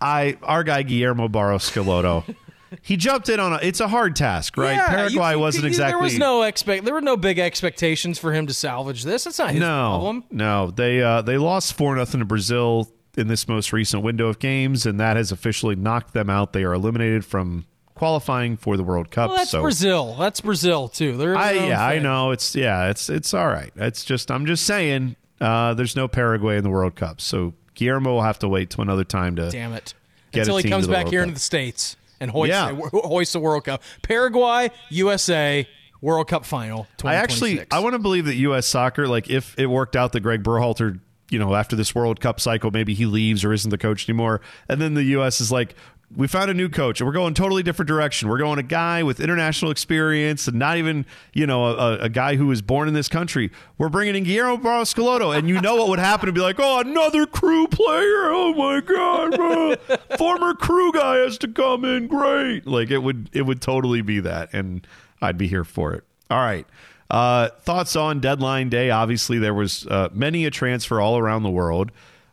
I 0.00 0.36
our 0.42 0.64
guy 0.64 0.82
Guillermo 0.82 1.28
Barros 1.28 1.70
Schelotto. 1.70 2.34
he 2.82 2.96
jumped 2.96 3.28
in 3.28 3.40
on 3.40 3.52
a. 3.52 3.58
It's 3.62 3.80
a 3.80 3.88
hard 3.88 4.16
task, 4.16 4.56
right? 4.56 4.74
Yeah, 4.76 4.86
Paraguay 4.86 5.32
you- 5.32 5.38
wasn't 5.38 5.64
you- 5.64 5.68
exactly. 5.68 5.92
There 5.92 6.02
was 6.02 6.18
no 6.18 6.42
expect. 6.42 6.84
There 6.84 6.94
were 6.94 7.00
no 7.00 7.16
big 7.16 7.38
expectations 7.38 8.18
for 8.18 8.32
him 8.32 8.46
to 8.46 8.54
salvage 8.54 9.04
this. 9.04 9.24
That's 9.24 9.38
not 9.38 9.50
his 9.50 9.60
no, 9.60 9.66
problem. 9.66 10.24
no. 10.30 10.70
They 10.70 11.02
uh, 11.02 11.22
they 11.22 11.36
lost 11.36 11.74
four 11.74 11.94
nothing 11.96 12.20
to 12.20 12.26
Brazil 12.26 12.90
in 13.16 13.28
this 13.28 13.48
most 13.48 13.72
recent 13.72 14.02
window 14.02 14.28
of 14.28 14.38
games, 14.38 14.86
and 14.86 15.00
that 15.00 15.16
has 15.16 15.32
officially 15.32 15.76
knocked 15.76 16.14
them 16.14 16.30
out. 16.30 16.52
They 16.52 16.64
are 16.64 16.72
eliminated 16.72 17.24
from 17.24 17.66
qualifying 17.94 18.56
for 18.56 18.76
the 18.76 18.84
World 18.84 19.10
Cup. 19.10 19.28
Well, 19.28 19.38
that's 19.38 19.50
so 19.50 19.60
Brazil. 19.60 20.16
That's 20.18 20.40
Brazil 20.40 20.88
too. 20.88 21.16
They're 21.16 21.36
I 21.36 21.52
yeah, 21.52 21.84
I 21.84 21.98
know. 21.98 22.30
It's 22.30 22.54
yeah, 22.54 22.88
it's 22.88 23.10
it's 23.10 23.34
all 23.34 23.48
right. 23.48 23.72
It's 23.76 24.04
just 24.04 24.30
I'm 24.30 24.46
just 24.46 24.64
saying. 24.64 25.16
Uh, 25.40 25.72
there's 25.72 25.96
no 25.96 26.06
Paraguay 26.06 26.58
in 26.58 26.62
the 26.62 26.68
World 26.68 26.94
Cup, 26.96 27.18
so 27.18 27.54
Guillermo 27.80 28.12
will 28.12 28.22
have 28.22 28.38
to 28.40 28.48
wait 28.48 28.68
till 28.70 28.82
another 28.82 29.04
time 29.04 29.36
to. 29.36 29.50
Damn 29.50 29.72
it! 29.72 29.94
Until 30.34 30.58
he 30.58 30.68
comes 30.68 30.86
back 30.86 31.04
World 31.06 31.12
here 31.12 31.20
Cup. 31.22 31.28
into 31.28 31.34
the 31.34 31.40
states 31.40 31.96
and 32.20 32.30
hoists 32.30 32.50
Yeah. 32.50 32.72
hoists 32.92 33.32
the 33.32 33.40
World 33.40 33.64
Cup. 33.64 33.82
Paraguay, 34.02 34.70
USA, 34.90 35.66
World 36.02 36.28
Cup 36.28 36.44
final. 36.44 36.86
I 37.02 37.14
actually 37.14 37.64
I 37.70 37.80
want 37.80 37.94
to 37.94 37.98
believe 37.98 38.26
that 38.26 38.36
U.S. 38.36 38.66
soccer, 38.66 39.08
like 39.08 39.30
if 39.30 39.58
it 39.58 39.66
worked 39.66 39.96
out 39.96 40.12
that 40.12 40.20
Greg 40.20 40.42
Berhalter, 40.42 41.00
you 41.30 41.38
know, 41.38 41.54
after 41.54 41.74
this 41.74 41.94
World 41.94 42.20
Cup 42.20 42.38
cycle, 42.38 42.70
maybe 42.70 42.92
he 42.94 43.06
leaves 43.06 43.44
or 43.44 43.52
isn't 43.54 43.70
the 43.70 43.78
coach 43.78 44.08
anymore, 44.08 44.40
and 44.68 44.80
then 44.80 44.92
the 44.94 45.04
U.S. 45.04 45.40
is 45.40 45.50
like, 45.50 45.74
we 46.16 46.26
found 46.26 46.50
a 46.50 46.54
new 46.54 46.68
coach 46.68 47.00
and 47.00 47.06
we're 47.06 47.14
going 47.14 47.34
totally 47.34 47.62
different 47.62 47.86
direction. 47.88 48.28
We're 48.28 48.38
going 48.38 48.58
a 48.58 48.64
guy 48.64 49.02
with 49.02 49.20
international 49.20 49.70
experience 49.70 50.48
and 50.48 50.58
not 50.58 50.76
even 50.76 51.06
you 51.32 51.46
know 51.46 51.66
a, 51.66 51.98
a 51.98 52.08
guy 52.08 52.36
who 52.36 52.46
was 52.46 52.62
born 52.62 52.88
in 52.88 52.94
this 52.94 53.08
country. 53.08 53.50
We're 53.78 53.88
bringing 53.88 54.16
in 54.16 54.24
Guillermo 54.24 54.56
Barros 54.56 54.94
and 54.96 55.48
you 55.48 55.60
know 55.60 55.76
what 55.76 55.88
would 55.88 55.98
happen 55.98 56.26
to 56.26 56.32
be 56.32 56.40
like, 56.40 56.56
oh, 56.58 56.80
another 56.80 57.26
crew 57.26 57.68
player. 57.68 58.30
Oh 58.32 58.54
my 58.54 58.80
god, 58.80 59.36
bro. 59.36 59.76
former 60.16 60.54
crew 60.54 60.92
guy 60.92 61.16
has 61.18 61.38
to 61.38 61.48
come 61.48 61.84
in. 61.84 62.08
Great, 62.08 62.66
like 62.66 62.90
it 62.90 62.98
would 62.98 63.30
it 63.32 63.42
would 63.42 63.60
totally 63.60 64.02
be 64.02 64.20
that, 64.20 64.50
and 64.52 64.86
I'd 65.22 65.38
be 65.38 65.46
here 65.46 65.64
for 65.64 65.94
it. 65.94 66.04
All 66.30 66.38
right. 66.38 66.66
Uh, 67.10 67.48
thoughts 67.62 67.96
on 67.96 68.20
deadline 68.20 68.68
day? 68.68 68.90
Obviously, 68.90 69.38
there 69.38 69.54
was 69.54 69.84
uh, 69.88 70.08
many 70.12 70.44
a 70.44 70.50
transfer 70.50 71.00
all 71.00 71.18
around 71.18 71.42
the 71.42 71.50
world. 71.50 71.90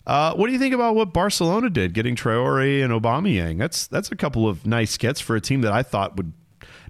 Uh, 0.08 0.34
what 0.36 0.48
do 0.48 0.54
you 0.54 0.60
think 0.60 0.74
about 0.74 0.96
what 0.96 1.12
Barcelona 1.12 1.70
did, 1.70 1.94
getting 1.94 2.16
Traore 2.16 2.82
and 2.82 2.94
Aubameyang? 2.94 3.58
That's 3.58 3.88
that's 3.88 4.10
a 4.10 4.16
couple 4.16 4.48
of 4.48 4.66
nice 4.66 4.96
gets 4.98 5.20
for 5.20 5.36
a 5.36 5.42
team 5.42 5.62
that 5.62 5.74
I 5.74 5.84
thought 5.84 6.16
would 6.16 6.32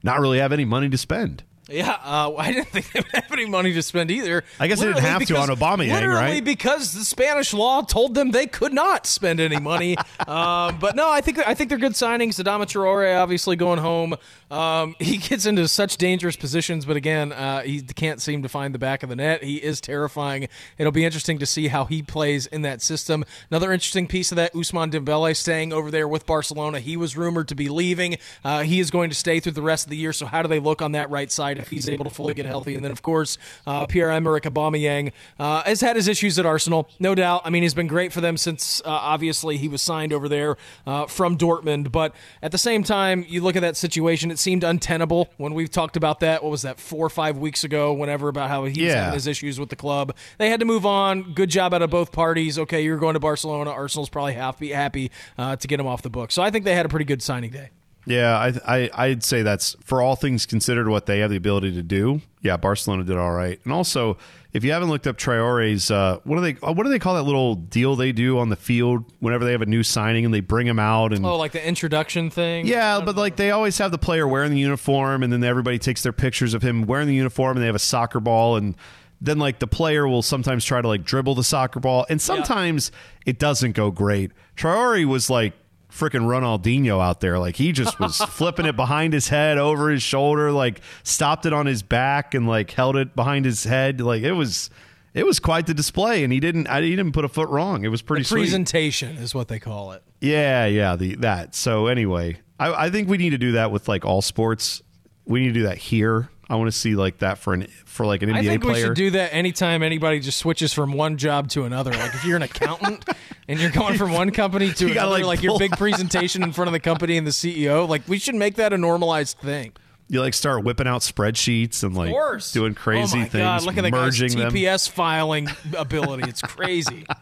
not 0.03 0.19
really 0.19 0.37
have 0.37 0.51
any 0.51 0.65
money 0.65 0.87
to 0.87 0.97
spend. 0.99 1.43
Yeah, 1.69 1.91
uh, 2.03 2.33
I 2.37 2.51
didn't 2.53 2.67
think 2.69 2.91
they 2.91 2.99
would 3.01 3.11
have 3.23 3.31
any 3.31 3.45
money 3.45 3.73
to 3.73 3.81
spend 3.81 4.09
either. 4.11 4.43
I 4.59 4.67
guess 4.67 4.79
they 4.79 4.85
didn't 4.85 4.95
Literally 5.03 5.11
have 5.11 5.21
to 5.27 5.33
because- 5.33 5.49
on 5.49 5.55
Aubameyang, 5.55 5.91
literally 5.93 6.15
right? 6.15 6.43
because 6.43 6.93
the 6.93 7.03
Spanish 7.03 7.53
law 7.53 7.81
told 7.81 8.15
them 8.15 8.31
they 8.31 8.47
could 8.47 8.73
not 8.73 9.05
spend 9.05 9.39
any 9.39 9.59
money. 9.59 9.97
um, 10.27 10.77
but 10.79 10.95
no, 10.95 11.09
I 11.11 11.21
think 11.21 11.39
I 11.45 11.53
think 11.53 11.69
they're 11.69 11.77
good 11.77 11.93
signings. 11.93 12.41
Adama 12.41 12.63
Traore 12.63 13.21
obviously 13.21 13.55
going 13.55 13.79
home. 13.79 14.15
Um, 14.49 14.95
he 14.99 15.17
gets 15.17 15.45
into 15.45 15.67
such 15.67 15.97
dangerous 15.97 16.37
positions, 16.37 16.85
but 16.85 16.95
again, 16.95 17.33
uh, 17.33 17.61
he 17.63 17.81
can't 17.81 18.21
seem 18.21 18.43
to 18.43 18.49
find 18.49 18.73
the 18.73 18.79
back 18.79 19.03
of 19.03 19.09
the 19.09 19.15
net. 19.17 19.43
He 19.43 19.57
is 19.57 19.81
terrifying. 19.81 20.47
It'll 20.77 20.93
be 20.93 21.03
interesting 21.03 21.37
to 21.39 21.45
see 21.45 21.67
how 21.67 21.83
he 21.83 22.01
plays 22.01 22.45
in 22.47 22.61
that 22.61 22.81
system. 22.81 23.25
Another 23.51 23.73
interesting 23.73 24.07
piece 24.07 24.31
of 24.31 24.37
that, 24.37 24.53
Ousmane 24.53 24.91
Dembele 24.91 25.35
staying 25.35 25.73
over 25.73 25.91
there 25.91 26.07
with 26.07 26.25
Barcelona. 26.25 26.79
He 26.79 26.95
was 26.95 27.17
rumored 27.17 27.49
to 27.49 27.55
be 27.55 27.67
leaving. 27.67 28.17
Uh, 28.43 28.63
he 28.63 28.79
is 28.79 28.89
going 28.89 29.09
to 29.09 29.15
stay 29.15 29.41
through 29.41 29.51
the 29.51 29.61
rest 29.61 29.85
of 29.85 29.89
the 29.89 29.97
year. 29.97 30.13
So 30.13 30.25
how 30.25 30.41
do 30.41 30.47
they 30.47 30.59
look 30.59 30.81
on 30.81 30.93
that 30.93 31.09
right 31.09 31.29
side 31.29 31.56
if 31.59 31.69
he's 31.69 31.87
able 31.89 32.05
to 32.05 32.11
fully 32.11 32.33
get 32.33 32.45
healthy? 32.45 32.75
And 32.75 32.83
then 32.83 32.91
of 32.91 33.01
course, 33.01 33.37
uh, 33.65 33.85
Pierre 33.85 34.09
Emerick 34.11 34.43
Aubameyang 34.43 35.11
uh, 35.39 35.63
has 35.63 35.81
had 35.81 35.95
his 35.95 36.07
issues 36.07 36.37
at 36.39 36.45
Arsenal, 36.45 36.89
no 36.99 37.15
doubt. 37.15 37.41
I 37.45 37.49
mean, 37.49 37.63
he's 37.63 37.73
been 37.73 37.87
great 37.87 38.11
for 38.13 38.21
them 38.21 38.37
since 38.37 38.81
uh, 38.85 38.89
obviously 38.89 39.57
he 39.57 39.67
was 39.67 39.81
signed 39.81 40.13
over 40.13 40.27
there 40.29 40.57
uh, 40.85 41.05
from 41.07 41.37
Dortmund. 41.37 41.91
But 41.91 42.13
at 42.41 42.51
the 42.51 42.57
same 42.57 42.83
time, 42.83 43.25
you 43.27 43.41
look 43.41 43.55
at 43.55 43.61
that 43.61 43.77
situation, 43.77 44.31
it 44.31 44.39
seemed 44.39 44.63
untenable 44.63 45.29
when 45.37 45.53
we've 45.53 45.71
talked 45.71 45.97
about 45.97 46.19
that. 46.21 46.43
What 46.43 46.49
was 46.51 46.61
that 46.63 46.79
four 46.79 47.05
or 47.05 47.09
five 47.09 47.37
weeks 47.37 47.63
ago? 47.63 47.93
Whenever 47.93 48.27
about 48.29 48.49
how 48.49 48.65
he's 48.65 48.77
Yeah. 48.77 48.95
having 48.95 49.13
his 49.13 49.27
issues 49.27 49.59
with 49.59 49.69
the 49.69 49.75
club, 49.75 50.15
they 50.37 50.49
had 50.49 50.59
to 50.59 50.65
move 50.65 50.85
on. 50.85 51.33
Good 51.33 51.49
job 51.49 51.73
out 51.73 51.81
of 51.81 51.89
both 51.89 52.11
parties. 52.11 52.57
Okay, 52.59 52.81
you're 52.83 52.97
going 52.97 53.13
to 53.13 53.19
Barcelona. 53.19 53.71
Arsenal's 53.71 54.09
probably 54.09 54.33
happy 54.33 54.71
happy 54.71 55.11
uh, 55.37 55.55
to 55.55 55.67
get 55.67 55.79
him 55.79 55.87
off 55.87 56.01
the 56.01 56.09
book. 56.09 56.31
So 56.31 56.41
I 56.41 56.51
think 56.51 56.65
they 56.65 56.75
had 56.75 56.85
a 56.85 56.89
pretty 56.89 57.05
good 57.05 57.21
signing 57.21 57.51
day. 57.51 57.69
Yeah, 58.07 58.37
I, 58.37 58.53
I 58.77 58.89
I'd 58.93 59.21
say 59.23 59.41
that's 59.41 59.75
for 59.83 60.01
all 60.01 60.15
things 60.15 60.45
considered 60.45 60.87
what 60.87 61.05
they 61.05 61.19
have 61.19 61.29
the 61.29 61.35
ability 61.35 61.73
to 61.73 61.83
do. 61.83 62.21
Yeah, 62.41 62.55
Barcelona 62.55 63.03
did 63.03 63.17
all 63.17 63.33
right, 63.33 63.59
and 63.65 63.73
also 63.73 64.17
if 64.53 64.63
you 64.63 64.71
haven't 64.71 64.87
looked 64.89 65.05
up 65.05 65.17
Traore's, 65.17 65.91
uh, 65.91 66.19
what 66.23 66.37
do 66.37 66.41
they 66.41 66.53
what 66.53 66.81
do 66.83 66.89
they 66.89 66.99
call 66.99 67.15
that 67.15 67.23
little 67.23 67.55
deal 67.55 67.97
they 67.97 68.13
do 68.13 68.39
on 68.39 68.47
the 68.47 68.55
field 68.55 69.03
whenever 69.19 69.43
they 69.43 69.51
have 69.51 69.61
a 69.61 69.65
new 69.67 69.83
signing 69.83 70.23
and 70.23 70.33
they 70.33 70.39
bring 70.39 70.65
him 70.65 70.79
out 70.79 71.11
and 71.13 71.25
Oh, 71.25 71.37
like 71.37 71.51
the 71.51 71.67
introduction 71.67 72.29
thing. 72.29 72.65
Yeah, 72.65 73.01
but 73.01 73.17
like 73.17 73.35
they 73.35 73.51
always 73.51 73.77
have 73.79 73.91
the 73.91 73.97
player 73.97 74.25
wearing 74.27 74.51
the 74.51 74.59
uniform, 74.59 75.21
and 75.21 75.31
then 75.31 75.43
everybody 75.43 75.77
takes 75.77 76.01
their 76.01 76.13
pictures 76.13 76.53
of 76.53 76.61
him 76.61 76.83
wearing 76.83 77.07
the 77.07 77.13
uniform, 77.15 77.57
and 77.57 77.61
they 77.61 77.67
have 77.67 77.75
a 77.75 77.79
soccer 77.79 78.21
ball, 78.21 78.55
and 78.55 78.75
then 79.19 79.37
like 79.37 79.59
the 79.59 79.67
player 79.67 80.07
will 80.07 80.21
sometimes 80.21 80.63
try 80.63 80.81
to 80.81 80.87
like 80.87 81.03
dribble 81.03 81.35
the 81.35 81.43
soccer 81.43 81.81
ball, 81.81 82.05
and 82.09 82.21
sometimes 82.21 82.89
it 83.25 83.37
doesn't 83.37 83.73
go 83.73 83.91
great. 83.91 84.31
Traore 84.55 85.03
was 85.05 85.29
like 85.29 85.53
freaking 85.97 86.27
Ronaldinho 86.27 87.03
out 87.03 87.19
there, 87.19 87.39
like 87.39 87.55
he 87.55 87.71
just 87.71 87.99
was 87.99 88.17
flipping 88.29 88.65
it 88.65 88.75
behind 88.75 89.13
his 89.13 89.29
head, 89.29 89.57
over 89.57 89.89
his 89.89 90.03
shoulder, 90.03 90.51
like 90.51 90.81
stopped 91.03 91.45
it 91.45 91.53
on 91.53 91.65
his 91.65 91.83
back, 91.83 92.33
and 92.33 92.47
like 92.47 92.71
held 92.71 92.95
it 92.95 93.15
behind 93.15 93.45
his 93.45 93.63
head, 93.63 94.01
like 94.01 94.23
it 94.23 94.33
was. 94.33 94.69
It 95.13 95.25
was 95.25 95.39
quite 95.39 95.65
the 95.65 95.73
display, 95.73 96.23
and 96.23 96.31
he 96.31 96.39
didn't. 96.39 96.67
I, 96.67 96.83
he 96.83 96.91
didn't 96.91 97.13
put 97.13 97.25
a 97.25 97.27
foot 97.27 97.49
wrong. 97.49 97.83
It 97.83 97.87
was 97.87 98.03
pretty 98.03 98.23
sweet. 98.23 98.41
Presentation 98.41 99.17
is 99.17 99.33
what 99.33 99.47
they 99.47 99.57
call 99.57 99.93
it. 99.93 100.03
Yeah, 100.21 100.67
yeah, 100.67 100.95
the 100.95 101.15
that. 101.15 101.55
So 101.55 101.87
anyway, 101.87 102.37
I, 102.59 102.85
I 102.85 102.89
think 102.91 103.09
we 103.09 103.17
need 103.17 103.31
to 103.31 103.39
do 103.39 103.53
that 103.53 103.71
with 103.71 103.87
like 103.87 104.05
all 104.05 104.21
sports. 104.21 104.83
We 105.25 105.39
need 105.39 105.47
to 105.47 105.53
do 105.53 105.63
that 105.63 105.79
here. 105.79 106.29
I 106.49 106.55
want 106.55 106.67
to 106.71 106.77
see 106.77 106.95
like 106.95 107.17
that 107.19 107.37
for 107.37 107.53
an 107.53 107.67
for 107.85 108.05
like 108.05 108.21
an 108.21 108.29
NBA 108.29 108.35
I 108.37 108.43
think 108.43 108.63
player. 108.63 108.75
we 108.75 108.81
should 108.81 108.93
do 108.93 109.11
that 109.11 109.33
anytime 109.33 109.83
anybody 109.83 110.19
just 110.19 110.37
switches 110.37 110.73
from 110.73 110.93
one 110.93 111.17
job 111.17 111.49
to 111.49 111.63
another. 111.63 111.91
Like 111.91 112.15
if 112.15 112.23
you're 112.23 112.37
an 112.37 112.43
accountant 112.43 113.03
and 113.47 113.59
you're 113.59 113.71
going 113.71 113.97
from 113.97 114.11
one 114.11 114.31
company 114.31 114.71
to 114.73 114.85
You 114.87 114.91
another, 114.93 115.11
like, 115.11 115.23
like, 115.25 115.43
your 115.43 115.57
big 115.59 115.71
presentation 115.77 116.43
in 116.43 116.51
front 116.51 116.67
of 116.67 116.73
the 116.73 116.79
company 116.79 117.17
and 117.17 117.25
the 117.25 117.31
CEO, 117.31 117.87
like 117.87 118.07
we 118.07 118.17
should 118.19 118.35
make 118.35 118.55
that 118.55 118.73
a 118.73 118.77
normalized 118.77 119.37
thing. 119.39 119.73
you 120.09 120.21
like 120.21 120.33
start 120.33 120.63
whipping 120.63 120.87
out 120.87 121.01
spreadsheets 121.01 121.83
and 121.83 121.95
like 121.95 122.13
doing 122.53 122.73
crazy 122.73 123.19
oh 123.21 123.25
things, 123.25 123.33
God, 123.33 123.63
look 123.63 123.77
at 123.77 123.83
the 123.83 123.91
guy's 123.91 124.19
merging 124.21 124.37
them. 124.37 124.51
TPS 124.51 124.89
filing 124.89 125.47
ability. 125.77 126.29
It's 126.29 126.41
crazy. 126.41 127.05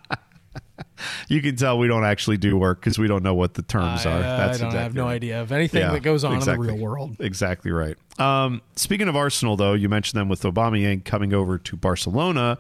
You 1.28 1.42
can 1.42 1.56
tell 1.56 1.78
we 1.78 1.88
don't 1.88 2.06
actually 2.06 2.38
do 2.38 2.58
work 2.58 2.80
because 2.80 2.98
we 2.98 3.08
don't 3.08 3.22
know 3.24 3.34
what 3.34 3.54
the 3.54 3.62
terms 3.62 4.06
I, 4.06 4.12
are. 4.12 4.18
uh, 4.18 4.22
That's 4.38 4.62
I 4.62 4.64
don't 4.64 4.74
have 4.74 4.94
no 4.94 5.06
right. 5.06 5.16
idea 5.16 5.42
of 5.42 5.52
anything 5.52 5.82
Yeah, 5.82 5.92
that 5.92 6.04
goes 6.04 6.24
on 6.24 6.36
exactly. 6.36 6.68
in 6.68 6.74
the 6.76 6.78
real 6.80 6.84
world. 6.84 7.18
Exactly 7.20 7.72
right. 7.72 7.98
Um, 8.18 8.62
speaking 8.76 9.08
of 9.10 9.16
Arsenal, 9.16 9.56
though, 9.58 9.74
you 9.74 9.90
mentioned 9.90 10.20
them 10.20 10.30
with 10.30 10.42
Aubameyang 10.44 11.04
coming 11.04 11.34
over 11.34 11.58
to 11.58 11.76
Barcelona. 11.76 12.58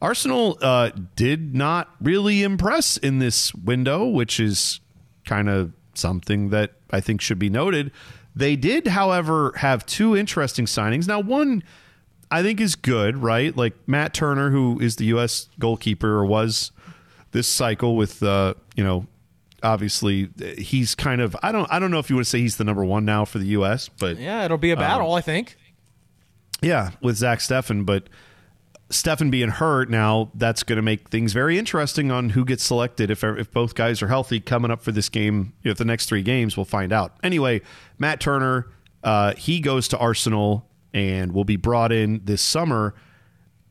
Arsenal 0.00 0.58
uh, 0.62 0.90
did 1.16 1.54
not 1.54 1.94
really 2.00 2.42
impress 2.42 2.96
in 2.96 3.18
this 3.18 3.54
window, 3.54 4.06
which 4.06 4.38
is 4.38 4.80
kind 5.24 5.48
of 5.48 5.72
something 5.94 6.50
that 6.50 6.72
I 6.90 7.00
think 7.00 7.20
should 7.20 7.38
be 7.38 7.50
noted. 7.50 7.90
They 8.34 8.54
did, 8.54 8.86
however, 8.86 9.52
have 9.56 9.84
two 9.84 10.16
interesting 10.16 10.66
signings. 10.66 11.08
Now, 11.08 11.18
one 11.20 11.64
I 12.30 12.42
think 12.42 12.60
is 12.60 12.76
good, 12.76 13.18
right? 13.18 13.56
Like 13.56 13.74
Matt 13.86 14.14
Turner, 14.14 14.50
who 14.50 14.78
is 14.80 14.96
the 14.96 15.06
U.S. 15.06 15.48
goalkeeper 15.58 16.14
or 16.18 16.24
was 16.24 16.70
this 17.32 17.48
cycle 17.48 17.96
with, 17.96 18.22
uh, 18.22 18.54
you 18.76 18.84
know, 18.84 19.06
obviously 19.62 20.28
he's 20.56 20.94
kind 20.94 21.20
of 21.20 21.34
I 21.42 21.50
don't 21.50 21.66
I 21.72 21.80
don't 21.80 21.90
know 21.90 21.98
if 21.98 22.08
you 22.10 22.14
would 22.16 22.28
say 22.28 22.38
he's 22.38 22.56
the 22.58 22.64
number 22.64 22.84
one 22.84 23.04
now 23.04 23.24
for 23.24 23.38
the 23.38 23.46
U.S., 23.46 23.88
but 23.88 24.16
Yeah, 24.18 24.44
it'll 24.44 24.56
be 24.56 24.70
a 24.70 24.76
battle, 24.76 25.14
I 25.14 25.20
think. 25.20 25.56
yeah, 26.62 26.90
with 27.02 27.16
Zach 27.16 27.40
Steffen, 27.40 27.84
but 27.84 28.04
Steffen 28.90 29.30
being 29.30 29.50
hurt 29.50 29.90
now, 29.90 30.30
that's 30.34 30.62
going 30.62 30.76
to 30.76 30.82
make 30.82 31.10
things 31.10 31.32
very 31.34 31.58
interesting 31.58 32.10
on 32.10 32.30
who 32.30 32.44
gets 32.44 32.62
selected. 32.64 33.10
If 33.10 33.22
if 33.22 33.50
both 33.52 33.74
guys 33.74 34.00
are 34.02 34.08
healthy 34.08 34.40
coming 34.40 34.70
up 34.70 34.80
for 34.82 34.92
this 34.92 35.08
game, 35.10 35.52
you 35.62 35.70
know, 35.70 35.74
the 35.74 35.84
next 35.84 36.06
three 36.06 36.22
games, 36.22 36.56
we'll 36.56 36.64
find 36.64 36.92
out. 36.92 37.14
Anyway, 37.22 37.60
Matt 37.98 38.18
Turner, 38.20 38.68
uh, 39.04 39.34
he 39.34 39.60
goes 39.60 39.88
to 39.88 39.98
Arsenal 39.98 40.66
and 40.94 41.32
will 41.32 41.44
be 41.44 41.56
brought 41.56 41.92
in 41.92 42.22
this 42.24 42.40
summer. 42.40 42.94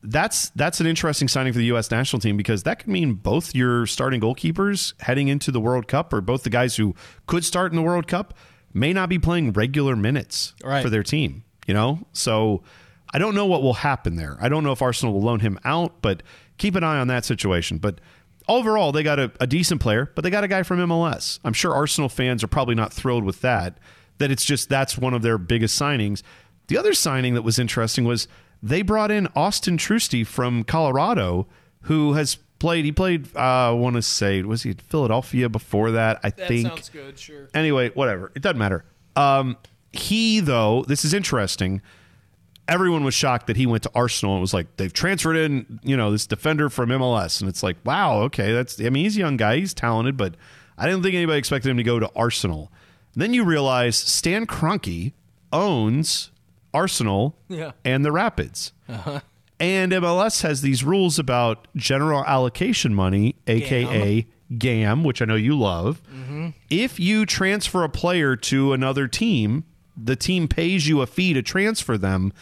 That's 0.04 0.50
that's 0.50 0.78
an 0.78 0.86
interesting 0.86 1.26
signing 1.26 1.52
for 1.52 1.58
the 1.58 1.64
U.S. 1.66 1.90
national 1.90 2.20
team 2.20 2.36
because 2.36 2.62
that 2.62 2.78
could 2.78 2.88
mean 2.88 3.14
both 3.14 3.52
your 3.56 3.84
starting 3.86 4.20
goalkeepers 4.20 4.94
heading 5.02 5.26
into 5.26 5.50
the 5.50 5.60
World 5.60 5.88
Cup, 5.88 6.12
or 6.12 6.20
both 6.20 6.44
the 6.44 6.50
guys 6.50 6.76
who 6.76 6.94
could 7.26 7.44
start 7.44 7.72
in 7.72 7.76
the 7.76 7.82
World 7.82 8.06
Cup 8.06 8.34
may 8.72 8.92
not 8.92 9.08
be 9.08 9.18
playing 9.18 9.52
regular 9.52 9.96
minutes 9.96 10.54
Right. 10.62 10.82
for 10.82 10.90
their 10.90 11.02
team. 11.02 11.42
You 11.66 11.74
know, 11.74 12.06
so 12.12 12.62
I 13.12 13.18
don't 13.18 13.34
know 13.34 13.46
what 13.46 13.62
will 13.62 13.74
happen 13.74 14.16
there. 14.16 14.36
I 14.40 14.48
don't 14.48 14.64
know 14.64 14.72
if 14.72 14.82
Arsenal 14.82 15.14
will 15.14 15.22
loan 15.22 15.40
him 15.40 15.58
out, 15.64 16.02
but 16.02 16.22
keep 16.58 16.74
an 16.74 16.84
eye 16.84 16.98
on 16.98 17.08
that 17.08 17.24
situation. 17.24 17.78
But 17.78 18.00
overall, 18.48 18.92
they 18.92 19.02
got 19.02 19.18
a, 19.18 19.32
a 19.40 19.46
decent 19.46 19.80
player, 19.80 20.10
but 20.14 20.22
they 20.22 20.30
got 20.30 20.44
a 20.44 20.48
guy 20.48 20.62
from 20.62 20.78
MLS. 20.80 21.38
I'm 21.44 21.52
sure 21.54 21.74
Arsenal 21.74 22.08
fans 22.08 22.44
are 22.44 22.48
probably 22.48 22.74
not 22.74 22.92
thrilled 22.92 23.24
with 23.24 23.40
that. 23.40 23.78
That 24.18 24.30
it's 24.30 24.44
just 24.44 24.68
that's 24.68 24.98
one 24.98 25.14
of 25.14 25.22
their 25.22 25.38
biggest 25.38 25.80
signings. 25.80 26.22
The 26.66 26.76
other 26.76 26.92
signing 26.92 27.34
that 27.34 27.42
was 27.42 27.58
interesting 27.58 28.04
was 28.04 28.28
they 28.62 28.82
brought 28.82 29.10
in 29.10 29.28
Austin 29.36 29.76
Trusty 29.76 30.24
from 30.24 30.64
Colorado, 30.64 31.46
who 31.82 32.14
has 32.14 32.34
played. 32.58 32.84
He 32.84 32.92
played. 32.92 33.28
Uh, 33.36 33.38
I 33.38 33.70
want 33.70 33.96
to 33.96 34.02
say 34.02 34.42
was 34.42 34.64
he 34.64 34.70
at 34.70 34.82
Philadelphia 34.82 35.48
before 35.48 35.92
that? 35.92 36.18
I 36.24 36.30
That 36.30 36.48
think 36.48 36.66
sounds 36.66 36.88
good, 36.88 37.18
sure. 37.18 37.48
anyway, 37.54 37.90
whatever. 37.90 38.32
It 38.34 38.42
doesn't 38.42 38.58
matter. 38.58 38.84
Um, 39.16 39.56
he 39.92 40.40
though, 40.40 40.84
this 40.88 41.04
is 41.04 41.14
interesting. 41.14 41.80
Everyone 42.68 43.02
was 43.02 43.14
shocked 43.14 43.46
that 43.48 43.56
he 43.56 43.66
went 43.66 43.82
to 43.84 43.90
Arsenal 43.94 44.34
and 44.34 44.40
was 44.42 44.52
like, 44.54 44.76
they've 44.76 44.92
transferred 44.92 45.36
in, 45.36 45.80
you 45.82 45.96
know, 45.96 46.10
this 46.12 46.26
defender 46.26 46.68
from 46.68 46.90
MLS, 46.90 47.40
and 47.40 47.48
it's 47.48 47.62
like, 47.62 47.76
wow, 47.84 48.20
okay, 48.22 48.52
that's. 48.52 48.80
I 48.80 48.90
mean, 48.90 49.04
he's 49.04 49.16
a 49.16 49.20
young 49.20 49.36
guy, 49.38 49.56
he's 49.56 49.72
talented, 49.74 50.16
but 50.16 50.34
I 50.76 50.86
didn't 50.86 51.02
think 51.02 51.14
anybody 51.14 51.38
expected 51.38 51.70
him 51.70 51.78
to 51.78 51.82
go 51.82 51.98
to 51.98 52.10
Arsenal. 52.14 52.70
And 53.14 53.22
then 53.22 53.34
you 53.34 53.42
realize 53.44 53.96
Stan 53.96 54.46
Kroenke 54.46 55.12
owns 55.52 56.30
Arsenal 56.74 57.36
Yeah. 57.48 57.72
and 57.84 58.04
the 58.04 58.12
Rapids. 58.12 58.72
Uh-huh. 58.88 59.20
And 59.60 59.90
MLS 59.92 60.42
has 60.42 60.62
these 60.62 60.84
rules 60.84 61.18
about 61.18 61.66
general 61.74 62.24
allocation 62.24 62.94
money, 62.94 63.34
aka 63.48 64.26
GAM, 64.56 65.02
which 65.04 65.20
I 65.20 65.24
know 65.24 65.34
you 65.34 65.58
love. 65.58 66.00
Mm-hmm. 66.14 66.50
If 66.70 67.00
you 67.00 67.26
transfer 67.26 67.82
a 67.82 67.88
player 67.88 68.36
to 68.36 68.72
another 68.72 69.08
team, 69.08 69.64
the 70.02 70.16
team 70.16 70.48
pays 70.48 70.86
you 70.86 71.00
a 71.00 71.06
fee 71.06 71.32
to 71.32 71.42
transfer 71.42 71.98
them. 71.98 72.32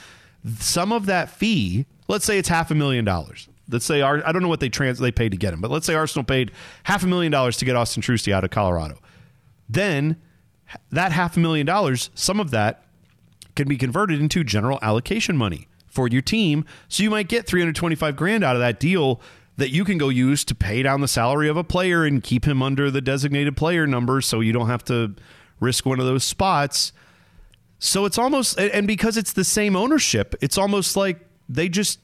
Some 0.59 0.93
of 0.93 1.07
that 1.07 1.31
fee, 1.31 1.87
let's 2.09 2.25
say 2.25 2.39
it's 2.39 2.49
half 2.49 2.71
a 2.71 2.75
million 2.75 3.05
dollars. 3.05 3.49
Let's 3.69 3.85
say 3.85 4.01
Ar- 4.01 4.23
I 4.25 4.33
don't 4.33 4.43
know 4.43 4.49
what 4.49 4.61
they 4.61 4.69
trans 4.69 4.99
they 4.99 5.11
paid 5.11 5.33
to 5.33 5.37
get 5.37 5.53
him, 5.53 5.61
but 5.61 5.71
let's 5.71 5.87
say 5.87 5.95
Arsenal 5.95 6.25
paid 6.25 6.53
half 6.85 7.03
a 7.03 7.07
million 7.07 7.33
dollars 7.33 7.57
to 7.59 7.65
get 7.65 7.75
Austin 7.75 8.03
Trusty 8.03 8.33
out 8.33 8.45
of 8.45 8.51
Colorado. 8.51 8.99
Then 9.69 10.17
that 10.91 11.13
half 11.13 11.37
a 11.37 11.41
million 11.41 11.67
dollars, 11.67 12.11
some 12.15 12.39
of 12.39 12.51
that 12.53 12.85
can 13.57 13.67
be 13.67 13.77
converted 13.77 14.21
into 14.21 14.45
general 14.45 14.79
allocation 14.83 15.37
money 15.37 15.67
for 15.87 16.09
your 16.09 16.23
team. 16.23 16.65
So 16.89 17.03
you 17.03 17.11
might 17.11 17.29
get 17.29 17.47
325 17.47 18.17
grand 18.17 18.45
out 18.45 18.55
of 18.55 18.61
that 18.61 18.79
deal 18.79 19.21
that 19.57 19.71
you 19.71 19.85
can 19.85 19.97
go 19.97 20.11
use 20.11 20.45
to 20.45 20.55
pay 20.55 20.83
down 20.83 21.01
the 21.01 21.09
salary 21.09 21.49
of 21.49 21.57
a 21.57 21.65
player 21.65 22.05
and 22.05 22.23
keep 22.23 22.45
him 22.45 22.63
under 22.63 22.91
the 22.91 23.01
designated 23.01 23.57
player 23.57 23.87
number 23.87 24.21
so 24.21 24.41
you 24.41 24.53
don't 24.53 24.67
have 24.69 24.85
to 24.85 25.15
risk 25.59 25.87
one 25.87 25.99
of 25.99 26.07
those 26.07 26.25
spots. 26.25 26.93
So 27.79 28.05
it's 28.05 28.19
almost 28.19 28.59
and- 28.59 28.87
because 28.87 29.17
it's 29.17 29.33
the 29.33 29.45
same 29.45 29.77
ownership, 29.77 30.35
it's 30.41 30.59
almost 30.59 30.97
like 30.97 31.21
they 31.49 31.69
just 31.69 32.01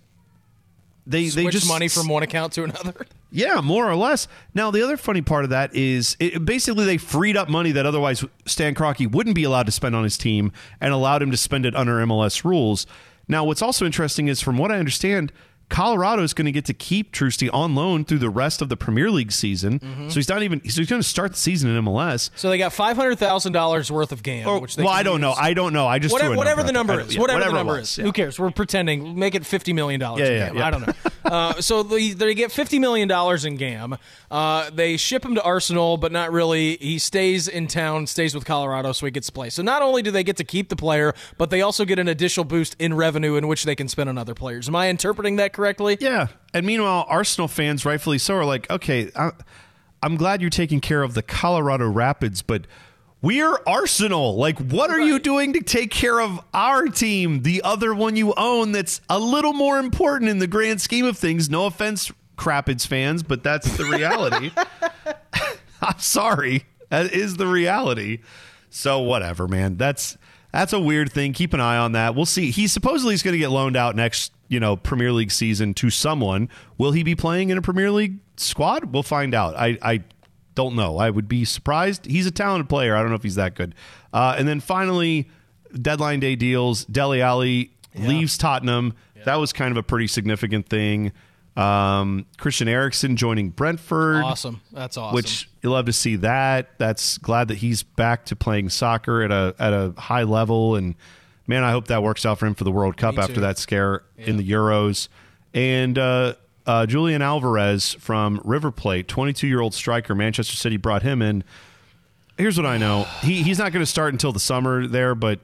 they 1.07 1.25
they 1.25 1.43
Switch 1.43 1.53
just 1.53 1.69
money 1.69 1.89
from 1.89 2.09
one 2.09 2.23
account 2.23 2.53
to 2.53 2.65
another. 2.65 3.07
yeah, 3.33 3.61
more 3.61 3.91
or 3.91 3.97
less. 3.97 4.29
Now, 4.55 4.71
the 4.71 4.83
other 4.85 4.97
funny 4.97 5.21
part 5.23 5.45
of 5.45 5.51
that 5.51 5.75
is 5.75 6.17
it, 6.21 6.45
basically 6.45 6.85
they 6.85 6.97
freed 6.99 7.37
up 7.37 7.49
money 7.49 7.73
that 7.73 7.87
otherwise 7.87 8.25
Stan 8.47 8.75
Kroenke 8.75 9.11
wouldn't 9.11 9.35
be 9.35 9.43
allowed 9.43 9.67
to 9.67 9.73
spend 9.73 9.97
on 9.97 10.05
his 10.05 10.17
team 10.17 10.53
and 10.81 10.93
allowed 10.93 11.23
him 11.23 11.33
to 11.33 11.37
spend 11.37 11.67
it 11.67 11.75
under 11.75 11.95
MLS 12.07 12.45
rules. 12.45 12.87
Now, 13.27 13.45
what's 13.45 13.63
also 13.63 13.85
interesting 13.87 14.29
is, 14.29 14.41
from 14.41 14.59
what 14.59 14.71
I 14.71 14.79
understand, 14.79 15.33
Colorado 15.73 16.23
is 16.23 16.35
going 16.35 16.45
to 16.45 16.53
get 16.53 16.67
to 16.67 16.75
keep 16.75 17.13
Trusty 17.13 17.49
on 17.49 17.75
loan 17.75 18.05
through 18.05 18.19
the 18.19 18.29
rest 18.29 18.61
of 18.61 18.69
the 18.69 18.77
Premier 18.77 19.11
League 19.11 19.33
season. 19.33 19.79
Mm-hmm. 19.79 20.11
So 20.11 20.17
he's 20.17 20.29
not 20.29 20.43
even 20.43 20.61
so 20.69 20.83
he's 20.83 20.91
going 20.91 21.01
to 21.01 21.09
start 21.09 21.33
the 21.33 21.39
season 21.39 21.75
in 21.75 21.83
MLS. 21.83 22.29
So 22.37 22.51
they 22.51 22.59
got 22.59 22.75
five 22.75 22.95
hundred 22.95 23.19
thousand 23.19 23.53
dollars 23.53 23.91
worth 23.91 24.13
of 24.13 24.23
GAM. 24.23 24.47
Or, 24.47 24.61
which 24.61 24.77
they 24.77 24.83
well, 24.83 24.93
I 24.93 25.03
don't 25.03 25.23
know. 25.23 25.33
I 25.33 25.55
don't 25.55 25.73
know. 25.73 25.87
I 25.87 25.99
just 25.99 26.13
Whatever, 26.13 26.37
whatever 26.37 26.63
the 26.63 26.73
number 26.73 27.01
is, 27.01 27.09
there. 27.09 27.21
whatever, 27.21 27.45
the 27.47 27.53
number 27.53 27.73
was, 27.73 27.93
is, 27.93 27.99
yeah. 27.99 28.05
who 28.05 28.13
cares? 28.13 28.39
We're 28.39 28.51
pretending. 28.51 29.19
Make 29.19 29.35
it 29.35 29.47
fifty 29.47 29.73
million 29.73 29.99
dollars. 29.99 30.29
Yeah, 30.29 30.37
yeah, 30.37 30.53
yeah. 30.53 30.67
I 30.67 30.71
don't 30.71 30.87
know. 30.87 30.93
uh, 31.25 31.61
so 31.63 31.83
they, 31.83 32.11
they 32.11 32.35
get 32.35 32.53
fifty 32.53 32.79
million 32.79 33.09
dollars 33.09 33.47
in 33.47 33.57
GAM. 33.57 33.97
Uh, 34.31 34.69
they 34.71 34.99
ship 34.99 35.25
him 35.25 35.35
to 35.37 35.43
Arsenal, 35.43 35.97
but 35.97 36.13
not 36.13 36.33
really. 36.33 36.77
He 36.77 36.99
stays 36.99 37.49
in 37.49 37.67
town, 37.67 38.07
stays 38.07 38.35
with 38.35 38.45
Colorado, 38.45 38.93
so 38.93 39.07
he 39.07 39.13
gets 39.13 39.29
to 39.29 39.33
play. 39.33 39.49
So 39.49 39.63
not 39.63 39.81
only 39.81 40.03
do 40.03 40.11
they 40.11 40.23
get 40.23 40.37
to 40.37 40.45
keep 40.45 40.69
the 40.69 40.77
player, 40.77 41.15
but 41.39 41.49
they 41.49 41.63
also 41.63 41.87
get 41.87 41.99
an 41.99 42.09
additional 42.09 42.45
boost 42.45 42.77
in 42.79 42.93
revenue 42.93 43.37
in 43.37 43.49
which 43.49 43.65
they 43.65 43.75
can 43.75 43.89
spend 43.89 44.11
on 44.11 44.19
other 44.19 44.35
players. 44.35 44.69
Am 44.69 44.77
I 44.77 44.89
interpreting 44.89 45.37
that 45.37 45.55
correctly? 45.55 45.62
Yeah. 46.01 46.29
And 46.55 46.67
meanwhile, 46.67 47.07
Arsenal 47.09 47.49
fans, 47.49 47.85
rightfully 47.85 48.19
so, 48.19 48.35
are 48.35 48.45
like, 48.45 48.71
okay, 48.71 49.11
I, 49.17 49.31
I'm 50.03 50.17
glad 50.17 50.41
you're 50.41 50.51
taking 50.51 50.81
care 50.81 51.03
of 51.03 51.15
the 51.15 51.23
Colorado 51.23 51.89
Rapids, 51.89 52.43
but 52.43 52.67
we're 53.23 53.57
Arsenal. 53.67 54.37
Like, 54.37 54.59
what 54.59 54.91
are 54.91 55.01
you 55.01 55.19
doing 55.19 55.53
to 55.53 55.61
take 55.61 55.91
care 55.91 56.21
of 56.21 56.41
our 56.53 56.87
team, 56.87 57.43
the 57.43 57.63
other 57.63 57.95
one 57.95 58.17
you 58.17 58.35
own 58.37 58.73
that's 58.73 59.01
a 59.09 59.19
little 59.19 59.53
more 59.53 59.79
important 59.79 60.31
in 60.31 60.41
the 60.41 60.49
grand 60.49 60.81
scheme 60.81 61.05
of 61.05 61.17
things? 61.17 61.49
No 61.49 61.67
offense, 61.67 62.11
Crapids 62.37 62.85
fans, 62.85 63.23
but 63.23 63.45
that's 63.45 63.77
the 63.77 63.85
reality. 63.85 64.51
I'm 65.83 65.99
sorry. 65.99 66.65
That 66.89 67.13
is 67.13 67.37
the 67.37 67.47
reality. 67.47 68.19
So 68.71 69.01
whatever, 69.01 69.47
man. 69.47 69.77
That's 69.77 70.19
that's 70.53 70.73
a 70.73 70.81
weird 70.81 71.13
thing. 71.13 71.33
Keep 71.33 71.55
an 71.55 71.61
eye 71.61 71.79
on 71.79 71.93
that. 71.93 72.15
We'll 72.15 72.27
see. 72.27 72.51
He 72.51 72.67
supposedly 72.67 73.15
is 73.15 73.23
going 73.23 73.33
to 73.33 73.39
get 73.39 73.51
loaned 73.51 73.77
out 73.77 73.97
next, 73.97 74.33
you 74.53 74.61
know, 74.61 74.77
Premier 74.77 75.13
League 75.13 75.31
season 75.33 75.73
to 75.75 75.89
someone. 75.91 76.49
Will 76.77 76.93
he 76.93 77.03
be 77.03 77.15
playing 77.15 77.49
in 77.49 77.57
a 77.59 77.63
Premier 77.63 77.91
League 77.91 78.19
squad? 78.37 78.93
We'll 78.93 79.03
find 79.03 79.35
out. 79.35 79.57
I 79.57 79.79
I 79.83 80.05
don't 80.55 80.77
know. 80.77 80.99
I 80.99 81.09
would 81.09 81.27
be 81.27 81.45
surprised. 81.47 82.05
He's 82.05 82.27
a 82.27 82.31
talented 82.31 82.69
player. 82.69 82.95
I 82.95 83.01
don't 83.01 83.09
know 83.09 83.17
if 83.17 83.23
he's 83.23 83.37
that 83.37 83.55
good. 83.55 83.75
Uh, 84.13 84.35
and 84.37 84.47
then 84.47 84.61
finally, 84.61 85.31
deadline 85.75 86.21
day 86.21 86.37
deals. 86.37 86.85
Dele 86.85 87.23
Alli 87.23 87.73
leaves 87.97 88.37
Tottenham. 88.37 88.95
That 89.25 89.37
was 89.37 89.53
kind 89.53 89.71
of 89.71 89.77
a 89.77 89.83
pretty 89.83 90.09
significant 90.09 90.69
thing. 90.69 91.13
Um, 91.57 92.27
Christian 92.39 92.67
Eriksen 92.67 93.17
joining 93.17 93.51
Brentford 93.51 94.25
Awesome. 94.25 94.63
That's 94.73 94.97
awesome. 94.97 95.15
which 95.15 95.51
you 95.63 95.71
love 95.71 95.85
to 95.85 95.93
see 95.93 96.17
that. 96.17 96.79
That's 96.79 97.19
glad 97.19 97.49
that 97.49 97.57
he's 97.57 97.83
back 97.83 98.25
to 98.27 98.37
playing 98.37 98.71
soccer 98.71 99.23
at 99.23 99.31
a 99.31 99.55
at 99.59 99.73
a 99.73 99.93
high 99.99 100.23
level, 100.23 100.77
and 100.77 100.95
man, 101.47 101.65
I 101.65 101.71
hope 101.71 101.89
that 101.89 102.03
works 102.03 102.25
out 102.25 102.39
for 102.39 102.47
him 102.47 102.55
for 102.55 102.65
the 102.65 102.73
World 102.73 102.97
Cup 102.97 103.17
Me 103.17 103.23
after 103.23 103.35
too. 103.35 103.41
that 103.41 103.59
scare 103.59 104.03
in 104.17 104.37
the 104.37 104.49
Euros. 104.49 105.09
And 105.55 105.99
uh, 105.99 106.35
uh, 106.67 106.87
Julian 106.87 107.23
Alvarez 107.23 107.95
from 107.95 108.41
River 108.45 108.71
Plate, 108.71 109.09
22 109.09 109.47
year 109.47 109.61
old 109.61 109.75
striker, 109.75 110.15
Manchester 110.15 110.57
City 110.57 110.77
brought 110.77 111.03
him 111.03 111.23
in. 111.23 111.45
Here's 112.39 112.57
what 112.57 112.67
I 112.67 112.79
know: 112.79 113.05
he 113.21 113.43
he's 113.43 113.59
not 113.59 113.73
going 113.73 113.83
to 113.83 113.91
start 113.91 114.15
until 114.15 114.33
the 114.33 114.41
summer 114.41 114.87
there, 114.87 115.15
but 115.15 115.41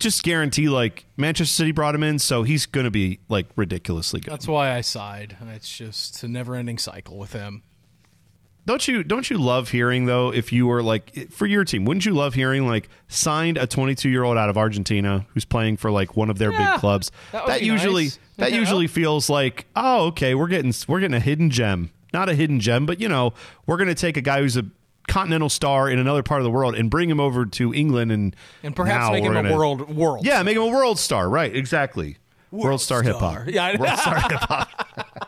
just 0.00 0.22
guarantee 0.22 0.68
like 0.68 1.04
Manchester 1.16 1.52
City 1.52 1.72
brought 1.72 1.94
him 1.94 2.02
in, 2.02 2.18
so 2.18 2.44
he's 2.44 2.66
going 2.66 2.84
to 2.84 2.90
be 2.90 3.20
like 3.28 3.46
ridiculously 3.56 4.20
good. 4.20 4.32
That's 4.32 4.48
why 4.48 4.74
I 4.74 4.80
sighed. 4.80 5.36
It's 5.54 5.76
just 5.76 6.22
a 6.22 6.28
never-ending 6.28 6.78
cycle 6.78 7.18
with 7.18 7.32
him. 7.32 7.62
Don't 8.68 8.86
you 8.86 9.02
don't 9.02 9.30
you 9.30 9.38
love 9.38 9.70
hearing 9.70 10.04
though 10.04 10.30
if 10.30 10.52
you 10.52 10.66
were 10.66 10.82
like 10.82 11.30
for 11.30 11.46
your 11.46 11.64
team 11.64 11.86
wouldn't 11.86 12.04
you 12.04 12.12
love 12.12 12.34
hearing 12.34 12.66
like 12.66 12.90
signed 13.08 13.56
a 13.56 13.66
22 13.66 14.10
year 14.10 14.24
old 14.24 14.36
out 14.36 14.50
of 14.50 14.58
Argentina 14.58 15.24
who's 15.32 15.46
playing 15.46 15.78
for 15.78 15.90
like 15.90 16.16
one 16.18 16.28
of 16.28 16.36
their 16.36 16.52
Yeah, 16.52 16.72
big 16.72 16.80
clubs 16.80 17.10
that 17.32 17.60
be 17.60 17.64
usually 17.64 18.04
nice. 18.04 18.18
that 18.36 18.52
Yeah. 18.52 18.58
usually 18.58 18.86
feels 18.86 19.30
like 19.30 19.64
oh 19.74 20.08
okay 20.08 20.34
we're 20.34 20.48
getting 20.48 20.74
we're 20.86 21.00
getting 21.00 21.14
a 21.16 21.20
hidden 21.20 21.48
gem 21.48 21.90
not 22.12 22.28
a 22.28 22.34
hidden 22.34 22.60
gem 22.60 22.84
but 22.84 23.00
you 23.00 23.08
know 23.08 23.32
we're 23.64 23.78
going 23.78 23.88
to 23.88 23.94
take 23.94 24.18
a 24.18 24.20
guy 24.20 24.40
who's 24.42 24.58
a 24.58 24.66
continental 25.06 25.48
star 25.48 25.88
in 25.88 25.98
another 25.98 26.22
part 26.22 26.42
of 26.42 26.44
the 26.44 26.50
world 26.50 26.74
and 26.74 26.90
bring 26.90 27.08
him 27.08 27.20
over 27.20 27.46
to 27.46 27.72
England 27.72 28.12
and 28.12 28.36
And 28.62 28.76
perhaps 28.76 29.10
make 29.10 29.24
him 29.24 29.34
a 29.34 29.50
world 29.50 29.88
world. 29.96 30.26
yeah 30.26 30.42
make 30.42 30.56
him 30.56 30.62
a 30.62 30.66
world 30.68 30.98
star 30.98 31.26
right 31.30 31.56
exactly 31.56 32.18
world, 32.50 32.80
star, 32.80 33.02
hip 33.02 33.16
hop. 33.16 33.42
Yeah, 33.46 33.76
world 33.78 33.98
star 33.98 34.20
hip 34.20 34.40
hop 34.40 35.27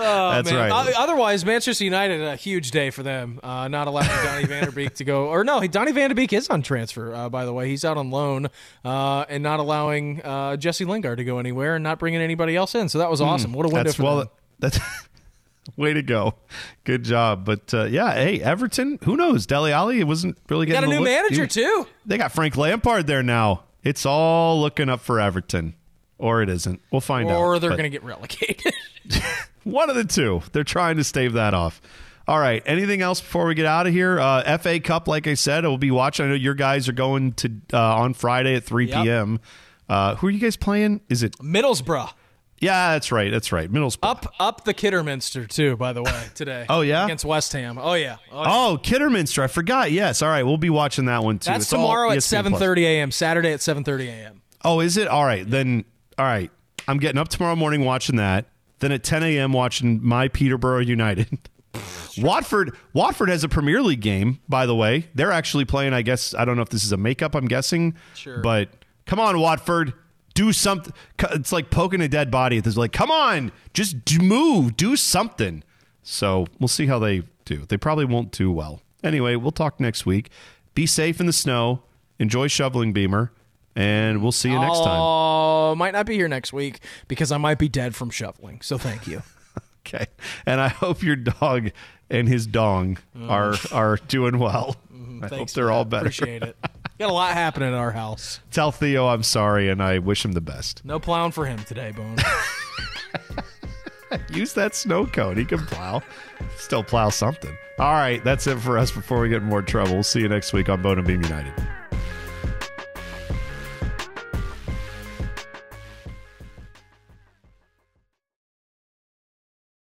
that's 0.00 0.50
Man, 0.50 0.70
right 0.70 0.94
Otherwise, 0.96 1.44
Manchester 1.44 1.84
United 1.84 2.20
a 2.22 2.36
huge 2.36 2.70
day 2.70 2.90
for 2.90 3.02
them. 3.02 3.40
Uh, 3.42 3.68
not 3.68 3.86
allowing 3.86 4.08
Donny 4.08 4.44
Van 4.48 4.64
de 4.64 4.72
Beek 4.72 4.94
to 4.96 5.04
go, 5.04 5.26
or 5.26 5.44
no, 5.44 5.66
Donny 5.66 5.92
Van 5.92 6.08
de 6.08 6.14
Beek 6.14 6.32
is 6.32 6.48
on 6.48 6.62
transfer. 6.62 7.14
Uh, 7.14 7.28
by 7.28 7.44
the 7.44 7.52
way, 7.52 7.68
he's 7.68 7.84
out 7.84 7.96
on 7.96 8.10
loan, 8.10 8.48
uh, 8.84 9.24
and 9.28 9.42
not 9.42 9.60
allowing 9.60 10.22
uh, 10.22 10.56
Jesse 10.56 10.84
Lingard 10.84 11.18
to 11.18 11.24
go 11.24 11.38
anywhere, 11.38 11.74
and 11.76 11.82
not 11.82 11.98
bringing 11.98 12.20
anybody 12.20 12.56
else 12.56 12.74
in. 12.74 12.88
So 12.88 12.98
that 12.98 13.10
was 13.10 13.20
awesome. 13.20 13.52
What 13.52 13.66
a 13.66 13.68
window 13.68 13.80
Hmm. 13.80 13.84
That's 13.84 13.96
for 13.96 14.02
well. 14.02 14.18
them. 14.18 14.28
That's 14.60 14.78
way 15.76 15.92
to 15.94 16.02
go. 16.02 16.34
Good 16.84 17.04
job. 17.04 17.44
But 17.44 17.72
uh, 17.74 17.84
yeah, 17.84 18.12
hey, 18.14 18.40
Everton. 18.40 18.98
Who 19.04 19.16
knows? 19.16 19.46
Dele 19.46 19.72
Alli. 19.72 20.00
It 20.00 20.06
wasn't 20.06 20.38
really 20.48 20.66
Got 20.66 20.74
getting 20.80 20.90
a 20.90 20.92
new 20.94 21.00
look. 21.00 21.08
manager 21.08 21.46
too. 21.46 21.86
They 22.06 22.18
got 22.18 22.32
Frank 22.32 22.56
Lampard 22.56 23.06
there 23.06 23.22
now. 23.22 23.64
It's 23.82 24.06
all 24.06 24.60
looking 24.60 24.88
up 24.88 25.00
for 25.00 25.20
Everton, 25.20 25.74
or 26.18 26.40
it 26.42 26.48
isn't. 26.48 26.80
We'll 26.90 27.00
find 27.02 27.28
out. 27.30 27.38
Or 27.38 27.58
they're 27.58 27.70
going 27.70 27.82
to 27.82 27.90
get 27.90 28.02
relegated. 28.02 28.72
one 29.64 29.90
of 29.90 29.96
the 29.96 30.04
two. 30.04 30.42
They're 30.52 30.64
trying 30.64 30.96
to 30.96 31.04
stave 31.04 31.32
that 31.34 31.54
off. 31.54 31.80
All 32.26 32.38
right. 32.38 32.62
Anything 32.64 33.02
else 33.02 33.20
before 33.20 33.46
we 33.46 33.54
get 33.54 33.66
out 33.66 33.86
of 33.86 33.92
here? 33.92 34.18
Uh, 34.18 34.56
FA 34.58 34.80
Cup, 34.80 35.08
like 35.08 35.26
I 35.26 35.34
said, 35.34 35.64
I 35.64 35.68
will 35.68 35.76
be 35.78 35.90
watching. 35.90 36.24
I 36.26 36.28
know 36.30 36.34
your 36.34 36.54
guys 36.54 36.88
are 36.88 36.92
going 36.92 37.32
to 37.34 37.50
uh, 37.72 37.96
on 37.96 38.14
Friday 38.14 38.54
at 38.54 38.64
3 38.64 38.86
Yep. 38.86 39.02
p.m. 39.04 39.40
Uh, 39.88 40.14
who 40.16 40.28
are 40.28 40.30
you 40.30 40.38
guys 40.38 40.56
playing? 40.56 41.02
Is 41.10 41.22
it? 41.22 41.36
Middlesbrough 41.38 42.10
Yeah, 42.60 42.92
that's 42.92 43.12
right. 43.12 43.30
That's 43.30 43.52
right. 43.52 43.70
Middlesbrough. 43.70 43.98
up 44.02 44.26
up 44.40 44.64
the 44.64 44.72
Kidderminster 44.72 45.46
too. 45.46 45.76
By 45.76 45.92
the 45.92 46.02
way, 46.02 46.24
today. 46.34 46.64
Oh, 46.70 46.80
yeah? 46.80 47.04
against 47.04 47.26
West 47.26 47.52
Ham. 47.52 47.76
Oh 47.78 47.92
yeah. 47.92 48.16
Oh, 48.32 48.42
yeah. 48.42 48.48
Oh, 48.48 48.78
Kidderminster. 48.82 49.42
I 49.42 49.46
forgot. 49.48 49.92
Yes. 49.92 50.22
All 50.22 50.30
right. 50.30 50.44
We'll 50.44 50.56
be 50.56 50.70
watching 50.70 51.04
that 51.04 51.22
one 51.22 51.38
too. 51.38 51.50
That's 51.50 51.64
It's 51.64 51.70
tomorrow 51.70 52.10
at 52.10 52.22
seven 52.22 52.54
thirty 52.54 52.86
a.m. 52.86 53.10
Saturday 53.10 53.52
at 53.52 53.60
seven 53.60 53.84
thirty 53.84 54.08
a.m. 54.08 54.40
Oh, 54.64 54.80
is 54.80 54.96
it? 54.96 55.08
All 55.08 55.26
right. 55.26 55.48
Then, 55.48 55.84
all 56.16 56.24
right. 56.24 56.50
I'm 56.88 56.96
getting 56.96 57.18
up 57.18 57.28
tomorrow 57.28 57.54
morning 57.56 57.84
watching 57.84 58.16
that. 58.16 58.46
Then 58.84 58.92
at 58.92 59.02
10 59.02 59.22
a.m. 59.22 59.54
watching 59.54 60.06
my 60.06 60.28
Peterborough 60.28 60.80
United. 60.80 61.38
Watford 62.18 62.76
Watford 62.92 63.30
has 63.30 63.42
a 63.42 63.48
Premier 63.48 63.80
League 63.80 64.02
game, 64.02 64.40
by 64.46 64.66
the 64.66 64.74
way. 64.74 65.08
They're 65.14 65.32
actually 65.32 65.64
playing, 65.64 65.94
I 65.94 66.02
guess, 66.02 66.34
I 66.34 66.44
don't 66.44 66.56
know 66.56 66.60
if 66.60 66.68
this 66.68 66.84
is 66.84 66.92
a 66.92 66.98
makeup, 66.98 67.34
I'm 67.34 67.46
guessing. 67.46 67.94
Sure. 68.14 68.42
But 68.42 68.68
come 69.06 69.18
on, 69.18 69.40
Watford. 69.40 69.94
Do 70.34 70.52
something. 70.52 70.92
It's 71.30 71.50
like 71.50 71.70
poking 71.70 72.02
a 72.02 72.08
dead 72.08 72.30
body. 72.30 72.58
It's 72.58 72.76
like, 72.76 72.92
come 72.92 73.10
on, 73.10 73.52
just 73.72 74.04
do, 74.04 74.18
move, 74.18 74.76
do 74.76 74.96
something. 74.96 75.64
So 76.02 76.46
we'll 76.60 76.68
see 76.68 76.84
how 76.84 76.98
they 76.98 77.22
do. 77.46 77.64
They 77.64 77.78
probably 77.78 78.04
won't 78.04 78.32
do 78.32 78.52
well. 78.52 78.82
Anyway, 79.02 79.34
we'll 79.36 79.50
talk 79.50 79.80
next 79.80 80.04
week. 80.04 80.28
Be 80.74 80.84
safe 80.84 81.20
in 81.20 81.24
the 81.26 81.32
snow. 81.32 81.84
enjoy 82.18 82.48
shoveling 82.48 82.92
Beamer, 82.92 83.32
and 83.76 84.22
we'll 84.22 84.32
see 84.32 84.50
you 84.50 84.58
next 84.58 84.78
time. 84.78 85.00
Oh, 85.00 85.74
might 85.76 85.92
not 85.92 86.06
be 86.06 86.14
here 86.14 86.28
next 86.28 86.52
week 86.52 86.80
because 87.08 87.32
I 87.32 87.36
might 87.38 87.58
be 87.58 87.68
dead 87.68 87.94
from 87.94 88.10
shoveling. 88.10 88.60
So 88.62 88.78
thank 88.78 89.06
you. 89.06 89.22
Okay. 89.86 90.06
And 90.46 90.62
I 90.62 90.68
hope 90.68 91.02
your 91.02 91.14
dog 91.14 91.68
and 92.08 92.26
his 92.26 92.46
dong 92.46 92.96
are 93.28 93.54
are 93.70 93.98
doing 94.08 94.38
well. 94.38 94.76
I 94.90 95.28
hope 95.28 95.30
Mm. 95.30 95.52
They're 95.52 95.66
for 95.66 95.70
all 95.70 95.84
better. 95.84 96.06
Appreciate 96.06 96.42
it. 96.42 96.56
Got 96.98 97.10
a 97.10 97.12
lot 97.12 97.34
happening 97.34 97.68
at 97.68 97.74
our 97.74 97.90
house. 97.90 98.40
Tell 98.50 98.72
Theo 98.72 99.06
I'm 99.08 99.22
sorry 99.22 99.68
and 99.68 99.82
I 99.82 99.98
wish 99.98 100.24
him 100.24 100.32
the 100.32 100.40
best. 100.40 100.82
No 100.86 100.98
plowing 100.98 101.32
for 101.32 101.44
him 101.44 101.58
today, 101.64 101.92
Bone. 101.92 102.16
Use 104.32 104.54
that 104.54 104.74
snow 104.74 105.04
cone. 105.06 105.36
He 105.36 105.44
can 105.44 105.64
plow. 105.66 106.02
Still 106.56 106.82
plow 106.82 107.10
something. 107.10 107.54
All 107.78 107.92
right, 107.92 108.24
that's 108.24 108.46
it 108.46 108.58
for 108.60 108.78
us 108.78 108.90
before 108.90 109.20
we 109.20 109.28
get 109.28 109.42
in 109.42 109.48
more 109.48 109.60
trouble. 109.62 109.92
We'll 109.94 110.02
see 110.02 110.20
you 110.20 110.28
next 110.30 110.54
week 110.54 110.70
on 110.70 110.80
Bone 110.80 110.96
and 110.98 111.06
Beam 111.06 111.22
United. 111.22 111.52